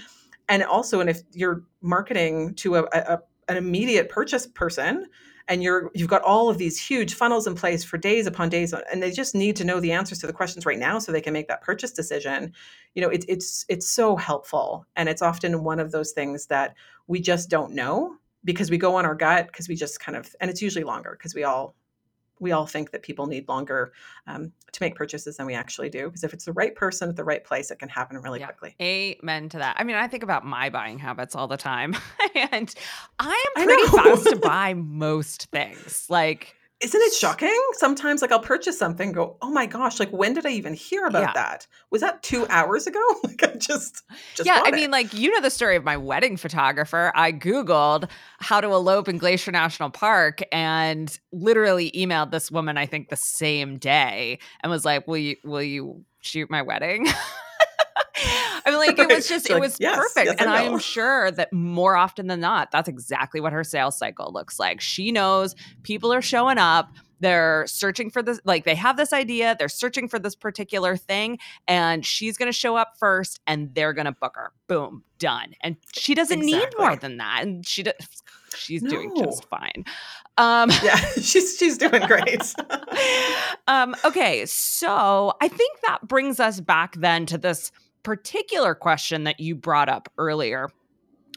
And 0.49 0.63
also 0.63 0.99
and 0.99 1.09
if 1.09 1.21
you're 1.31 1.63
marketing 1.81 2.55
to 2.55 2.75
a, 2.75 2.83
a 2.93 3.19
an 3.47 3.57
immediate 3.57 4.09
purchase 4.09 4.47
person 4.47 5.07
and 5.47 5.61
you're 5.61 5.91
you've 5.93 6.09
got 6.09 6.21
all 6.21 6.49
of 6.49 6.57
these 6.57 6.79
huge 6.79 7.13
funnels 7.13 7.47
in 7.47 7.55
place 7.55 7.83
for 7.83 7.97
days 7.97 8.27
upon 8.27 8.49
days 8.49 8.73
and 8.73 9.03
they 9.03 9.11
just 9.11 9.35
need 9.35 9.55
to 9.55 9.65
know 9.65 9.79
the 9.79 9.91
answers 9.91 10.19
to 10.19 10.27
the 10.27 10.33
questions 10.33 10.65
right 10.65 10.79
now 10.79 10.99
so 10.99 11.11
they 11.11 11.21
can 11.21 11.33
make 11.33 11.47
that 11.47 11.61
purchase 11.61 11.91
decision. 11.91 12.53
You 12.95 13.01
know 13.01 13.09
it, 13.09 13.25
it's 13.27 13.65
it's 13.67 13.87
so 13.87 14.15
helpful 14.15 14.85
and 14.95 15.09
it's 15.09 15.21
often 15.21 15.63
one 15.63 15.79
of 15.79 15.91
those 15.91 16.11
things 16.11 16.47
that 16.47 16.75
we 17.07 17.19
just 17.19 17.49
don't 17.49 17.73
know 17.73 18.15
because 18.45 18.69
we 18.69 18.77
go 18.77 18.95
on 18.95 19.05
our 19.05 19.15
gut 19.15 19.47
because 19.47 19.67
we 19.67 19.75
just 19.75 19.99
kind 19.99 20.17
of 20.17 20.33
and 20.39 20.49
it's 20.49 20.61
usually 20.61 20.85
longer 20.85 21.15
because 21.17 21.35
we 21.35 21.43
all 21.43 21.75
we 22.43 22.51
all 22.51 22.67
think 22.67 22.91
that 22.91 23.01
people 23.01 23.25
need 23.25 23.47
longer 23.47 23.93
um, 24.27 24.51
to 24.71 24.83
make 24.83 24.95
purchases 24.95 25.37
than 25.37 25.47
we 25.47 25.55
actually 25.55 25.89
do. 25.89 26.05
Because 26.05 26.23
if 26.23 26.33
it's 26.33 26.45
the 26.45 26.53
right 26.53 26.75
person 26.75 27.09
at 27.09 27.15
the 27.15 27.23
right 27.23 27.43
place, 27.43 27.71
it 27.71 27.79
can 27.79 27.89
happen 27.89 28.17
really 28.17 28.41
yeah. 28.41 28.47
quickly. 28.47 28.75
Amen 28.81 29.49
to 29.49 29.57
that. 29.57 29.77
I 29.79 29.83
mean, 29.83 29.95
I 29.95 30.07
think 30.07 30.23
about 30.23 30.45
my 30.45 30.69
buying 30.69 30.99
habits 30.99 31.35
all 31.35 31.47
the 31.47 31.57
time, 31.57 31.95
and 32.51 32.73
I 33.17 33.45
am 33.57 33.65
pretty 33.65 33.83
I 33.83 34.03
fast 34.03 34.29
to 34.29 34.35
buy 34.43 34.73
most 34.75 35.49
things. 35.51 36.05
Like 36.09 36.55
isn't 36.83 37.01
it 37.01 37.13
shocking? 37.13 37.61
Sometimes, 37.73 38.21
like, 38.21 38.31
I'll 38.31 38.39
purchase 38.39 38.77
something, 38.77 39.13
go, 39.13 39.37
oh 39.41 39.49
my 39.49 39.65
gosh, 39.65 39.99
like, 39.99 40.11
when 40.11 40.33
did 40.33 40.45
I 40.45 40.49
even 40.49 40.73
hear 40.73 41.05
about 41.05 41.21
yeah. 41.21 41.33
that? 41.33 41.67
Was 41.91 42.01
that 42.01 42.21
two 42.23 42.45
hours 42.49 42.87
ago? 42.87 42.99
like, 43.23 43.41
I 43.43 43.55
just, 43.55 44.03
just 44.35 44.45
yeah. 44.45 44.61
I 44.63 44.69
it. 44.69 44.75
mean, 44.75 44.91
like, 44.91 45.13
you 45.13 45.31
know 45.31 45.39
the 45.39 45.49
story 45.49 45.77
of 45.77 45.83
my 45.83 45.95
wedding 45.95 46.35
photographer. 46.35 47.11
I 47.15 47.31
googled 47.31 48.09
how 48.39 48.59
to 48.59 48.67
elope 48.67 49.07
in 49.07 49.17
Glacier 49.17 49.51
National 49.51 49.89
Park 49.89 50.41
and 50.51 51.17
literally 51.31 51.91
emailed 51.91 52.31
this 52.31 52.51
woman. 52.51 52.77
I 52.77 52.85
think 52.85 53.09
the 53.09 53.15
same 53.17 53.77
day, 53.77 54.39
and 54.61 54.69
was 54.69 54.83
like, 54.83 55.07
"Will 55.07 55.17
you, 55.17 55.37
will 55.43 55.63
you 55.63 56.03
shoot 56.19 56.49
my 56.49 56.61
wedding?" 56.61 57.07
I 58.65 58.69
mean, 58.69 58.79
like 58.79 58.99
it 58.99 59.07
was 59.07 59.27
just, 59.27 59.49
it 59.49 59.59
was 59.59 59.77
yes, 59.79 59.97
perfect. 59.97 60.25
Yes, 60.27 60.35
and 60.39 60.49
I, 60.49 60.63
am 60.63 60.79
sure 60.79 61.31
that 61.31 61.51
more 61.51 61.95
often 61.95 62.27
than 62.27 62.39
not, 62.39 62.71
that's 62.71 62.87
exactly 62.87 63.41
what 63.41 63.53
her 63.53 63.63
sales 63.63 63.97
cycle 63.97 64.31
looks 64.33 64.59
like. 64.59 64.81
She 64.81 65.11
knows 65.11 65.55
people 65.83 66.13
are 66.13 66.21
showing 66.21 66.57
up. 66.57 66.91
They're 67.19 67.65
searching 67.67 68.09
for 68.09 68.21
this, 68.21 68.41
like 68.43 68.65
they 68.65 68.75
have 68.75 68.97
this 68.97 69.13
idea, 69.13 69.55
they're 69.57 69.69
searching 69.69 70.09
for 70.09 70.19
this 70.19 70.35
particular 70.35 70.97
thing, 70.97 71.39
and 71.69 72.05
she's 72.05 72.37
going 72.37 72.51
to 72.51 72.57
show 72.57 72.75
up 72.75 72.97
first 72.99 73.39
and 73.47 73.73
they're 73.73 73.93
going 73.93 74.07
to 74.07 74.11
book 74.11 74.33
her. 74.35 74.51
Boom, 74.67 75.03
done. 75.19 75.53
And 75.61 75.77
she 75.93 76.15
doesn't 76.15 76.43
exactly. 76.43 76.59
need 76.59 76.77
more 76.77 76.95
than 76.97 77.17
that. 77.17 77.43
And 77.43 77.65
she 77.65 77.83
does 77.83 77.93
she's 78.55 78.83
no. 78.83 78.89
doing 78.89 79.13
just 79.15 79.45
fine. 79.45 79.85
Um, 80.37 80.69
yeah, 80.83 80.97
she's 81.21 81.57
she's 81.57 81.77
doing 81.77 82.05
great. 82.05 82.53
um, 83.67 83.95
okay, 84.03 84.45
so 84.45 85.33
I 85.41 85.47
think 85.47 85.79
that 85.87 86.07
brings 86.07 86.39
us 86.39 86.59
back 86.59 86.95
then 86.95 87.25
to 87.27 87.37
this 87.37 87.71
particular 88.03 88.75
question 88.75 89.23
that 89.23 89.39
you 89.39 89.55
brought 89.55 89.89
up 89.89 90.11
earlier, 90.17 90.69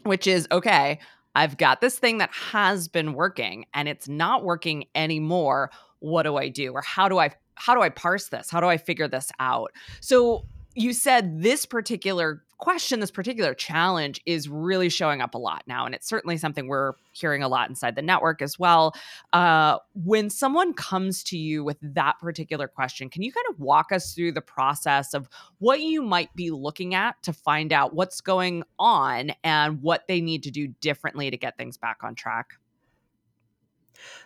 which 0.03 0.27
is 0.27 0.47
okay, 0.53 0.99
I've 1.35 1.57
got 1.57 1.81
this 1.81 1.99
thing 1.99 2.19
that 2.19 2.31
has 2.33 2.89
been 2.89 3.13
working 3.13 3.67
and 3.75 3.89
it's 3.89 4.09
not 4.09 4.45
working 4.45 4.85
anymore. 4.95 5.71
What 5.99 6.23
do 6.23 6.37
I 6.37 6.49
do? 6.49 6.73
Or 6.73 6.83
how 6.83 7.09
do 7.09 7.19
I 7.19 7.31
how 7.55 7.75
do 7.75 7.81
I 7.81 7.89
parse 7.89 8.29
this? 8.29 8.51
How 8.51 8.61
do 8.61 8.67
I 8.67 8.77
figure 8.77 9.09
this 9.09 9.31
out? 9.39 9.73
So 10.01 10.45
you 10.75 10.93
said 10.93 11.43
this 11.43 11.65
particular 11.67 12.45
question, 12.59 13.01
this 13.01 13.11
particular 13.11 13.55
challenge 13.55 14.21
is 14.25 14.49
really 14.49 14.89
showing 14.89 15.21
up 15.21 15.35
a 15.35 15.39
lot 15.39 15.63
now. 15.67 15.85
And 15.85 15.95
it's 15.95 16.09
certainly 16.09 16.37
something 16.37 16.69
we're 16.69 16.93
hearing 17.13 17.43
a 17.43 17.49
lot 17.49 17.69
inside 17.69 17.97
the 17.97 18.03
network 18.03 18.41
as 18.41 18.59
well. 18.59 18.95
Uh, 19.33 19.79
when 19.95 20.31
someone 20.31 20.73
comes 20.73 21.23
to 21.25 21.39
you 21.39 21.63
with 21.65 21.77
that 21.83 22.19
particular 22.21 22.67
question, 22.67 23.11
can 23.11 23.23
you 23.23 23.33
kind 23.33 23.47
of 23.51 23.61
walk 23.61 23.93
us 23.93 24.15
through 24.15 24.33
the 24.33 24.41
process 24.41 25.13
of 25.13 25.29
what 25.59 25.81
you 25.81 26.03
might 26.03 26.35
be 26.35 26.51
looking 26.51 26.95
at 26.95 27.23
to 27.23 27.33
find 27.33 27.73
out 27.73 27.95
what's 27.95 28.21
going 28.21 28.63
on 28.79 29.33
and 29.45 29.83
what 29.83 30.07
they 30.09 30.21
need 30.21 30.43
to 30.45 30.51
do 30.51 30.69
differently 30.81 31.31
to 31.31 31.37
get 31.37 31.57
things 31.59 31.77
back 31.77 31.99
on 32.03 32.15
track? 32.15 32.55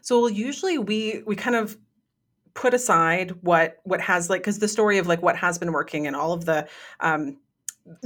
So 0.03 0.27
usually 0.27 0.79
we 0.79 1.23
we 1.27 1.37
kind 1.37 1.57
of 1.57 1.77
put 2.55 2.75
aside 2.75 3.31
what 3.43 3.79
what 3.85 4.01
has 4.01 4.29
like 4.29 4.41
because 4.41 4.59
the 4.59 4.69
story 4.69 4.99
of 4.99 5.07
like 5.07 5.23
what 5.23 5.37
has 5.37 5.59
been 5.59 5.73
working 5.73 6.07
and 6.07 6.17
all 6.17 6.33
of 6.33 6.45
the 6.45 6.69
um 6.99 7.37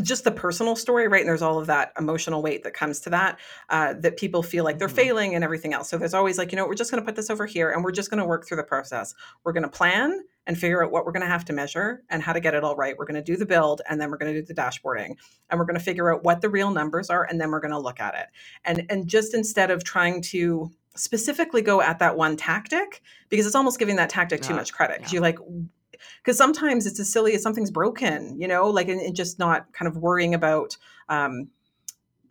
just 0.03 0.25
the 0.25 0.31
personal 0.31 0.77
story, 0.77 1.09
right? 1.09 1.21
And 1.21 1.29
there's 1.29 1.43
all 1.43 1.59
of 1.59 1.67
that 1.67 1.93
emotional 1.99 2.43
weight 2.43 2.63
that 2.65 2.75
comes 2.75 3.01
to 3.01 3.11
that, 3.11 3.39
uh, 3.69 3.95
that 4.01 4.17
people 4.17 4.43
feel 4.43 4.65
like 4.65 4.79
they're 4.79 4.89
mm-hmm. 4.89 4.97
failing 4.97 5.35
and 5.35 5.45
everything 5.45 5.73
else. 5.73 5.89
So 5.89 5.99
there's 5.99 6.15
always 6.15 6.39
like, 6.39 6.53
you 6.53 6.57
know, 6.57 6.67
we're 6.67 6.75
just 6.75 6.91
going 6.91 7.03
to 7.03 7.07
put 7.07 7.17
this 7.17 7.31
over 7.31 7.47
here 7.47 7.71
and 7.71 7.85
we're 7.85 7.93
just 7.93 8.11
going 8.11 8.19
to 8.19 8.27
work 8.27 8.47
through 8.47 8.57
the 8.59 8.65
process. 8.65 9.15
We're 9.45 9.53
going 9.53 9.65
to 9.65 9.69
plan 9.69 10.21
and 10.47 10.59
figure 10.59 10.85
out 10.85 10.91
what 10.91 11.07
we're 11.07 11.13
going 11.13 11.23
to 11.23 11.29
have 11.29 11.45
to 11.47 11.53
measure 11.53 12.03
and 12.11 12.23
how 12.23 12.33
to 12.33 12.41
get 12.41 12.55
it 12.55 12.65
all 12.65 12.77
right. 12.77 12.97
We're 12.99 13.07
going 13.07 13.23
to 13.23 13.23
do 13.23 13.37
the 13.37 13.47
build 13.47 13.81
and 13.89 14.01
then 14.01 14.11
we're 14.11 14.19
going 14.19 14.35
to 14.35 14.41
do 14.41 14.47
the 14.47 14.55
dashboarding 14.55 15.17
and 15.51 15.59
we're 15.59 15.67
going 15.67 15.79
to 15.79 15.85
figure 15.85 16.13
out 16.13 16.25
what 16.25 16.41
the 16.41 16.51
real 16.51 16.71
numbers 16.71 17.11
are 17.11 17.25
and 17.25 17.41
then 17.41 17.51
we're 17.51 17.61
going 17.61 17.71
to 17.73 17.79
look 17.79 18.01
at 18.01 18.15
it. 18.15 18.27
And 18.65 18.87
and 18.91 19.09
just 19.09 19.35
instead 19.35 19.71
of 19.71 19.85
trying 19.85 20.21
to 20.23 20.71
specifically 20.97 21.63
go 21.63 21.81
at 21.81 21.99
that 21.99 22.17
one 22.17 22.37
tactic 22.37 23.03
because 23.29 23.47
it's 23.47 23.57
almost 23.57 23.79
giving 23.79 23.97
that 23.97 24.11
tactic 24.11 24.41
too 24.41 24.55
much 24.55 24.73
credit 24.73 24.99
because 24.99 25.13
yeah. 25.13 25.17
you 25.17 25.23
like 25.23 25.39
because 26.23 26.37
sometimes 26.37 26.87
it's 26.87 27.01
as 27.01 27.13
silly 27.13 27.35
as 27.35 27.43
something's 27.43 27.71
broken, 27.71 28.41
you 28.41 28.49
know, 28.49 28.69
like 28.69 28.89
and, 28.89 29.01
and 29.01 29.17
just 29.17 29.39
not 29.39 29.73
kind 29.73 29.89
of 29.89 29.97
worrying 29.97 30.35
about 30.35 30.77
um, 31.09 31.49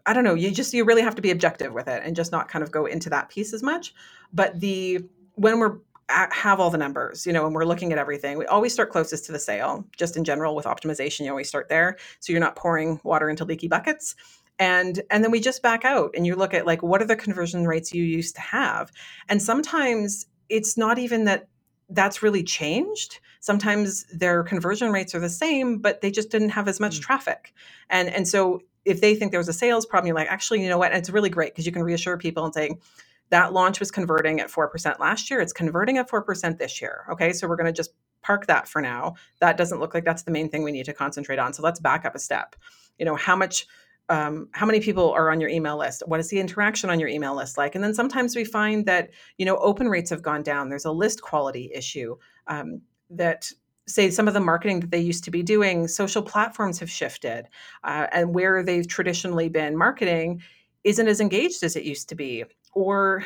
I 0.06 0.13
don't 0.13 0.23
know, 0.23 0.34
you 0.34 0.52
just 0.52 0.73
you 0.73 0.84
really 0.84 1.02
have 1.02 1.15
to 1.15 1.21
be 1.21 1.32
objective 1.32 1.73
with 1.73 1.88
it 1.88 2.02
and 2.04 2.15
just 2.15 2.32
not 2.32 2.49
kind 2.49 2.63
of 2.63 2.71
go 2.71 2.86
into 2.86 3.10
that 3.10 3.30
piece 3.30 3.54
as 3.54 3.63
much. 3.63 3.93
But 4.34 4.60
the 4.60 4.99
when 5.36 5.60
we're 5.60 5.78
have 6.10 6.60
all 6.60 6.69
the 6.69 6.78
numbers, 6.78 7.26
you 7.26 7.32
know, 7.32 7.45
and 7.45 7.56
we're 7.56 7.65
looking 7.65 7.91
at 7.91 7.97
everything, 7.97 8.38
we 8.38 8.45
always 8.45 8.73
start 8.73 8.91
closest 8.91 9.26
to 9.26 9.32
the 9.32 9.39
sale. 9.39 9.86
Just 9.97 10.17
in 10.17 10.23
general 10.23 10.56
with 10.56 10.65
optimization, 10.65 11.21
you 11.21 11.30
always 11.30 11.47
start 11.47 11.69
there, 11.69 11.97
so 12.19 12.34
you're 12.34 12.41
not 12.41 12.56
pouring 12.56 12.99
water 13.04 13.30
into 13.30 13.45
leaky 13.45 13.67
buckets. 13.67 14.15
And 14.60 15.02
and 15.10 15.23
then 15.23 15.32
we 15.32 15.39
just 15.39 15.63
back 15.63 15.86
out 15.86 16.12
and 16.15 16.28
you 16.28 16.36
look 16.36 16.54
at 16.54 16.65
like 16.65 16.84
what 16.84 17.02
are 17.02 17.08
the 17.08 17.15
conversion 17.15 17.65
rates 17.65 17.93
you 17.93 18.04
used 18.04 18.36
to 18.36 18.41
have, 18.41 18.91
and 19.30 19.41
sometimes 19.41 20.26
it's 20.49 20.78
not 20.78 20.99
even 20.99 21.23
that 21.26 21.47
that's 21.93 22.23
really 22.23 22.43
changed. 22.43 23.19
Sometimes 23.39 24.06
their 24.06 24.43
conversion 24.43 24.91
rates 24.91 25.13
are 25.13 25.19
the 25.19 25.29
same 25.29 25.79
but 25.79 26.01
they 26.01 26.12
just 26.12 26.29
didn't 26.29 26.49
have 26.49 26.67
as 26.67 26.79
much 26.79 26.99
mm. 26.99 27.01
traffic. 27.01 27.53
And 27.89 28.10
and 28.10 28.27
so 28.27 28.62
if 28.86 28.99
they 29.01 29.15
think 29.15 29.32
there 29.32 29.39
was 29.39 29.49
a 29.49 29.53
sales 29.53 29.86
problem 29.86 30.08
you're 30.08 30.15
like 30.15 30.29
actually 30.29 30.62
you 30.62 30.69
know 30.69 30.77
what? 30.77 30.91
And 30.91 30.99
it's 30.99 31.10
really 31.10 31.29
great 31.29 31.53
because 31.53 31.65
you 31.65 31.71
can 31.71 31.84
reassure 31.84 32.17
people 32.17 32.45
and 32.45 32.53
say 32.53 32.77
that 33.29 33.53
launch 33.53 33.79
was 33.79 33.89
converting 33.89 34.39
at 34.41 34.51
4% 34.51 34.99
last 34.99 35.32
year. 35.32 35.39
It's 35.39 35.53
converting 35.53 35.97
at 35.97 36.10
4% 36.10 36.58
this 36.58 36.82
year. 36.82 37.06
Okay 37.12 37.34
so 37.34 37.47
we're 37.47 37.56
going 37.56 37.73
to 37.73 37.73
just 37.73 37.91
park 38.21 38.47
that 38.47 38.67
for 38.67 38.82
now. 38.82 39.15
That 39.39 39.58
doesn't 39.58 39.79
look 39.79 39.93
like 39.93 40.06
that's 40.06 40.23
the 40.23 40.32
main 40.32 40.49
thing 40.49 40.63
we 40.63 40.71
need 40.71 40.86
to 40.86 40.93
concentrate 40.93 41.39
on 41.39 41.53
so 41.53 41.63
let's 41.63 41.79
back 41.79 42.06
up 42.06 42.15
a 42.15 42.19
step. 42.19 42.56
You 42.97 43.06
know 43.06 43.15
how 43.15 43.36
much 43.36 43.67
um, 44.09 44.49
how 44.51 44.65
many 44.65 44.79
people 44.79 45.11
are 45.11 45.31
on 45.31 45.39
your 45.39 45.49
email 45.49 45.77
list? 45.77 46.03
What 46.05 46.19
is 46.19 46.29
the 46.29 46.39
interaction 46.39 46.89
on 46.89 46.99
your 46.99 47.09
email 47.09 47.35
list 47.35 47.57
like? 47.57 47.75
And 47.75 47.83
then 47.83 47.93
sometimes 47.93 48.35
we 48.35 48.43
find 48.43 48.85
that 48.85 49.09
you 49.37 49.45
know 49.45 49.57
open 49.57 49.89
rates 49.89 50.09
have 50.09 50.21
gone 50.21 50.43
down. 50.43 50.69
There's 50.69 50.85
a 50.85 50.91
list 50.91 51.21
quality 51.21 51.71
issue 51.73 52.17
um, 52.47 52.81
that 53.09 53.51
say 53.87 54.09
some 54.09 54.27
of 54.27 54.33
the 54.33 54.39
marketing 54.39 54.79
that 54.79 54.91
they 54.91 54.99
used 54.99 55.23
to 55.25 55.31
be 55.31 55.43
doing 55.43 55.87
social 55.87 56.21
platforms 56.21 56.79
have 56.79 56.89
shifted 56.89 57.47
uh, 57.83 58.07
and 58.11 58.33
where 58.33 58.63
they've 58.63 58.87
traditionally 58.87 59.49
been 59.49 59.77
marketing 59.77 60.41
isn't 60.83 61.07
as 61.07 61.19
engaged 61.19 61.63
as 61.63 61.75
it 61.75 61.83
used 61.83 62.09
to 62.09 62.15
be. 62.15 62.43
Or 62.73 63.23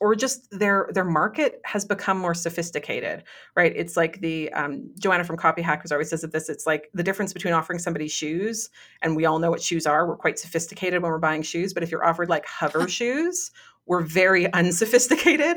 or 0.00 0.14
just 0.14 0.48
their 0.50 0.88
their 0.92 1.04
market 1.04 1.60
has 1.64 1.84
become 1.84 2.18
more 2.18 2.34
sophisticated 2.34 3.24
right? 3.56 3.72
It's 3.74 3.96
like 3.96 4.20
the 4.20 4.52
um, 4.52 4.90
joanna 4.98 5.24
from 5.24 5.36
copy 5.36 5.62
hackers 5.62 5.92
always 5.92 6.10
says 6.10 6.20
that 6.22 6.32
this 6.32 6.48
it's 6.48 6.66
like 6.66 6.90
the 6.94 7.02
difference 7.02 7.32
between 7.32 7.54
offering 7.54 7.78
somebody 7.78 8.08
shoes 8.08 8.70
and 9.02 9.16
we 9.16 9.24
all 9.24 9.38
know 9.38 9.50
what 9.50 9.62
shoes 9.62 9.86
are 9.86 10.06
we're 10.06 10.16
quite 10.16 10.38
sophisticated 10.38 11.02
when 11.02 11.10
we're 11.10 11.18
buying 11.18 11.42
shoes 11.42 11.72
but 11.72 11.82
if 11.82 11.90
you're 11.90 12.04
offered 12.04 12.28
like 12.28 12.46
hover 12.46 12.88
shoes 12.98 13.50
we're 13.86 14.02
very 14.02 14.52
unsophisticated 14.52 15.56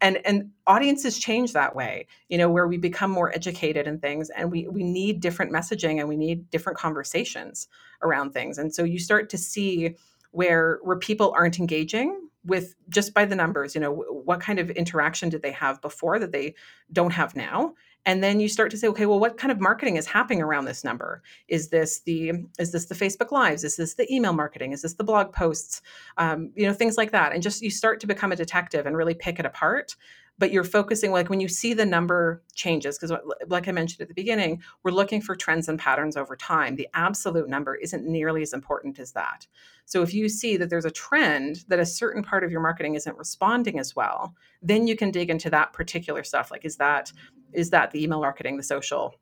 and 0.00 0.18
and 0.24 0.50
audiences 0.66 1.18
change 1.18 1.52
that 1.52 1.74
way 1.74 2.06
you 2.28 2.38
know 2.38 2.48
where 2.48 2.68
we 2.68 2.76
become 2.76 3.10
more 3.10 3.34
educated 3.34 3.86
in 3.86 3.98
things 3.98 4.30
and 4.30 4.50
we 4.50 4.66
we 4.68 4.82
need 4.82 5.20
different 5.20 5.52
messaging 5.52 5.98
and 5.98 6.08
we 6.08 6.16
need 6.16 6.48
different 6.50 6.78
conversations 6.78 7.68
around 8.02 8.32
things 8.32 8.58
and 8.58 8.74
so 8.74 8.84
you 8.84 8.98
start 8.98 9.28
to 9.30 9.38
see 9.38 9.96
where 10.30 10.78
where 10.82 10.98
people 10.98 11.32
aren't 11.36 11.58
engaging 11.58 12.28
with 12.44 12.74
just 12.88 13.12
by 13.12 13.24
the 13.24 13.36
numbers 13.36 13.74
you 13.74 13.80
know 13.80 13.92
what 13.92 14.40
kind 14.40 14.58
of 14.58 14.70
interaction 14.70 15.28
did 15.28 15.42
they 15.42 15.52
have 15.52 15.80
before 15.80 16.18
that 16.18 16.32
they 16.32 16.54
don't 16.92 17.12
have 17.12 17.36
now? 17.36 17.74
And 18.06 18.24
then 18.24 18.40
you 18.40 18.48
start 18.48 18.70
to 18.70 18.78
say 18.78 18.88
okay 18.88 19.06
well 19.06 19.20
what 19.20 19.36
kind 19.36 19.52
of 19.52 19.60
marketing 19.60 19.96
is 19.96 20.06
happening 20.06 20.42
around 20.42 20.64
this 20.64 20.84
number? 20.84 21.22
Is 21.48 21.68
this 21.68 22.00
the 22.00 22.32
is 22.58 22.72
this 22.72 22.86
the 22.86 22.94
facebook 22.94 23.30
lives? 23.30 23.64
Is 23.64 23.76
this 23.76 23.94
the 23.94 24.12
email 24.12 24.32
marketing? 24.32 24.72
Is 24.72 24.82
this 24.82 24.94
the 24.94 25.04
blog 25.04 25.32
posts? 25.32 25.82
Um, 26.16 26.50
you 26.54 26.66
know 26.66 26.72
things 26.72 26.96
like 26.96 27.12
that. 27.12 27.32
And 27.32 27.42
just 27.42 27.62
you 27.62 27.70
start 27.70 28.00
to 28.00 28.06
become 28.06 28.32
a 28.32 28.36
detective 28.36 28.86
and 28.86 28.96
really 28.96 29.14
pick 29.14 29.38
it 29.38 29.46
apart 29.46 29.96
but 30.40 30.50
you're 30.50 30.64
focusing 30.64 31.12
like 31.12 31.28
when 31.28 31.38
you 31.38 31.48
see 31.48 31.74
the 31.74 31.86
number 31.86 32.42
changes 32.54 32.98
because 32.98 33.16
like 33.48 33.68
i 33.68 33.72
mentioned 33.72 34.00
at 34.00 34.08
the 34.08 34.14
beginning 34.14 34.60
we're 34.82 34.90
looking 34.90 35.20
for 35.20 35.36
trends 35.36 35.68
and 35.68 35.78
patterns 35.78 36.16
over 36.16 36.34
time. 36.36 36.76
The 36.76 36.88
absolute 36.94 37.48
number 37.48 37.74
isn't 37.74 38.06
nearly 38.06 38.42
as 38.42 38.52
important 38.52 38.98
as 38.98 39.12
that. 39.12 39.46
So 39.84 40.02
if 40.02 40.14
you 40.14 40.28
see 40.28 40.56
that 40.56 40.70
there's 40.70 40.84
a 40.84 40.90
trend 40.90 41.64
that 41.68 41.78
a 41.78 41.86
certain 41.86 42.22
part 42.22 42.44
of 42.44 42.50
your 42.50 42.60
marketing 42.60 42.94
isn't 42.94 43.18
responding 43.18 43.78
as 43.78 43.94
well 43.94 44.34
then 44.62 44.86
you 44.86 44.96
can 44.96 45.10
dig 45.10 45.30
into 45.30 45.50
that 45.50 45.72
particular 45.72 46.24
stuff 46.24 46.50
like 46.50 46.64
is 46.64 46.76
that 46.76 47.12
is 47.52 47.70
that 47.70 47.90
the 47.90 48.02
email 48.02 48.20
marketing 48.20 48.56
the 48.56 48.62
social 48.62 49.14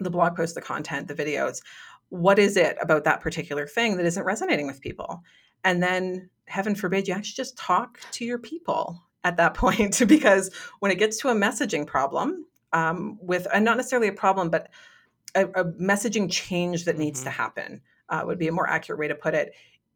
the 0.00 0.10
blog 0.10 0.36
post 0.36 0.54
the 0.54 0.60
content 0.60 1.08
the 1.08 1.14
videos? 1.14 1.60
What 2.08 2.38
is 2.38 2.56
it 2.56 2.76
about 2.80 3.04
that 3.04 3.20
particular 3.20 3.66
thing 3.66 3.96
that 3.96 4.06
isn't 4.06 4.24
resonating 4.24 4.66
with 4.66 4.80
people? 4.80 5.22
And 5.64 5.82
then 5.82 6.30
heaven 6.46 6.74
forbid 6.74 7.08
you 7.08 7.14
actually 7.14 7.34
just 7.42 7.56
talk 7.56 7.98
to 8.12 8.24
your 8.24 8.38
people 8.38 9.02
at 9.24 9.36
that 9.36 9.54
point 9.62 10.00
because 10.06 10.50
when 10.80 10.92
it 10.92 10.98
gets 10.98 11.18
to 11.18 11.28
a 11.28 11.34
messaging 11.34 11.86
problem 11.86 12.46
um, 12.72 13.18
with 13.20 13.46
and 13.52 13.64
not 13.64 13.76
necessarily 13.76 14.08
a 14.08 14.12
problem 14.12 14.50
but 14.50 14.68
a, 15.34 15.46
a 15.46 15.64
messaging 15.72 16.30
change 16.30 16.84
that 16.84 16.92
mm-hmm. 16.92 17.04
needs 17.04 17.22
to 17.22 17.30
mm-hmm. 17.30 17.42
happen 17.42 17.80
uh, 18.10 18.22
would 18.24 18.38
be 18.38 18.48
a 18.48 18.52
more 18.52 18.68
accurate 18.68 18.98
way 18.98 19.08
to 19.08 19.14
put 19.14 19.34
it 19.34 19.52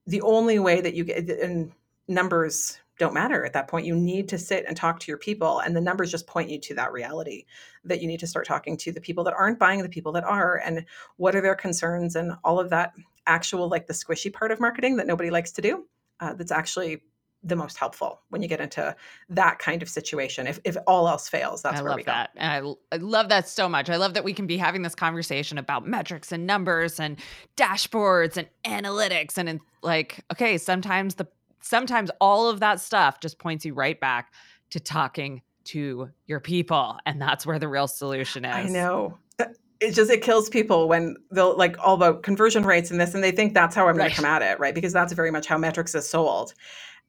the 0.07 0.23
only 0.23 0.59
way 0.59 0.81
that 0.81 0.95
you 0.95 1.05
get 1.05 1.29
and 1.29 1.71
numbers 2.09 2.79
don't 2.99 3.15
matter 3.15 3.45
at 3.45 3.53
that 3.53 3.69
point 3.69 3.87
you 3.87 3.95
need 3.95 4.29
to 4.29 4.39
sit 4.39 4.65
and 4.67 4.77
talk 4.77 4.99
to 4.99 5.11
your 5.11 5.19
people 5.19 5.61
and 5.61 5.77
the 5.77 5.81
numbers 5.81 6.11
just 6.11 6.27
point 6.27 6.49
you 6.49 6.59
to 6.59 6.75
that 6.75 6.93
reality 6.93 7.45
that 7.85 8.01
you 8.01 8.09
need 8.09 8.19
to 8.19 8.27
start 8.27 8.47
talking 8.47 8.77
to 8.77 8.91
the 8.91 9.01
people 9.01 9.23
that 9.23 9.35
aren't 9.35 9.59
buying 9.59 9.83
the 9.83 9.89
people 9.89 10.11
that 10.11 10.25
are 10.25 10.61
and 10.65 10.85
what 11.17 11.37
are 11.37 11.41
their 11.41 11.55
concerns 11.55 12.17
and 12.17 12.33
all 12.43 12.59
of 12.59 12.71
that 12.71 12.93
actual 13.27 13.69
like 13.69 13.87
the 13.87 13.93
squishy 13.93 14.33
part 14.33 14.51
of 14.51 14.59
marketing 14.59 14.97
that 14.97 15.07
nobody 15.07 15.31
likes 15.31 15.53
to 15.53 15.63
do 15.63 15.87
uh, 16.21 16.33
that's 16.35 16.51
actually 16.51 17.03
the 17.45 17.55
most 17.57 17.77
helpful 17.79 18.21
when 18.31 18.43
you 18.43 18.49
get 18.49 18.61
into 18.61 18.95
that 19.29 19.59
kind 19.59 19.81
of 19.83 19.89
situation. 19.89 20.47
If, 20.47 20.59
if 20.65 20.77
all 20.87 21.09
else 21.09 21.29
fails, 21.29 21.63
that's 21.63 21.81
I 21.81 21.83
where 21.83 21.95
we 21.95 22.03
go. 22.03 22.11
that. 22.13 22.31
And 22.37 22.67
I, 22.93 22.95
I 22.97 22.99
love 22.99 23.29
that 23.29 23.49
so 23.49 23.69
much. 23.69 23.89
I 23.89 23.97
love 23.97 24.15
that 24.15 24.25
we 24.25 24.33
can 24.35 24.47
be 24.47 24.57
having 24.57 24.83
this 24.83 24.95
conversation 24.95 25.57
about 25.57 25.87
metrics 25.87 26.33
and 26.33 26.47
numbers 26.47 26.99
and 26.99 27.17
dashboards 27.57 28.37
and 28.37 28.49
analytics. 28.65 29.39
And 29.39 29.49
in, 29.49 29.61
like, 29.83 30.25
okay, 30.33 30.59
sometimes 30.59 31.15
the 31.17 31.27
sometimes 31.61 32.11
all 32.21 32.49
of 32.49 32.61
that 32.61 32.81
stuff 32.81 33.21
just 33.21 33.39
points 33.39 33.65
you 33.65 33.75
right 33.75 33.99
back 34.01 34.33
to 34.71 34.81
talking 34.81 35.43
to 35.65 36.09
your 36.27 36.41
people. 36.41 36.97
And 37.07 37.21
that's 37.21 37.45
where 37.47 37.59
the 37.59 37.69
real 37.69 37.89
solution 37.89 38.45
is. 38.45 38.55
I 38.55 38.65
know. 38.65 39.19
Uh, 39.39 39.47
it 39.81 39.93
just 39.93 40.11
it 40.11 40.23
kills 40.23 40.49
people 40.49 40.89
when 40.89 41.17
they'll 41.31 41.57
like 41.57 41.77
all 41.79 41.97
the 41.97 42.15
conversion 42.15 42.65
rates 42.65 42.91
and 42.91 43.01
this, 43.01 43.15
and 43.15 43.23
they 43.23 43.31
think 43.31 43.55
that's 43.55 43.77
how 43.77 43.87
I'm 43.87 43.95
going 43.95 44.07
Right. 44.07 44.11
to 44.11 44.17
come 44.17 44.25
at 44.25 44.43
it, 44.43 44.59
right? 44.59 44.75
Because 44.75 44.93
that's 44.93 45.13
very 45.13 45.31
much 45.31 45.47
how 45.47 45.57
metrics 45.59 45.95
is 45.95 46.09
sold. 46.09 46.55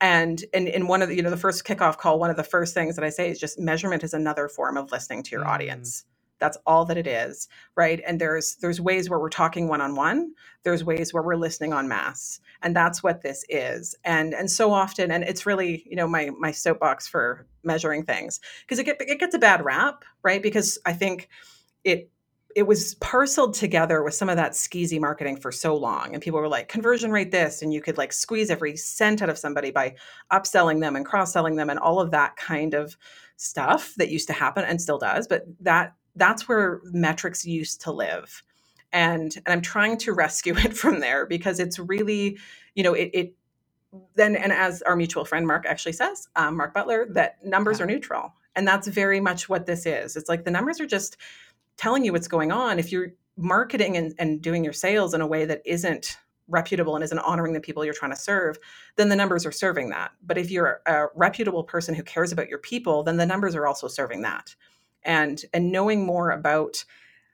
And 0.01 0.43
in, 0.53 0.67
in 0.67 0.87
one 0.87 1.01
of 1.01 1.09
the, 1.09 1.15
you 1.15 1.23
know, 1.23 1.29
the 1.29 1.37
first 1.37 1.63
kickoff 1.65 1.97
call, 1.97 2.19
one 2.19 2.29
of 2.29 2.37
the 2.37 2.43
first 2.43 2.73
things 2.73 2.95
that 2.95 3.05
I 3.05 3.09
say 3.09 3.29
is 3.31 3.39
just 3.39 3.59
measurement 3.59 4.03
is 4.03 4.13
another 4.13 4.47
form 4.47 4.77
of 4.77 4.91
listening 4.91 5.23
to 5.23 5.31
your 5.31 5.43
Mm. 5.43 5.49
audience. 5.49 6.05
That's 6.39 6.57
all 6.67 6.85
that 6.85 6.97
it 6.97 7.07
is, 7.07 7.47
right? 7.75 8.01
And 8.05 8.21
there's 8.21 8.57
there's 8.57 8.79
ways 8.79 9.09
where 9.09 9.19
we're 9.19 9.29
talking 9.29 9.67
one 9.67 9.81
on 9.81 9.95
one. 9.95 10.33
There's 10.63 10.83
ways 10.83 11.11
where 11.13 11.23
we're 11.23 11.35
listening 11.35 11.73
on 11.73 11.87
mass, 11.87 12.39
and 12.61 12.75
that's 12.75 13.01
what 13.01 13.23
this 13.23 13.43
is. 13.49 13.95
And 14.05 14.35
and 14.35 14.51
so 14.51 14.71
often, 14.71 15.11
and 15.11 15.23
it's 15.23 15.47
really 15.47 15.83
you 15.89 15.95
know 15.95 16.07
my 16.07 16.29
my 16.39 16.51
soapbox 16.51 17.07
for 17.07 17.47
measuring 17.63 18.03
things 18.05 18.39
because 18.61 18.79
it 18.79 18.83
get 18.85 18.97
it 19.01 19.19
gets 19.19 19.35
a 19.35 19.39
bad 19.39 19.65
rap, 19.65 20.05
right? 20.23 20.43
Because 20.43 20.77
I 20.85 20.93
think 20.93 21.29
it 21.85 22.11
it 22.55 22.63
was 22.63 22.95
parceled 22.95 23.53
together 23.53 24.03
with 24.03 24.13
some 24.13 24.29
of 24.29 24.35
that 24.35 24.53
skeezy 24.53 24.99
marketing 24.99 25.37
for 25.37 25.51
so 25.51 25.75
long 25.75 26.13
and 26.13 26.23
people 26.23 26.39
were 26.39 26.47
like 26.47 26.67
conversion 26.67 27.11
rate 27.11 27.31
this 27.31 27.61
and 27.61 27.73
you 27.73 27.81
could 27.81 27.97
like 27.97 28.11
squeeze 28.11 28.49
every 28.49 28.75
cent 28.75 29.21
out 29.21 29.29
of 29.29 29.37
somebody 29.37 29.71
by 29.71 29.95
upselling 30.31 30.81
them 30.81 30.95
and 30.95 31.05
cross-selling 31.05 31.55
them 31.55 31.69
and 31.69 31.79
all 31.79 31.99
of 31.99 32.11
that 32.11 32.35
kind 32.37 32.73
of 32.73 32.97
stuff 33.37 33.93
that 33.97 34.09
used 34.09 34.27
to 34.27 34.33
happen 34.33 34.63
and 34.65 34.81
still 34.81 34.97
does 34.97 35.27
but 35.27 35.45
that 35.59 35.93
that's 36.15 36.47
where 36.49 36.81
metrics 36.85 37.45
used 37.45 37.81
to 37.81 37.91
live 37.91 38.43
and 38.91 39.35
and 39.35 39.47
i'm 39.47 39.61
trying 39.61 39.97
to 39.97 40.11
rescue 40.13 40.55
it 40.57 40.75
from 40.75 40.99
there 40.99 41.25
because 41.25 41.59
it's 41.59 41.77
really 41.79 42.37
you 42.75 42.83
know 42.83 42.93
it, 42.93 43.09
it 43.13 43.33
then 44.15 44.35
and 44.35 44.51
as 44.51 44.81
our 44.83 44.95
mutual 44.95 45.25
friend 45.25 45.47
mark 45.47 45.65
actually 45.65 45.93
says 45.93 46.27
um, 46.35 46.57
mark 46.57 46.73
butler 46.73 47.07
that 47.11 47.43
numbers 47.45 47.79
Yeah. 47.79 47.83
are 47.85 47.87
neutral 47.87 48.33
and 48.55 48.67
that's 48.67 48.87
very 48.87 49.19
much 49.19 49.47
what 49.49 49.65
this 49.65 49.85
is 49.85 50.15
it's 50.15 50.29
like 50.29 50.43
the 50.45 50.51
numbers 50.51 50.79
are 50.81 50.85
just 50.85 51.17
telling 51.79 52.03
you 52.03 52.11
what's 52.11 52.27
going 52.27 52.51
on 52.51 52.77
if 52.77 52.91
you're 52.91 53.13
marketing 53.37 53.95
and, 53.95 54.13
and 54.19 54.41
doing 54.41 54.65
your 54.65 54.73
sales 54.73 55.13
in 55.13 55.21
a 55.21 55.27
way 55.27 55.45
that 55.45 55.61
isn't 55.65 56.17
reputable 56.49 56.95
and 56.95 57.03
isn't 57.03 57.19
honoring 57.19 57.53
the 57.53 57.61
people 57.61 57.85
you're 57.85 57.93
trying 57.93 58.11
to 58.11 58.17
serve 58.17 58.59
then 58.97 59.07
the 59.07 59.15
numbers 59.15 59.45
are 59.45 59.51
serving 59.51 59.89
that. 59.89 60.11
But 60.21 60.37
if 60.37 60.51
you're 60.51 60.81
a 60.85 61.05
reputable 61.15 61.63
person 61.63 61.95
who 61.95 62.03
cares 62.03 62.33
about 62.33 62.49
your 62.49 62.59
people 62.59 63.03
then 63.03 63.15
the 63.15 63.25
numbers 63.25 63.55
are 63.55 63.65
also 63.65 63.87
serving 63.87 64.23
that. 64.23 64.55
And 65.03 65.41
and 65.53 65.71
knowing 65.71 66.05
more 66.05 66.31
about 66.31 66.83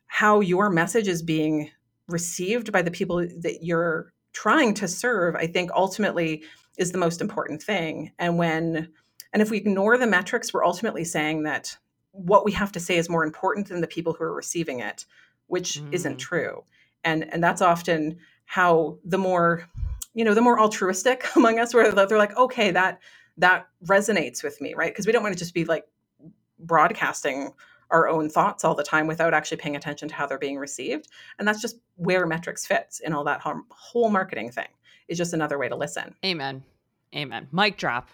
how 0.05 0.41
your 0.41 0.69
message 0.69 1.07
is 1.07 1.23
being 1.23 1.71
received 2.07 2.71
by 2.71 2.83
the 2.83 2.91
people 2.91 3.17
that 3.17 3.63
you're 3.63 4.13
trying 4.31 4.75
to 4.75 4.87
serve 4.87 5.35
i 5.35 5.47
think 5.47 5.71
ultimately 5.73 6.43
is 6.77 6.91
the 6.91 6.99
most 6.99 7.19
important 7.19 7.63
thing. 7.63 8.11
And 8.19 8.37
when 8.37 8.89
and 9.33 9.41
if 9.41 9.49
we 9.49 9.57
ignore 9.57 9.97
the 9.97 10.07
metrics 10.07 10.53
we're 10.53 10.65
ultimately 10.65 11.03
saying 11.03 11.43
that 11.43 11.77
what 12.15 12.45
we 12.45 12.51
have 12.53 12.71
to 12.71 12.79
say 12.79 12.97
is 12.97 13.09
more 13.09 13.23
important 13.23 13.67
than 13.67 13.81
the 13.81 13.87
people 13.87 14.13
who 14.13 14.23
are 14.23 14.33
receiving 14.33 14.79
it 14.79 15.05
which 15.47 15.79
Mm. 15.79 15.93
isn't 15.93 16.17
true 16.17 16.63
and 17.03 17.31
and 17.31 17.43
that's 17.43 17.61
often 17.61 18.17
how 18.45 18.97
the 19.03 19.17
more 19.17 19.67
you 20.13 20.23
know 20.23 20.33
the 20.33 20.41
more 20.41 20.59
altruistic 20.59 21.25
among 21.35 21.59
us 21.59 21.73
where 21.73 21.91
they're 21.91 22.17
like 22.17 22.35
okay 22.37 22.71
that 22.71 22.99
that 23.37 23.67
resonates 23.85 24.43
with 24.43 24.59
me 24.61 24.73
right 24.75 24.91
because 24.93 25.05
we 25.05 25.11
don't 25.11 25.21
want 25.23 25.33
to 25.33 25.39
just 25.39 25.53
be 25.53 25.65
like 25.65 25.85
broadcasting 26.59 27.51
our 27.91 28.07
own 28.07 28.29
thoughts 28.29 28.63
all 28.63 28.73
the 28.75 28.83
time 28.83 29.07
without 29.07 29.33
actually 29.33 29.57
paying 29.57 29.75
attention 29.75 30.07
to 30.07 30.15
how 30.15 30.25
they're 30.25 30.39
being 30.39 30.57
received 30.57 31.07
and 31.37 31.47
that's 31.47 31.61
just 31.61 31.77
where 31.97 32.25
metrics 32.25 32.65
fits 32.65 32.99
in 32.99 33.13
all 33.13 33.23
that 33.23 33.41
whole- 33.41 34.09
marketing 34.09 34.49
thing 34.51 34.67
is 35.07 35.17
just 35.17 35.33
another 35.33 35.57
way 35.57 35.69
to 35.69 35.75
listen 35.75 36.15
Amen. 36.25 36.63
Amen. 37.15 37.47
Mic 37.51 37.77
drop. 37.77 38.09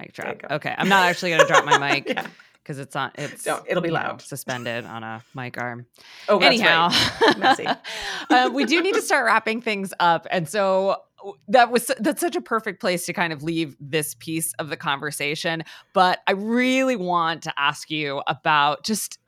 Mic 0.00 0.12
drop. 0.14 0.42
Okay. 0.50 0.74
I'm 0.76 0.88
not 0.88 1.04
actually 1.04 1.30
going 1.30 1.42
to 1.42 1.46
drop 1.46 1.64
my 1.64 1.78
mic 1.94 2.08
yeah. 2.08 2.26
Because 2.62 2.78
it's 2.78 2.94
on. 2.96 3.10
It's. 3.16 3.46
It'll 3.46 3.82
be 3.82 3.88
you 3.88 3.94
know, 3.94 4.00
loud. 4.00 4.22
suspended 4.22 4.84
on 4.84 5.02
a 5.02 5.22
mic 5.34 5.58
arm. 5.58 5.86
oh 6.28 6.38
that's 6.38 6.46
Anyhow, 6.46 6.88
right. 6.90 7.38
Messy. 7.38 7.66
uh, 8.30 8.50
we 8.52 8.64
do 8.64 8.80
need 8.82 8.94
to 8.94 9.02
start 9.02 9.26
wrapping 9.26 9.60
things 9.60 9.92
up, 10.00 10.26
and 10.30 10.48
so 10.48 10.96
that 11.48 11.70
was 11.70 11.90
that's 11.98 12.20
such 12.20 12.36
a 12.36 12.40
perfect 12.40 12.80
place 12.80 13.06
to 13.06 13.12
kind 13.12 13.32
of 13.32 13.42
leave 13.42 13.76
this 13.80 14.14
piece 14.14 14.52
of 14.54 14.68
the 14.68 14.76
conversation. 14.76 15.62
But 15.92 16.20
I 16.26 16.32
really 16.32 16.96
want 16.96 17.42
to 17.44 17.52
ask 17.58 17.90
you 17.90 18.22
about 18.26 18.84
just. 18.84 19.18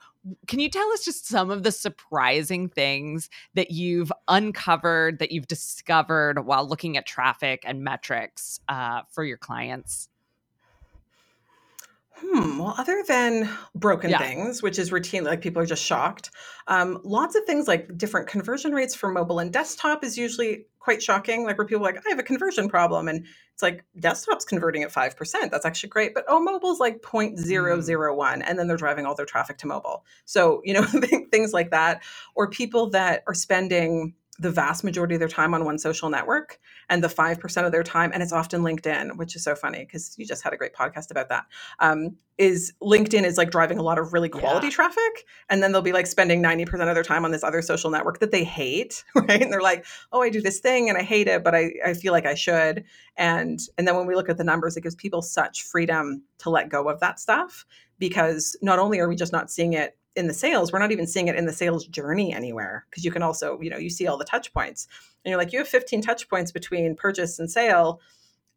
Can 0.47 0.59
you 0.59 0.71
tell 0.71 0.91
us 0.93 1.05
just 1.05 1.29
some 1.29 1.51
of 1.51 1.65
the 1.65 1.71
surprising 1.71 2.71
things 2.71 3.29
that 3.53 3.73
you've 3.73 4.11
uncovered, 4.27 5.19
that 5.19 5.33
you've 5.33 5.49
discovered 5.49 6.47
while 6.47 6.67
looking 6.67 6.97
at 6.97 7.05
traffic 7.05 7.63
and 7.67 7.85
metrics 7.85 8.59
uh, 8.71 9.03
for 9.11 9.23
your 9.23 9.37
clients? 9.37 10.09
Hmm. 12.17 12.59
Well, 12.59 12.75
other 12.79 13.03
than 13.07 13.49
broken 13.75 14.11
Yeah. 14.11 14.19
things, 14.19 14.63
which 14.63 14.79
is 14.79 14.93
routine, 14.93 15.25
like 15.25 15.41
people 15.41 15.61
are 15.61 15.67
just 15.67 15.83
shocked. 15.83 16.31
Um, 16.69 17.01
lots 17.03 17.35
of 17.35 17.45
things 17.45 17.67
like 17.67 17.97
different 17.99 18.29
conversion 18.29 18.73
rates 18.73 18.95
for 18.95 19.09
mobile 19.11 19.41
and 19.41 19.53
desktop 19.53 20.05
is 20.05 20.17
usually 20.17 20.67
quite 20.79 21.03
shocking. 21.03 21.45
Like 21.45 21.59
where 21.59 21.67
people 21.67 21.83
are 21.85 21.93
like, 21.93 22.07
I 22.07 22.11
have 22.11 22.19
a 22.21 22.23
conversion 22.25 22.69
problem, 22.69 23.09
and 23.09 23.27
it's 23.53 23.63
like 23.63 23.85
desktop's 23.99 24.45
converting 24.45 24.83
at 24.85 24.93
five 24.93 25.17
percent. 25.17 25.51
That's 25.51 25.67
actually 25.67 25.89
great, 25.89 26.15
but 26.15 26.25
oh, 26.29 26.41
mobile's 26.41 26.79
like 26.79 27.03
0.001, 27.03 28.43
and 28.47 28.59
then 28.59 28.69
they're 28.69 28.77
driving 28.77 29.07
all 29.07 29.15
their 29.17 29.27
traffic 29.27 29.59
to 29.59 29.67
mobile. 29.67 30.05
So 30.25 30.61
you 30.65 30.73
know 30.75 30.83
things 31.33 31.53
like 31.53 31.71
that, 31.73 32.03
or 32.37 32.49
people 32.49 32.91
that 32.91 33.25
are 33.27 33.35
spending 33.35 34.15
the 34.39 34.51
vast 34.51 34.83
majority 34.83 35.15
of 35.15 35.21
their 35.21 35.29
time 35.29 35.55
on 35.55 35.65
one 35.65 35.79
social 35.79 36.11
network 36.11 36.59
and 36.89 37.05
the 37.05 37.09
5% 37.09 37.67
of 37.67 37.73
their 37.73 37.83
time 37.85 38.11
and 38.13 38.23
it's 38.23 38.33
often 38.33 38.63
linkedin 38.63 39.17
which 39.17 39.37
is 39.37 39.45
so 39.45 39.55
funny 39.55 39.81
because 39.85 40.15
you 40.19 40.27
just 40.27 40.43
had 40.43 40.53
a 40.53 40.57
great 40.57 40.75
podcast 40.75 41.11
about 41.11 41.29
that 41.29 41.45
um, 41.79 42.17
is 42.37 42.73
LinkedIn 42.83 43.23
is 43.25 43.37
like 43.39 43.51
driving 43.51 43.79
a 43.79 43.83
lot 43.83 43.99
of 43.99 44.13
really 44.13 44.29
quality 44.29 44.67
Yeah. 44.67 44.73
traffic, 44.73 45.25
and 45.49 45.63
then 45.63 45.71
they'll 45.71 45.83
be 45.83 45.93
like 45.93 46.07
spending 46.07 46.43
ninety 46.43 46.65
percent 46.65 46.89
of 46.89 46.97
their 46.97 47.05
time 47.05 47.25
on 47.25 47.31
this 47.31 47.45
other 47.45 47.63
social 47.63 47.91
network 47.91 48.19
that 48.19 48.33
they 48.33 48.43
hate, 48.43 49.05
right? 49.15 49.41
And 49.41 49.53
they're 49.53 49.63
like, 49.63 49.87
"Oh, 50.11 50.21
I 50.21 50.31
do 50.31 50.41
this 50.41 50.59
thing 50.59 50.89
and 50.89 50.99
I 50.99 51.03
hate 51.03 51.29
it, 51.29 51.45
but 51.45 51.55
I, 51.55 51.71
I 51.87 51.95
feel 51.95 52.13
like 52.13 52.27
I 52.27 52.35
should." 52.35 52.85
And 53.17 53.61
and 53.79 53.87
then 53.87 53.95
when 53.97 54.07
we 54.07 54.17
look 54.17 54.29
at 54.29 54.37
the 54.37 54.43
numbers, 54.45 54.77
it 54.77 54.81
gives 54.81 54.97
people 54.97 55.23
such 55.23 55.63
freedom 55.63 56.25
to 56.39 56.51
let 56.51 56.69
go 56.71 56.89
of 56.89 56.99
that 57.01 57.21
stuff 57.21 57.65
because 58.01 58.57
not 58.61 58.81
only 58.81 58.99
are 58.99 59.09
we 59.09 59.15
just 59.15 59.33
not 59.33 59.49
seeing 59.51 59.75
it 59.75 59.97
in 60.17 60.27
the 60.27 60.35
sales, 60.35 60.73
we're 60.73 60.79
not 60.79 60.93
even 60.93 61.07
seeing 61.07 61.29
it 61.29 61.37
in 61.37 61.47
the 61.47 61.53
sales 61.53 61.87
journey 61.87 62.33
anywhere 62.33 62.87
because 62.91 63.05
you 63.05 63.11
can 63.11 63.23
also, 63.23 63.61
you 63.61 63.71
know, 63.71 63.79
you 63.79 63.91
see 63.91 64.07
all 64.07 64.17
the 64.17 64.25
touch 64.25 64.53
points, 64.53 64.87
and 65.25 65.31
you're 65.31 65.39
like, 65.39 65.53
you 65.53 65.59
have 65.59 65.69
fifteen 65.69 66.01
touch 66.03 66.29
points 66.29 66.53
between 66.53 66.95
purchase 66.97 67.39
and 67.39 67.51
sale, 67.51 68.01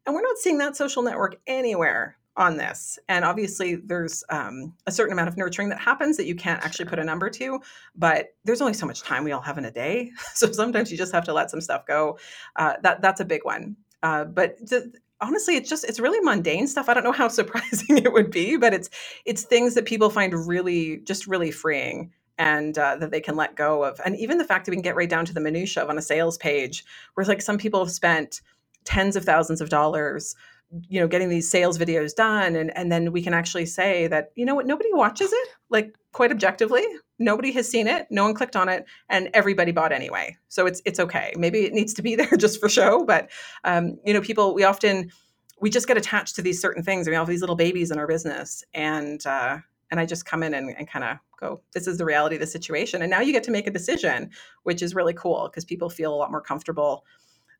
and 0.06 0.14
we're 0.14 0.22
not 0.22 0.38
seeing 0.38 0.58
that 0.58 0.76
social 0.76 1.02
network 1.02 1.36
anywhere 1.46 2.16
on 2.38 2.56
this. 2.56 2.98
And 3.08 3.24
obviously, 3.24 3.74
there's 3.74 4.22
um, 4.30 4.72
a 4.86 4.92
certain 4.92 5.12
amount 5.12 5.28
of 5.28 5.36
nurturing 5.36 5.68
that 5.70 5.80
happens 5.80 6.16
that 6.16 6.26
you 6.26 6.36
can't 6.36 6.64
actually 6.64 6.84
put 6.84 7.00
a 7.00 7.04
number 7.04 7.28
to, 7.30 7.60
but 7.96 8.28
there's 8.44 8.60
only 8.60 8.74
so 8.74 8.86
much 8.86 9.02
time 9.02 9.24
we 9.24 9.32
all 9.32 9.40
have 9.42 9.58
in 9.58 9.64
a 9.64 9.70
day. 9.70 10.12
So 10.34 10.50
sometimes 10.52 10.92
you 10.92 10.96
just 10.96 11.12
have 11.12 11.24
to 11.24 11.32
let 11.32 11.50
some 11.50 11.60
stuff 11.60 11.84
go. 11.84 12.18
Uh, 12.54 12.74
that 12.82 13.02
that's 13.02 13.20
a 13.20 13.24
big 13.24 13.44
one. 13.44 13.76
Uh, 14.04 14.24
but 14.24 14.56
th- 14.68 14.84
honestly, 15.20 15.56
it's 15.56 15.68
just 15.68 15.84
it's 15.84 16.00
really 16.00 16.20
mundane 16.20 16.66
stuff. 16.66 16.88
I 16.88 16.94
don't 16.94 17.04
know 17.04 17.12
how 17.12 17.28
surprising 17.40 17.98
it 17.98 18.12
would 18.12 18.30
be, 18.30 18.56
but 18.56 18.74
it's 18.74 18.90
it's 19.24 19.42
things 19.42 19.74
that 19.74 19.84
people 19.84 20.10
find 20.10 20.46
really 20.46 20.98
just 20.98 21.26
really 21.26 21.50
freeing. 21.50 22.12
And 22.40 22.78
uh, 22.78 22.94
that 22.98 23.10
they 23.10 23.20
can 23.20 23.34
let 23.34 23.56
go 23.56 23.82
of, 23.82 24.00
and 24.04 24.14
even 24.14 24.38
the 24.38 24.44
fact 24.44 24.64
that 24.64 24.70
we 24.70 24.76
can 24.76 24.82
get 24.82 24.94
right 24.94 25.10
down 25.10 25.24
to 25.24 25.34
the 25.34 25.40
minutia 25.40 25.82
of 25.82 25.90
on 25.90 25.98
a 25.98 26.00
sales 26.00 26.38
page, 26.38 26.84
where 27.14 27.26
like 27.26 27.42
some 27.42 27.58
people 27.58 27.80
have 27.80 27.90
spent 27.90 28.42
tens 28.84 29.16
of 29.16 29.24
thousands 29.24 29.60
of 29.60 29.70
dollars 29.70 30.36
you 30.88 31.00
know 31.00 31.08
getting 31.08 31.28
these 31.28 31.50
sales 31.50 31.78
videos 31.78 32.14
done 32.14 32.54
and 32.54 32.76
and 32.76 32.92
then 32.92 33.10
we 33.10 33.22
can 33.22 33.32
actually 33.32 33.66
say 33.66 34.06
that 34.06 34.32
you 34.34 34.44
know 34.44 34.54
what? 34.54 34.66
Nobody 34.66 34.90
watches 34.92 35.32
it 35.32 35.48
like 35.70 35.94
quite 36.12 36.30
objectively. 36.30 36.84
Nobody 37.18 37.52
has 37.52 37.68
seen 37.68 37.86
it. 37.86 38.06
No 38.10 38.24
one 38.24 38.34
clicked 38.34 38.54
on 38.56 38.68
it 38.68 38.84
and 39.08 39.30
everybody 39.34 39.72
bought 39.72 39.92
anyway. 39.92 40.36
So 40.48 40.66
it's 40.66 40.82
it's 40.84 41.00
okay. 41.00 41.32
Maybe 41.36 41.60
it 41.60 41.72
needs 41.72 41.94
to 41.94 42.02
be 42.02 42.16
there 42.20 42.36
just 42.36 42.60
for 42.60 42.68
show 42.68 43.04
but 43.04 43.30
um, 43.64 43.98
you 44.04 44.12
know 44.12 44.20
people 44.20 44.54
we 44.54 44.64
often 44.64 45.10
we 45.60 45.70
just 45.70 45.88
get 45.88 45.96
attached 45.96 46.36
to 46.36 46.42
these 46.42 46.60
certain 46.60 46.82
things. 46.82 47.08
We 47.08 47.14
have 47.14 47.26
these 47.26 47.40
little 47.40 47.56
babies 47.56 47.90
in 47.90 47.98
our 47.98 48.06
business 48.06 48.62
and 48.74 49.24
uh, 49.26 49.58
and 49.90 49.98
i 49.98 50.04
just 50.04 50.26
come 50.26 50.42
in 50.42 50.52
and, 50.52 50.74
and 50.76 50.86
kind 50.86 51.04
of 51.04 51.16
go 51.40 51.62
this 51.72 51.86
is 51.86 51.96
the 51.96 52.04
reality 52.04 52.36
of 52.36 52.40
the 52.40 52.46
situation. 52.46 53.00
And 53.00 53.10
now 53.10 53.20
you 53.20 53.32
get 53.32 53.44
to 53.44 53.50
make 53.50 53.66
a 53.66 53.70
decision 53.70 54.30
which 54.64 54.82
is 54.82 54.94
really 54.94 55.14
cool 55.14 55.48
because 55.50 55.64
people 55.64 55.88
feel 55.88 56.12
a 56.12 56.16
lot 56.16 56.30
more 56.30 56.42
comfortable 56.42 57.04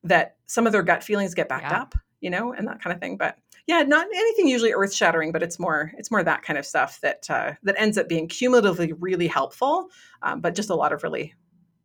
that 0.04 0.36
some 0.46 0.66
of 0.66 0.72
their 0.72 0.82
gut 0.82 1.02
feelings 1.02 1.34
get 1.34 1.48
backed 1.48 1.70
Yeah. 1.70 1.82
up 1.82 1.94
you 2.20 2.30
know 2.30 2.52
and 2.52 2.66
that 2.66 2.82
kind 2.82 2.94
of 2.94 3.00
thing 3.00 3.16
but 3.16 3.36
yeah 3.66 3.82
not 3.82 4.06
anything 4.14 4.48
usually 4.48 4.72
earth 4.72 4.92
shattering 4.92 5.32
but 5.32 5.42
it's 5.42 5.58
more 5.58 5.92
it's 5.96 6.10
more 6.10 6.22
that 6.22 6.42
kind 6.42 6.58
of 6.58 6.66
stuff 6.66 7.00
that 7.00 7.28
uh, 7.30 7.52
that 7.62 7.74
ends 7.78 7.98
up 7.98 8.08
being 8.08 8.28
cumulatively 8.28 8.92
really 8.94 9.26
helpful 9.26 9.88
um, 10.22 10.40
but 10.40 10.54
just 10.54 10.70
a 10.70 10.74
lot 10.74 10.92
of 10.92 11.02
really 11.02 11.34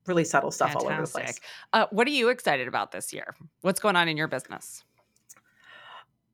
really 0.08 0.24
subtle 0.24 0.52
stuff 0.52 0.76
all 0.76 0.86
over 0.86 1.02
the 1.02 1.08
place 1.08 1.40
Uh, 1.74 1.88
what 1.92 2.08
are 2.08 2.12
you 2.12 2.30
excited 2.30 2.68
about 2.68 2.92
this 2.92 3.14
year? 3.14 3.36
What's 3.62 3.80
going 3.80 3.96
on 3.96 4.08
in 4.08 4.18
your 4.18 4.28
business? 4.28 4.84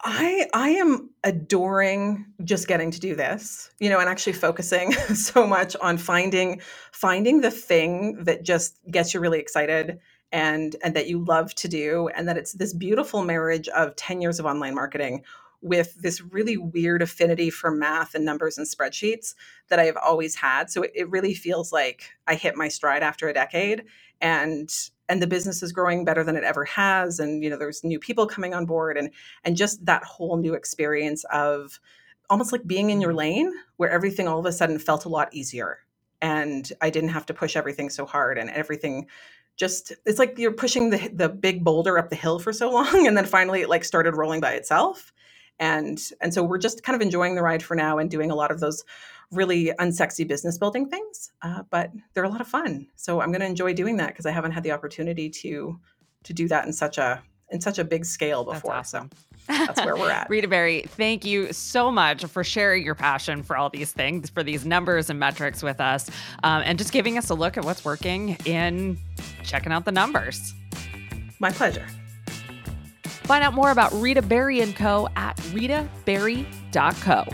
I 0.02 0.48
I 0.54 0.70
am 0.70 1.10
adoring 1.24 2.26
just 2.44 2.68
getting 2.68 2.90
to 2.92 3.00
do 3.00 3.16
this, 3.16 3.70
you 3.80 3.90
know, 3.90 4.00
and 4.00 4.10
actually 4.10 4.34
focusing 4.34 4.92
so 5.14 5.46
much 5.46 5.76
on 5.82 5.98
finding 5.98 6.62
finding 6.92 7.42
the 7.42 7.52
thing 7.52 8.24
that 8.24 8.44
just 8.44 8.80
gets 8.90 9.14
you 9.14 9.20
really 9.20 9.40
excited 9.40 10.00
and 10.32 10.76
and 10.84 10.96
that 10.96 11.08
you 11.08 11.24
love 11.24 11.56
to 11.56 11.68
do 11.68 12.10
and 12.10 12.28
that 12.28 12.38
it's 12.38 12.54
this 12.54 12.74
beautiful 12.74 13.24
marriage 13.24 13.68
of 13.70 13.96
10 13.96 14.22
years 14.22 14.40
of 14.40 14.46
online 14.46 14.76
marketing 14.76 15.24
with 15.62 15.96
this 15.96 16.22
really 16.22 16.58
weird 16.58 17.02
affinity 17.02 17.50
for 17.50 17.70
math 17.70 18.16
and 18.16 18.24
numbers 18.24 18.58
and 18.58 18.66
spreadsheets 18.68 19.36
that 19.68 19.80
I 19.80 19.86
have 19.86 19.98
always 19.98 20.36
had. 20.36 20.70
So 20.70 20.84
it, 20.84 20.92
it 20.96 21.10
really 21.10 21.34
feels 21.34 21.74
like 21.74 22.12
I 22.28 22.36
hit 22.36 22.56
my 22.56 22.70
stride 22.70 23.04
after 23.04 23.28
a 23.28 23.34
decade 23.34 23.84
and 24.22 24.72
and 25.10 25.22
the 25.22 25.28
business 25.28 25.64
is 25.64 25.72
growing 25.72 26.06
better 26.06 26.24
than 26.24 26.36
it 26.36 26.44
ever 26.44 26.66
has 26.66 27.20
and 27.20 27.44
you 27.44 27.50
know 27.50 27.58
there's 27.58 27.84
new 27.84 28.00
people 28.00 28.28
coming 28.28 28.54
on 28.54 28.66
board 28.66 28.98
and 28.98 29.10
and 29.44 29.58
just 29.58 29.86
that 29.86 30.04
whole 30.04 30.38
new 30.38 30.54
experience 30.54 31.24
of 31.26 31.80
almost 32.30 32.52
like 32.52 32.68
being 32.68 32.90
in 32.90 33.02
your 33.02 33.14
lane 33.14 33.52
where 33.78 33.90
everything 33.90 34.28
all 34.28 34.40
of 34.40 34.46
a 34.46 34.52
sudden 34.52 34.78
felt 34.78 35.06
a 35.06 35.10
lot 35.10 35.34
easier 35.34 35.80
and 36.22 36.72
I 36.82 36.90
didn't 36.90 37.10
have 37.10 37.26
to 37.28 37.34
push 37.34 37.56
everything 37.56 37.90
so 37.90 38.06
hard 38.06 38.38
and 38.38 38.50
everything 38.50 39.08
just 39.60 39.92
it's 40.06 40.18
like 40.18 40.40
you're 40.40 40.54
pushing 40.54 40.90
the 40.90 41.10
the 41.14 41.30
big 41.30 41.64
boulder 41.64 42.00
up 42.00 42.10
the 42.10 42.16
hill 42.16 42.40
for 42.40 42.54
so 42.54 42.72
long 42.72 43.06
and 43.08 43.16
then 43.16 43.26
finally 43.26 43.62
it 43.62 43.70
like 43.70 43.84
started 43.84 44.16
rolling 44.16 44.42
by 44.42 44.54
itself. 44.54 45.14
And 45.60 46.02
and 46.22 46.34
so 46.34 46.42
we're 46.42 46.58
just 46.58 46.84
kind 46.84 46.96
of 46.96 47.02
enjoying 47.02 47.36
the 47.36 47.44
ride 47.44 47.62
for 47.62 47.76
now 47.76 47.98
and 48.00 48.10
doing 48.10 48.32
a 48.32 48.36
lot 48.36 48.50
of 48.50 48.62
those 48.62 48.84
really 49.32 49.72
unsexy 49.78 50.28
business 50.28 50.58
building 50.58 50.90
things 50.90 51.32
uh, 51.44 51.62
but 51.70 51.92
they're 52.14 52.24
a 52.24 52.30
lot 52.30 52.42
of 52.42 52.48
fun. 52.48 52.88
So 52.96 53.22
i'm 53.22 53.32
going 53.32 53.42
to 53.42 53.46
enjoy 53.46 53.74
doing 53.74 53.98
that 53.98 54.08
because 54.08 54.26
i 54.26 54.32
haven't 54.32 54.54
had 54.54 54.64
the 54.64 54.72
opportunity 54.72 55.30
to 55.30 55.80
to 56.24 56.34
do 56.34 56.48
that 56.48 56.66
in 56.66 56.74
such 56.74 56.98
a 56.98 57.22
in 57.52 57.62
such 57.62 57.80
a 57.80 57.84
big 57.84 58.06
scale 58.06 58.44
before 58.44 58.74
awesome. 58.74 59.10
so 59.48 59.54
that's 59.54 59.84
where 59.84 59.96
we're 59.96 60.12
at. 60.20 60.30
Rita 60.30 60.48
Berry, 60.48 60.84
thank 60.88 61.26
you 61.26 61.52
so 61.52 61.92
much 61.92 62.26
for 62.26 62.44
sharing 62.44 62.84
your 62.84 62.96
passion 62.96 63.42
for 63.44 63.58
all 63.58 63.70
these 63.70 63.92
things, 63.92 64.30
for 64.30 64.44
these 64.44 64.66
numbers 64.66 65.10
and 65.10 65.20
metrics 65.20 65.64
with 65.64 65.82
us, 65.82 66.10
um, 66.44 66.62
and 66.66 66.78
just 66.78 66.92
giving 66.92 67.18
us 67.18 67.30
a 67.30 67.34
look 67.34 67.58
at 67.58 67.66
what's 67.66 67.84
working 67.84 68.38
in 68.46 68.98
checking 69.44 69.72
out 69.72 69.86
the 69.86 69.92
numbers. 69.92 70.54
my 71.40 71.52
pleasure 71.52 71.86
Find 73.30 73.44
out 73.44 73.54
more 73.54 73.70
about 73.70 73.94
Rita 73.94 74.24
Berry 74.24 74.60
& 74.72 74.74
Co. 74.74 75.08
at 75.16 75.38
ritaberry.co. 75.54 77.28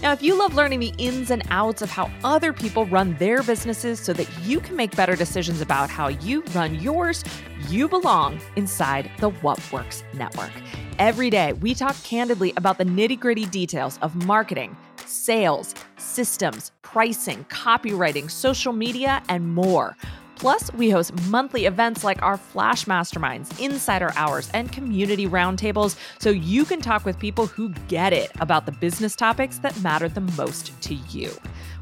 Now, 0.00 0.12
if 0.12 0.22
you 0.22 0.38
love 0.38 0.54
learning 0.54 0.78
the 0.78 0.94
ins 0.96 1.32
and 1.32 1.42
outs 1.50 1.82
of 1.82 1.90
how 1.90 2.08
other 2.22 2.52
people 2.52 2.86
run 2.86 3.16
their 3.16 3.42
businesses 3.42 3.98
so 3.98 4.12
that 4.12 4.28
you 4.44 4.60
can 4.60 4.76
make 4.76 4.94
better 4.94 5.16
decisions 5.16 5.60
about 5.60 5.90
how 5.90 6.06
you 6.06 6.44
run 6.54 6.76
yours, 6.76 7.24
you 7.68 7.88
belong 7.88 8.40
inside 8.54 9.10
the 9.18 9.30
What 9.30 9.60
Works 9.72 10.04
Network. 10.14 10.52
Every 11.00 11.30
day, 11.30 11.54
we 11.54 11.74
talk 11.74 12.00
candidly 12.04 12.52
about 12.56 12.78
the 12.78 12.84
nitty 12.84 13.18
gritty 13.18 13.46
details 13.46 13.98
of 14.02 14.14
marketing, 14.24 14.76
sales, 15.08 15.74
systems, 15.96 16.70
pricing, 16.82 17.44
copywriting, 17.48 18.30
social 18.30 18.72
media, 18.72 19.20
and 19.28 19.52
more. 19.54 19.96
Plus, 20.36 20.72
we 20.74 20.90
host 20.90 21.12
monthly 21.28 21.66
events 21.66 22.04
like 22.04 22.22
our 22.22 22.36
Flash 22.36 22.84
Masterminds, 22.84 23.60
Insider 23.60 24.12
Hours, 24.14 24.48
and 24.54 24.70
Community 24.70 25.26
Roundtables 25.26 25.98
so 26.20 26.30
you 26.30 26.64
can 26.64 26.80
talk 26.80 27.04
with 27.04 27.18
people 27.18 27.46
who 27.46 27.70
get 27.88 28.12
it 28.12 28.30
about 28.38 28.64
the 28.64 28.70
business 28.70 29.16
topics 29.16 29.58
that 29.58 29.82
matter 29.82 30.08
the 30.08 30.20
most 30.20 30.80
to 30.82 30.94
you. 30.94 31.32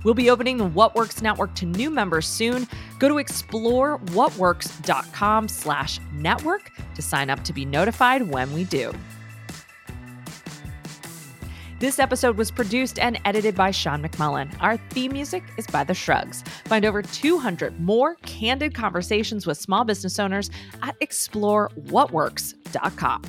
We'll 0.04 0.14
be 0.14 0.30
opening 0.30 0.56
the 0.56 0.64
What 0.64 0.94
Works 0.94 1.20
Network 1.20 1.54
to 1.56 1.66
new 1.66 1.90
members 1.90 2.26
soon. 2.26 2.66
Go 2.98 3.08
to 3.08 3.16
explorewhatworks.com 3.16 5.48
slash 5.48 6.00
network 6.14 6.70
to 6.94 7.02
sign 7.02 7.28
up 7.28 7.44
to 7.44 7.52
be 7.52 7.66
notified 7.66 8.22
when 8.22 8.50
we 8.54 8.64
do. 8.64 8.90
This 11.78 11.98
episode 11.98 12.38
was 12.38 12.50
produced 12.50 12.98
and 12.98 13.20
edited 13.26 13.54
by 13.54 13.70
Sean 13.70 14.02
McMullin. 14.02 14.50
Our 14.60 14.78
theme 14.78 15.12
music 15.12 15.42
is 15.58 15.66
by 15.66 15.84
The 15.84 15.92
Shrugs. 15.92 16.42
Find 16.64 16.86
over 16.86 17.02
200 17.02 17.78
more 17.78 18.14
candid 18.22 18.74
conversations 18.74 19.46
with 19.46 19.58
small 19.58 19.84
business 19.84 20.18
owners 20.18 20.48
at 20.82 20.98
explorewhatworks.com. 21.00 23.22